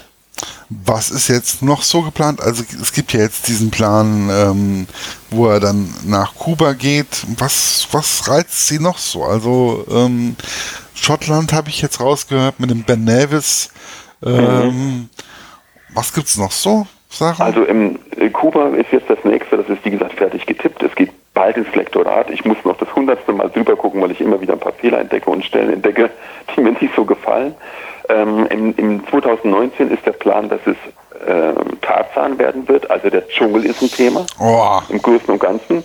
Was 0.69 1.11
ist 1.11 1.29
jetzt 1.29 1.63
noch 1.63 1.83
so 1.83 2.03
geplant? 2.03 2.41
Also 2.41 2.65
es 2.81 2.93
gibt 2.93 3.13
ja 3.13 3.21
jetzt 3.21 3.49
diesen 3.49 3.71
Plan, 3.71 4.29
ähm, 4.31 4.87
wo 5.31 5.49
er 5.49 5.61
dann 5.61 5.95
nach 6.05 6.35
Kuba 6.35 6.73
geht. 6.73 7.25
Was, 7.39 7.87
was 7.93 8.29
reizt 8.29 8.67
Sie 8.67 8.81
noch 8.81 8.99
so? 8.99 9.25
Also 9.25 9.85
ähm, 9.91 10.37
Schottland 10.95 11.53
habe 11.53 11.69
ich 11.69 11.83
jetzt 11.83 12.01
rausgehört 12.01 12.59
mit 12.59 12.71
dem 12.71 12.83
Ben 12.83 13.05
Nevis. 13.05 13.71
Ähm, 14.25 14.65
mhm. 14.65 15.11
Was 15.95 16.13
gibt's 16.13 16.37
noch 16.37 16.53
so? 16.53 16.87
Sachen? 17.09 17.43
Also 17.43 17.65
im 17.65 17.99
äh, 18.17 18.29
Kuba 18.31 18.69
ist 18.71 18.91
jetzt 18.93 19.09
das 19.09 19.19
nächste, 19.25 19.57
das 19.57 19.69
ist 19.69 19.85
wie 19.85 19.91
gesagt 19.91 20.15
fertig 20.15 20.45
getippt. 20.47 20.83
Es 20.83 20.95
geht 20.95 21.13
bald 21.37 21.59
ins 21.59 21.73
Lektorat. 21.75 22.31
Ich 22.31 22.45
muss 22.45 22.57
noch 22.65 22.79
das 22.79 22.93
hundertste 22.97 23.33
Mal 23.33 23.51
drüber 23.51 23.77
gucken, 23.77 24.01
weil 24.01 24.11
ich 24.11 24.21
immer 24.21 24.41
wieder 24.41 24.55
ein 24.55 24.59
paar 24.59 24.73
Fehler 24.73 24.99
entdecke 24.99 25.31
und 25.31 25.45
Stellen 25.45 25.73
entdecke, 25.73 26.11
die 26.57 26.61
mir 26.63 26.73
nicht 26.73 26.95
so 26.97 27.05
gefallen. 27.05 27.55
Ähm, 28.09 28.47
im, 28.51 28.75
im 28.77 29.07
2019 29.09 29.91
ist 29.91 30.05
der 30.07 30.13
Plan, 30.13 30.49
dass 30.49 30.61
es 30.65 30.77
äh, 31.27 31.53
Tarzan 31.83 32.39
werden 32.39 32.67
wird, 32.69 32.91
also 32.91 33.11
der 33.11 33.29
Dschungel 33.29 33.67
ist 33.67 33.83
ein 33.83 33.91
Thema 33.91 34.25
oh. 34.41 34.81
im 34.89 35.01
Großen 35.01 35.29
und 35.29 35.39
Ganzen. 35.39 35.85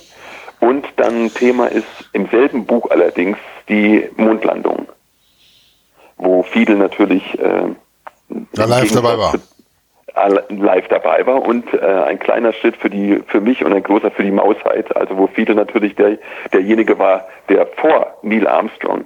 Und 0.60 0.86
dann 0.96 1.32
Thema 1.34 1.66
ist 1.66 1.86
im 2.12 2.28
selben 2.28 2.64
Buch 2.64 2.88
allerdings 2.90 3.36
die 3.68 4.08
Mondlandung, 4.16 4.86
wo 6.16 6.44
Fiedel 6.44 6.76
natürlich 6.76 7.22
äh, 7.38 7.74
ja, 8.56 8.64
live 8.64 8.92
dabei 8.92 9.18
war. 9.18 9.34
Live 10.48 10.88
dabei 10.88 11.26
war 11.26 11.42
und 11.42 11.72
äh, 11.72 11.78
ein 11.80 12.18
kleiner 12.18 12.52
Schritt 12.52 12.76
für 12.76 12.90
die 12.90 13.22
für 13.26 13.40
mich 13.40 13.64
und 13.64 13.72
ein 13.72 13.82
großer 13.82 14.10
für 14.10 14.22
die 14.22 14.30
Mausheit, 14.30 14.94
also 14.96 15.16
wo 15.16 15.26
Fiedel 15.26 15.54
natürlich 15.54 15.94
der 15.94 16.18
derjenige 16.52 16.98
war, 16.98 17.26
der 17.48 17.66
vor 17.66 18.18
Neil 18.22 18.46
Armstrong 18.46 19.04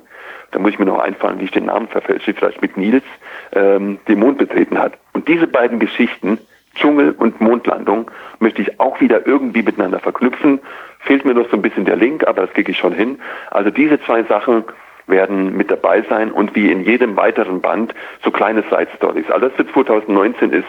da 0.56 0.62
muss 0.62 0.72
ich 0.72 0.78
mir 0.78 0.86
noch 0.86 0.98
einfallen, 0.98 1.40
wie 1.40 1.44
ich 1.44 1.50
den 1.50 1.66
Namen 1.66 1.88
verfälsche, 1.88 2.32
vielleicht 2.34 2.62
mit 2.62 2.76
Nils, 2.76 3.04
ähm, 3.52 3.98
den 4.08 4.20
Mond 4.20 4.38
betreten 4.38 4.78
hat. 4.78 4.94
Und 5.12 5.28
diese 5.28 5.46
beiden 5.46 5.78
Geschichten, 5.78 6.38
Dschungel 6.74 7.12
und 7.12 7.40
Mondlandung, 7.40 8.10
möchte 8.38 8.62
ich 8.62 8.80
auch 8.80 9.00
wieder 9.00 9.26
irgendwie 9.26 9.62
miteinander 9.62 9.98
verknüpfen. 9.98 10.60
Fehlt 11.00 11.24
mir 11.24 11.34
noch 11.34 11.50
so 11.50 11.56
ein 11.56 11.62
bisschen 11.62 11.84
der 11.84 11.96
Link, 11.96 12.26
aber 12.26 12.42
das 12.42 12.52
kriege 12.52 12.72
ich 12.72 12.78
schon 12.78 12.92
hin. 12.92 13.18
Also 13.50 13.70
diese 13.70 14.00
zwei 14.00 14.22
Sachen 14.24 14.64
werden 15.06 15.56
mit 15.56 15.70
dabei 15.70 16.02
sein 16.08 16.32
und 16.32 16.54
wie 16.54 16.70
in 16.70 16.82
jedem 16.82 17.16
weiteren 17.16 17.60
Band 17.60 17.94
so 18.24 18.30
kleine 18.30 18.62
Side 18.62 18.88
Stories. 18.96 19.30
Also 19.30 19.48
das 19.48 19.56
für 19.56 19.66
2019 19.72 20.52
ist 20.52 20.64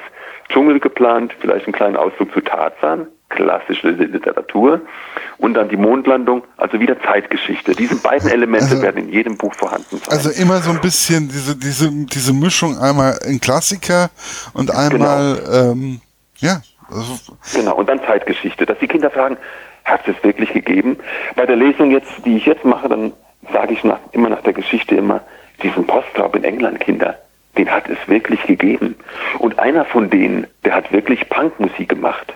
Dschungel 0.49 0.79
geplant, 0.79 1.33
vielleicht 1.39 1.65
einen 1.65 1.73
kleinen 1.73 1.97
Ausflug 1.97 2.33
zu 2.33 2.41
Tarzan, 2.41 3.07
klassische 3.29 3.89
Literatur 3.89 4.81
und 5.37 5.53
dann 5.53 5.69
die 5.69 5.75
Mondlandung, 5.75 6.43
also 6.55 6.79
wieder 6.79 6.99
Zeitgeschichte. 7.01 7.75
Diese 7.75 7.95
beiden 7.95 8.29
Elemente 8.29 8.71
also, 8.71 8.81
werden 8.81 9.07
in 9.07 9.09
jedem 9.09 9.37
Buch 9.37 9.53
vorhanden 9.53 9.97
sein. 9.97 10.09
Also 10.09 10.29
immer 10.29 10.59
so 10.59 10.71
ein 10.71 10.79
bisschen 10.81 11.27
diese, 11.27 11.55
diese, 11.57 11.91
diese 11.91 12.33
Mischung, 12.33 12.77
einmal 12.77 13.19
ein 13.25 13.39
Klassiker 13.41 14.09
und 14.53 14.71
einmal, 14.71 15.35
genau. 15.35 15.71
ähm, 15.71 16.01
ja. 16.37 16.61
Also 16.89 17.19
genau, 17.53 17.75
und 17.75 17.89
dann 17.89 17.99
Zeitgeschichte, 18.05 18.65
dass 18.65 18.79
die 18.79 18.87
Kinder 18.87 19.11
fragen, 19.11 19.37
hat 19.83 20.07
es 20.07 20.15
wirklich 20.23 20.53
gegeben? 20.53 20.97
Bei 21.35 21.45
der 21.45 21.57
Lesung 21.57 21.91
jetzt, 21.91 22.11
die 22.25 22.37
ich 22.37 22.45
jetzt 22.45 22.63
mache, 22.63 22.87
dann 22.87 23.13
sage 23.51 23.73
ich 23.73 23.83
nach, 23.83 23.99
immer 24.11 24.29
nach 24.29 24.41
der 24.41 24.53
Geschichte 24.53 24.95
immer, 24.95 25.21
diesen 25.63 25.85
Postkorb 25.85 26.35
in 26.35 26.43
England, 26.43 26.79
Kinder, 26.79 27.17
den 27.57 27.71
hat 27.71 27.89
es 27.89 27.97
wirklich 28.07 28.43
gegeben. 28.43 28.95
Und 29.39 29.59
einer 29.59 29.85
von 29.85 30.09
denen, 30.09 30.47
der 30.63 30.75
hat 30.75 30.91
wirklich 30.91 31.27
Punkmusik 31.29 31.89
gemacht. 31.89 32.33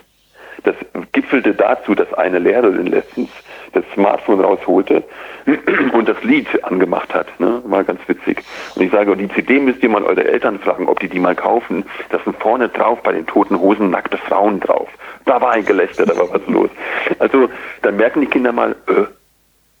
Das 0.64 0.76
gipfelte 1.12 1.54
dazu, 1.54 1.94
dass 1.94 2.12
eine 2.14 2.38
Lehrerin 2.38 2.86
letztens 2.86 3.30
das 3.72 3.84
Smartphone 3.94 4.40
rausholte 4.40 5.02
und 5.92 6.08
das 6.08 6.22
Lied 6.22 6.46
angemacht 6.62 7.12
hat. 7.14 7.40
Ne? 7.40 7.60
War 7.64 7.82
ganz 7.84 8.00
witzig. 8.06 8.42
Und 8.76 8.82
ich 8.82 8.92
sage, 8.92 9.16
die 9.16 9.28
CD 9.28 9.58
müsst 9.58 9.82
ihr 9.82 9.88
mal 9.88 10.04
eure 10.04 10.24
Eltern 10.24 10.60
fragen, 10.60 10.88
ob 10.88 11.00
die 11.00 11.08
die 11.08 11.18
mal 11.18 11.34
kaufen. 11.34 11.84
Da 12.10 12.18
sind 12.20 12.36
vorne 12.38 12.68
drauf 12.68 13.02
bei 13.02 13.12
den 13.12 13.26
toten 13.26 13.58
Hosen 13.58 13.90
nackte 13.90 14.18
Frauen 14.18 14.60
drauf. 14.60 14.88
Da 15.24 15.40
war 15.40 15.52
ein 15.52 15.64
Gelächter, 15.64 16.06
da 16.06 16.16
war 16.16 16.30
was 16.32 16.46
los. 16.46 16.70
Also 17.18 17.48
dann 17.82 17.96
merken 17.96 18.20
die 18.20 18.26
Kinder 18.26 18.52
mal, 18.52 18.76
äh, 18.86 19.06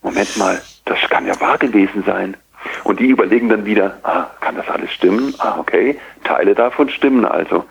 Moment 0.02 0.36
mal, 0.36 0.60
das 0.84 0.98
kann 1.10 1.26
ja 1.26 1.40
wahr 1.40 1.58
gewesen 1.58 2.02
sein. 2.04 2.36
Und 2.84 3.00
die 3.00 3.08
überlegen 3.08 3.48
dann 3.48 3.64
wieder, 3.64 3.98
ah, 4.02 4.26
kann 4.40 4.56
das 4.56 4.68
alles 4.68 4.92
stimmen? 4.92 5.34
Ah, 5.38 5.56
okay, 5.58 5.98
Teile 6.24 6.54
davon 6.54 6.88
stimmen 6.88 7.24
also. 7.24 7.64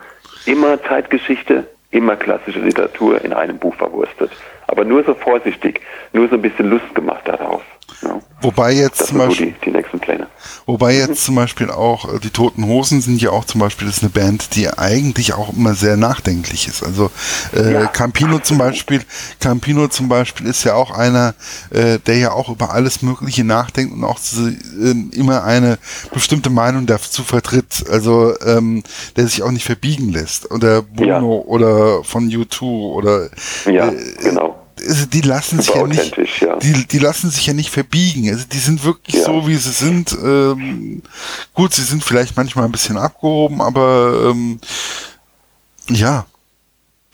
Immer 0.46 0.82
Zeitgeschichte, 0.82 1.68
immer 1.90 2.16
klassische 2.16 2.60
Literatur 2.60 3.22
in 3.22 3.32
einem 3.32 3.58
Buch 3.58 3.74
verwurstet. 3.74 4.30
Aber 4.66 4.84
nur 4.84 5.04
so 5.04 5.14
vorsichtig, 5.14 5.80
nur 6.12 6.28
so 6.28 6.36
ein 6.36 6.42
bisschen 6.42 6.70
Lust 6.70 6.94
gemacht 6.94 7.22
darauf. 7.26 7.62
Ja. 8.02 8.18
Wobei 8.40 8.72
jetzt 8.72 9.00
das 9.00 9.08
zum 9.08 9.18
Beispiel 9.18 9.48
so 9.48 9.52
die, 9.52 9.64
die, 9.64 9.70
nächsten 9.70 10.00
Pläne. 10.00 10.26
Wobei 10.66 10.94
jetzt 10.94 11.24
zum 11.24 11.34
Beispiel 11.34 11.70
auch 11.70 12.12
äh, 12.12 12.18
die 12.18 12.30
Toten 12.30 12.66
Hosen 12.66 13.00
sind 13.00 13.20
ja 13.20 13.30
auch 13.30 13.44
zum 13.44 13.60
Beispiel 13.60 13.86
das 13.86 13.98
ist 13.98 14.02
eine 14.02 14.10
Band, 14.10 14.54
die 14.54 14.68
eigentlich 14.68 15.34
auch 15.34 15.52
immer 15.52 15.74
sehr 15.74 15.96
nachdenklich 15.96 16.68
ist. 16.68 16.82
Also 16.82 17.10
äh, 17.54 17.72
ja. 17.72 17.86
Campino 17.86 18.38
zum 18.38 18.58
Beispiel, 18.58 19.02
Campino 19.40 19.88
zum 19.88 20.08
Beispiel 20.08 20.46
ist 20.46 20.64
ja 20.64 20.74
auch 20.74 20.90
einer, 20.90 21.34
äh, 21.70 21.98
der 21.98 22.18
ja 22.18 22.32
auch 22.32 22.48
über 22.48 22.72
alles 22.72 23.02
Mögliche 23.02 23.44
nachdenkt 23.44 23.94
und 23.94 24.04
auch 24.04 24.20
zu, 24.20 24.48
äh, 24.48 24.94
immer 25.12 25.44
eine 25.44 25.78
bestimmte 26.12 26.50
Meinung 26.50 26.86
dazu 26.86 27.22
vertritt. 27.22 27.84
Also 27.90 28.34
ähm, 28.44 28.82
der 29.16 29.26
sich 29.26 29.42
auch 29.42 29.50
nicht 29.50 29.64
verbiegen 29.64 30.10
lässt. 30.10 30.50
Oder 30.50 30.82
Bono 30.82 31.06
ja. 31.06 31.20
oder 31.20 32.04
von 32.04 32.28
U2 32.28 32.62
oder 32.62 33.28
ja, 33.66 33.88
äh, 33.88 34.14
genau 34.22 34.61
also 34.80 35.06
die 35.06 35.20
lassen 35.20 35.60
sich 35.60 35.74
ja 35.74 35.86
nicht, 35.86 36.40
ja. 36.40 36.56
Die, 36.56 36.86
die 36.86 36.98
lassen 36.98 37.30
sich 37.30 37.46
ja 37.46 37.52
nicht 37.52 37.70
verbiegen. 37.70 38.28
Also 38.30 38.46
die 38.50 38.58
sind 38.58 38.84
wirklich 38.84 39.16
ja. 39.16 39.24
so, 39.24 39.46
wie 39.46 39.56
sie 39.56 39.70
sind. 39.70 40.16
Ähm, 40.22 41.02
gut, 41.54 41.72
sie 41.72 41.82
sind 41.82 42.02
vielleicht 42.04 42.36
manchmal 42.36 42.64
ein 42.64 42.72
bisschen 42.72 42.96
abgehoben, 42.96 43.60
aber 43.60 44.30
ähm, 44.30 44.60
ja. 45.88 46.26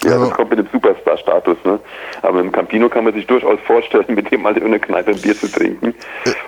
Ja, 0.05 0.17
das 0.17 0.31
kommt 0.31 0.51
mit 0.51 0.61
dem 0.61 0.69
Superstar-Status, 0.71 1.57
ne? 1.65 1.81
Aber 2.23 2.39
im 2.39 2.53
Campino 2.53 2.89
kann 2.89 3.03
man 3.03 3.15
sich 3.15 3.27
durchaus 3.27 3.59
vorstellen, 3.67 4.05
mit 4.09 4.31
dem 4.31 4.43
mal 4.43 4.57
in 4.57 4.65
einer 4.65 4.79
Kneipe 4.79 5.11
ein 5.11 5.21
Bier 5.21 5.37
zu 5.37 5.51
trinken. 5.51 5.93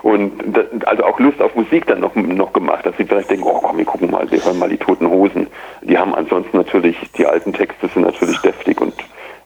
Und 0.03 0.33
das, 0.47 0.67
also 0.87 1.03
auch 1.03 1.19
Lust 1.19 1.43
auf 1.43 1.53
Musik 1.57 1.85
dann 1.87 1.99
noch, 1.99 2.15
noch 2.15 2.53
gemacht, 2.53 2.87
dass 2.87 2.97
sie 2.97 3.05
vielleicht 3.05 3.29
denken, 3.29 3.45
oh 3.45 3.61
komm, 3.61 3.79
wir 3.79 3.85
gucken 3.85 4.11
mal, 4.13 4.31
wir 4.31 4.45
hören 4.45 4.59
mal 4.59 4.69
die 4.69 4.79
Toten 4.79 5.09
Hosen. 5.09 5.49
Die 5.83 5.99
haben 5.99 6.15
ansonsten 6.15 6.57
natürlich, 6.59 6.97
die 7.19 7.27
alten 7.27 7.53
Texte 7.53 7.89
sind 7.89 8.03
natürlich 8.03 8.39
deftig 8.39 8.81
und 8.81 8.95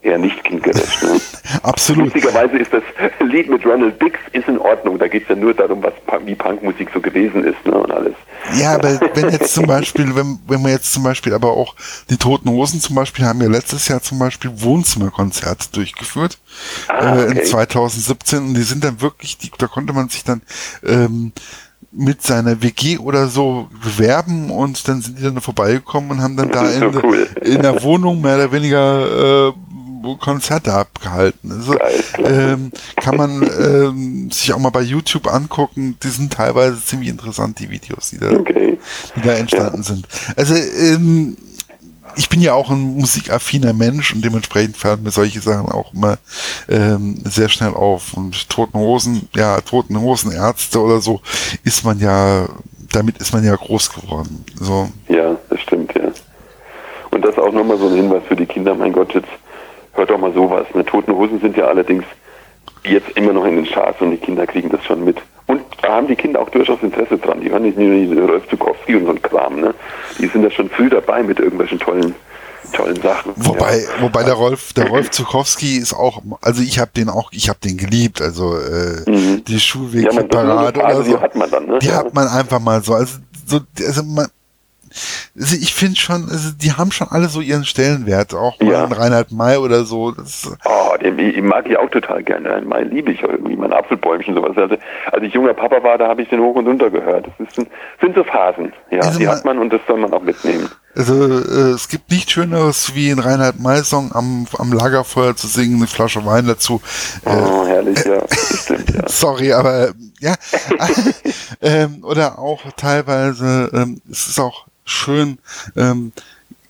eher 0.05 0.19
nicht 0.19 0.45
kindgerecht. 0.45 1.03
Ne? 1.03 1.21
Absolut. 1.63 2.15
Lustigerweise 2.15 2.59
ist 2.59 2.73
das 2.73 2.83
Lied 3.21 3.49
mit 3.49 3.65
Ronald 3.65 3.99
Biggs 3.99 4.21
ist 4.33 4.49
in 4.49 4.59
Ordnung. 4.59 4.99
Da 4.99 5.09
geht 5.09 5.23
es 5.25 5.29
ja 5.29 5.35
nur 5.35 5.55
darum, 5.55 5.83
was 5.83 5.93
wie 6.25 6.35
Punkmusik 6.35 6.89
so 6.93 7.01
gewesen 7.01 7.45
ist 7.45 7.65
ne, 7.65 7.73
und 7.73 7.91
alles. 7.91 8.15
Ja, 8.59 8.75
aber 8.75 9.01
wenn 9.15 9.31
jetzt 9.31 9.55
zum 9.55 9.67
Beispiel, 9.67 10.15
wenn, 10.15 10.39
wenn 10.47 10.63
wir 10.63 10.71
jetzt 10.71 10.93
zum 10.93 11.03
Beispiel 11.03 11.35
aber 11.35 11.53
auch 11.53 11.75
die 12.11 12.17
Toten 12.17 12.49
Hosen 12.51 12.81
zum 12.81 12.95
Beispiel 12.95 13.25
haben 13.25 13.41
ja 13.41 13.49
letztes 13.49 13.89
Jahr 13.89 14.03
zum 14.03 14.19
Beispiel 14.19 14.51
Wohnzimmerkonzerte 14.55 15.73
durchgeführt 15.73 16.39
ah, 16.89 17.15
okay. 17.15 17.25
äh, 17.25 17.39
in 17.39 17.45
2017 17.45 18.39
und 18.39 18.55
die 18.55 18.63
sind 18.63 18.85
dann 18.85 19.01
wirklich, 19.01 19.39
die, 19.39 19.51
da 19.59 19.67
konnte 19.67 19.93
man 19.93 20.09
sich 20.09 20.25
dann 20.25 20.43
ähm, 20.85 21.33
mit 21.97 22.23
seiner 22.23 22.61
WG 22.63 22.99
oder 22.99 23.29
so 23.29 23.69
bewerben 23.83 24.51
und 24.51 24.87
dann 24.89 25.01
sind 25.01 25.19
die 25.19 25.23
dann 25.23 25.41
vorbeigekommen 25.41 26.11
und 26.13 26.23
haben 26.23 26.37
dann 26.37 26.51
da 26.51 26.69
in, 26.69 26.93
so 26.93 27.01
cool. 27.03 27.29
in 27.41 27.63
der 27.63 27.83
Wohnung 27.83 28.21
mehr 28.21 28.37
oder 28.37 28.53
weniger 28.53 29.49
äh, 29.49 29.53
Konzerte 30.17 30.73
abgehalten. 30.73 31.53
Also, 31.53 31.77
ähm, 32.19 32.71
kann 32.97 33.17
man 33.17 33.43
ähm, 33.43 34.31
sich 34.31 34.53
auch 34.53 34.59
mal 34.59 34.71
bei 34.71 34.83
YouTube 34.83 35.27
angucken. 35.33 35.97
Die 36.03 36.09
sind 36.09 36.33
teilweise 36.33 36.85
ziemlich 36.85 37.09
interessant, 37.09 37.59
die 37.59 37.71
Videos, 37.71 38.11
die 38.11 38.19
da, 38.19 38.31
okay. 38.31 38.79
die 39.17 39.21
da 39.23 39.33
entstanden 39.33 39.79
ja. 39.79 39.83
sind. 39.83 40.07
Also 40.37 40.55
ähm, 40.55 41.37
ich 42.17 42.29
bin 42.29 42.41
ja 42.41 42.55
auch 42.55 42.71
ein 42.71 42.97
musikaffiner 42.97 43.73
Mensch 43.73 44.15
und 44.15 44.25
dementsprechend 44.25 44.77
fallen 44.77 45.03
mir 45.03 45.11
solche 45.11 45.41
Sachen 45.41 45.69
auch 45.69 45.93
immer 45.93 46.19
ähm, 46.69 47.21
sehr 47.25 47.49
schnell 47.49 47.75
auf. 47.75 48.15
Und 48.15 48.49
Toten 48.49 48.79
Hosen, 48.79 49.29
ja, 49.35 49.61
Toten 49.61 50.01
Hosen 50.01 50.33
Ärzte 50.33 50.81
oder 50.81 51.01
so, 51.01 51.21
ist 51.65 51.85
man 51.85 51.99
ja, 51.99 52.47
damit 52.93 53.19
ist 53.19 53.33
man 53.33 53.45
ja 53.45 53.55
groß 53.55 53.93
geworden. 53.93 54.45
So. 54.61 54.89
Ja, 55.09 55.37
das 55.51 55.61
stimmt, 55.61 55.95
ja. 55.95 56.13
Und 57.11 57.25
das 57.25 57.37
auch 57.39 57.53
nochmal 57.53 57.79
so 57.79 57.89
ein 57.89 57.95
Hinweis 57.95 58.23
für 58.29 58.37
die 58.37 58.47
Kinder, 58.47 58.75
mein 58.75 58.93
Gott, 58.93 59.15
jetzt 59.15 59.29
hört 59.95 60.11
doch 60.11 60.19
mal 60.19 60.33
sowas. 60.33 60.67
Ne? 60.75 60.85
Toten 60.85 61.13
Hosen 61.13 61.41
sind 61.41 61.57
ja 61.57 61.67
allerdings 61.67 62.05
jetzt 62.85 63.11
immer 63.17 63.33
noch 63.33 63.45
in 63.45 63.57
den 63.57 63.67
Charts 63.67 64.01
und 64.01 64.11
die 64.11 64.17
Kinder 64.17 64.47
kriegen 64.47 64.71
das 64.71 64.85
schon 64.85 65.05
mit. 65.05 65.17
Und 65.47 65.63
da 65.83 65.97
haben 65.97 66.07
die 66.07 66.17
Kinder 66.17 66.41
auch 66.41 66.51
durchaus 66.51 66.83
Interesse 66.83 67.19
dran. 67.19 67.41
Die 67.41 67.51
hören 67.51 67.63
nicht 67.63 67.79
nur 67.79 67.95
diese 67.95 68.27
Rolf 68.27 68.49
Zukowski 68.49 68.97
und 68.97 69.05
so 69.05 69.11
ein 69.11 69.23
Kram, 69.23 69.61
ne? 69.61 69.75
Die 70.19 70.27
sind 70.27 70.43
da 70.43 70.51
schon 70.51 70.71
früh 70.71 70.89
dabei 70.89 71.23
mit 71.23 71.39
irgendwelchen 71.39 71.79
tollen 71.79 72.15
tollen 72.73 73.01
Sachen. 73.01 73.33
Wobei, 73.37 73.79
ja. 73.79 73.89
wobei 74.01 74.25
der 74.25 74.35
Rolf, 74.35 74.73
der 74.73 74.89
Rolf 74.89 75.11
Zukowski 75.11 75.77
ist 75.77 75.93
auch, 75.93 76.23
also 76.41 76.63
ich 76.63 76.79
habe 76.79 76.91
den 76.97 77.09
auch, 77.09 77.31
ich 77.33 77.49
habe 77.49 77.59
den 77.63 77.77
geliebt, 77.77 78.21
also 78.21 78.57
äh, 78.57 79.09
mhm. 79.09 79.45
die 79.45 79.61
Schulwegparade 79.61 80.81
ja, 80.81 80.87
oder 80.87 81.03
so. 81.03 81.03
Die 81.03 81.19
hat 81.19 81.35
man 81.35 81.51
dann, 81.51 81.67
ne? 81.67 81.79
Die 81.81 81.89
ja. 81.89 81.97
hat 81.97 82.15
man 82.15 82.27
einfach 82.27 82.61
mal 82.61 82.83
so, 82.83 82.95
also 82.95 83.19
so, 83.47 83.61
also 83.87 84.03
man, 84.03 84.27
also 85.39 85.57
ich 85.57 85.75
finde 85.75 85.97
schon, 85.97 86.29
also 86.31 86.51
die 86.53 86.73
haben 86.73 86.93
schon 86.93 87.09
alle 87.11 87.29
so 87.29 87.41
ihren 87.41 87.65
Stellenwert, 87.65 88.35
auch 88.35 88.61
ja. 88.61 88.85
Reinhard 88.85 89.33
May 89.33 89.57
oder 89.57 89.85
so. 89.85 90.13
Das 90.13 90.51
oh, 90.65 90.97
den, 91.03 91.17
den 91.17 91.47
mag 91.47 91.69
ich 91.69 91.77
auch 91.77 91.91
total 91.91 92.23
gerne. 92.23 92.49
Reinhard 92.49 92.67
May 92.67 92.85
liebe 92.85 93.13
ich 93.13 93.23
irgendwie, 93.23 93.57
mein 93.57 93.73
Apfelbäumchen 93.73 94.35
sowas. 94.35 94.57
Also 94.57 94.77
als 95.13 95.23
ich 95.23 95.35
junger 95.35 95.55
Papa 95.55 95.83
war, 95.83 95.99
da 95.99 96.09
habe 96.09 96.23
ich 96.23 96.29
den 96.29 96.41
hoch 96.41 96.55
und 96.55 96.67
runter 96.67 96.91
gehört. 96.91 97.27
Das 97.27 97.49
ist 97.49 97.59
ein, 97.59 97.67
sind 98.01 98.15
so 98.15 98.25
Phasen, 98.25 98.73
ja, 98.91 99.01
also 99.01 99.19
die 99.19 99.27
man, 99.27 99.37
hat 99.37 99.45
man 99.45 99.59
und 99.59 99.73
das 99.73 99.81
soll 99.87 99.99
man 99.99 100.13
auch 100.13 100.23
mitnehmen. 100.23 100.69
Also 100.95 101.25
äh, 101.25 101.73
es 101.73 101.89
gibt 101.89 102.11
nichts 102.11 102.33
Schöneres 102.33 102.95
wie 102.95 103.11
in 103.11 103.19
Reinhard 103.19 103.59
May-Song 103.59 104.13
am, 104.13 104.47
am 104.59 104.73
Lagerfeuer 104.73 105.37
zu 105.37 105.47
singen, 105.47 105.77
eine 105.77 105.87
Flasche 105.87 106.25
Wein 106.25 106.47
dazu. 106.47 106.81
Oh, 107.25 107.65
äh, 107.65 107.69
herrlich, 107.69 108.05
ja. 108.05 108.23
Stimmt, 108.63 108.95
ja. 108.95 109.09
Sorry, 109.09 109.53
aber 109.53 109.93
ja. 110.21 110.35
ähm, 111.61 112.05
oder 112.05 112.39
auch 112.39 112.61
teilweise, 112.77 113.71
ähm, 113.73 114.01
es 114.11 114.29
ist 114.29 114.41
auch 114.41 114.67
schön, 114.85 115.39
ähm, 115.77 116.13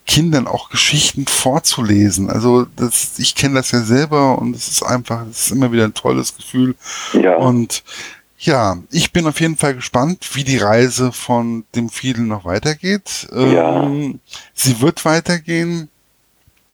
Kindern 0.06 0.46
auch 0.46 0.68
Geschichten 0.68 1.26
vorzulesen. 1.26 2.30
Also 2.30 2.66
das, 2.76 3.18
ich 3.18 3.34
kenne 3.34 3.54
das 3.54 3.70
ja 3.70 3.80
selber 3.80 4.38
und 4.38 4.54
es 4.54 4.68
ist 4.68 4.82
einfach, 4.82 5.26
es 5.30 5.46
ist 5.46 5.52
immer 5.52 5.72
wieder 5.72 5.84
ein 5.84 5.94
tolles 5.94 6.36
Gefühl. 6.36 6.74
Ja. 7.14 7.36
Und 7.36 7.82
ja, 8.38 8.78
ich 8.90 9.12
bin 9.12 9.26
auf 9.26 9.40
jeden 9.40 9.56
Fall 9.56 9.74
gespannt, 9.74 10.30
wie 10.34 10.44
die 10.44 10.58
Reise 10.58 11.12
von 11.12 11.64
dem 11.74 11.88
Fiedel 11.88 12.24
noch 12.24 12.44
weitergeht. 12.44 13.28
Ja. 13.32 13.84
Ähm, 13.84 14.20
sie 14.52 14.80
wird 14.80 15.04
weitergehen. 15.04 15.88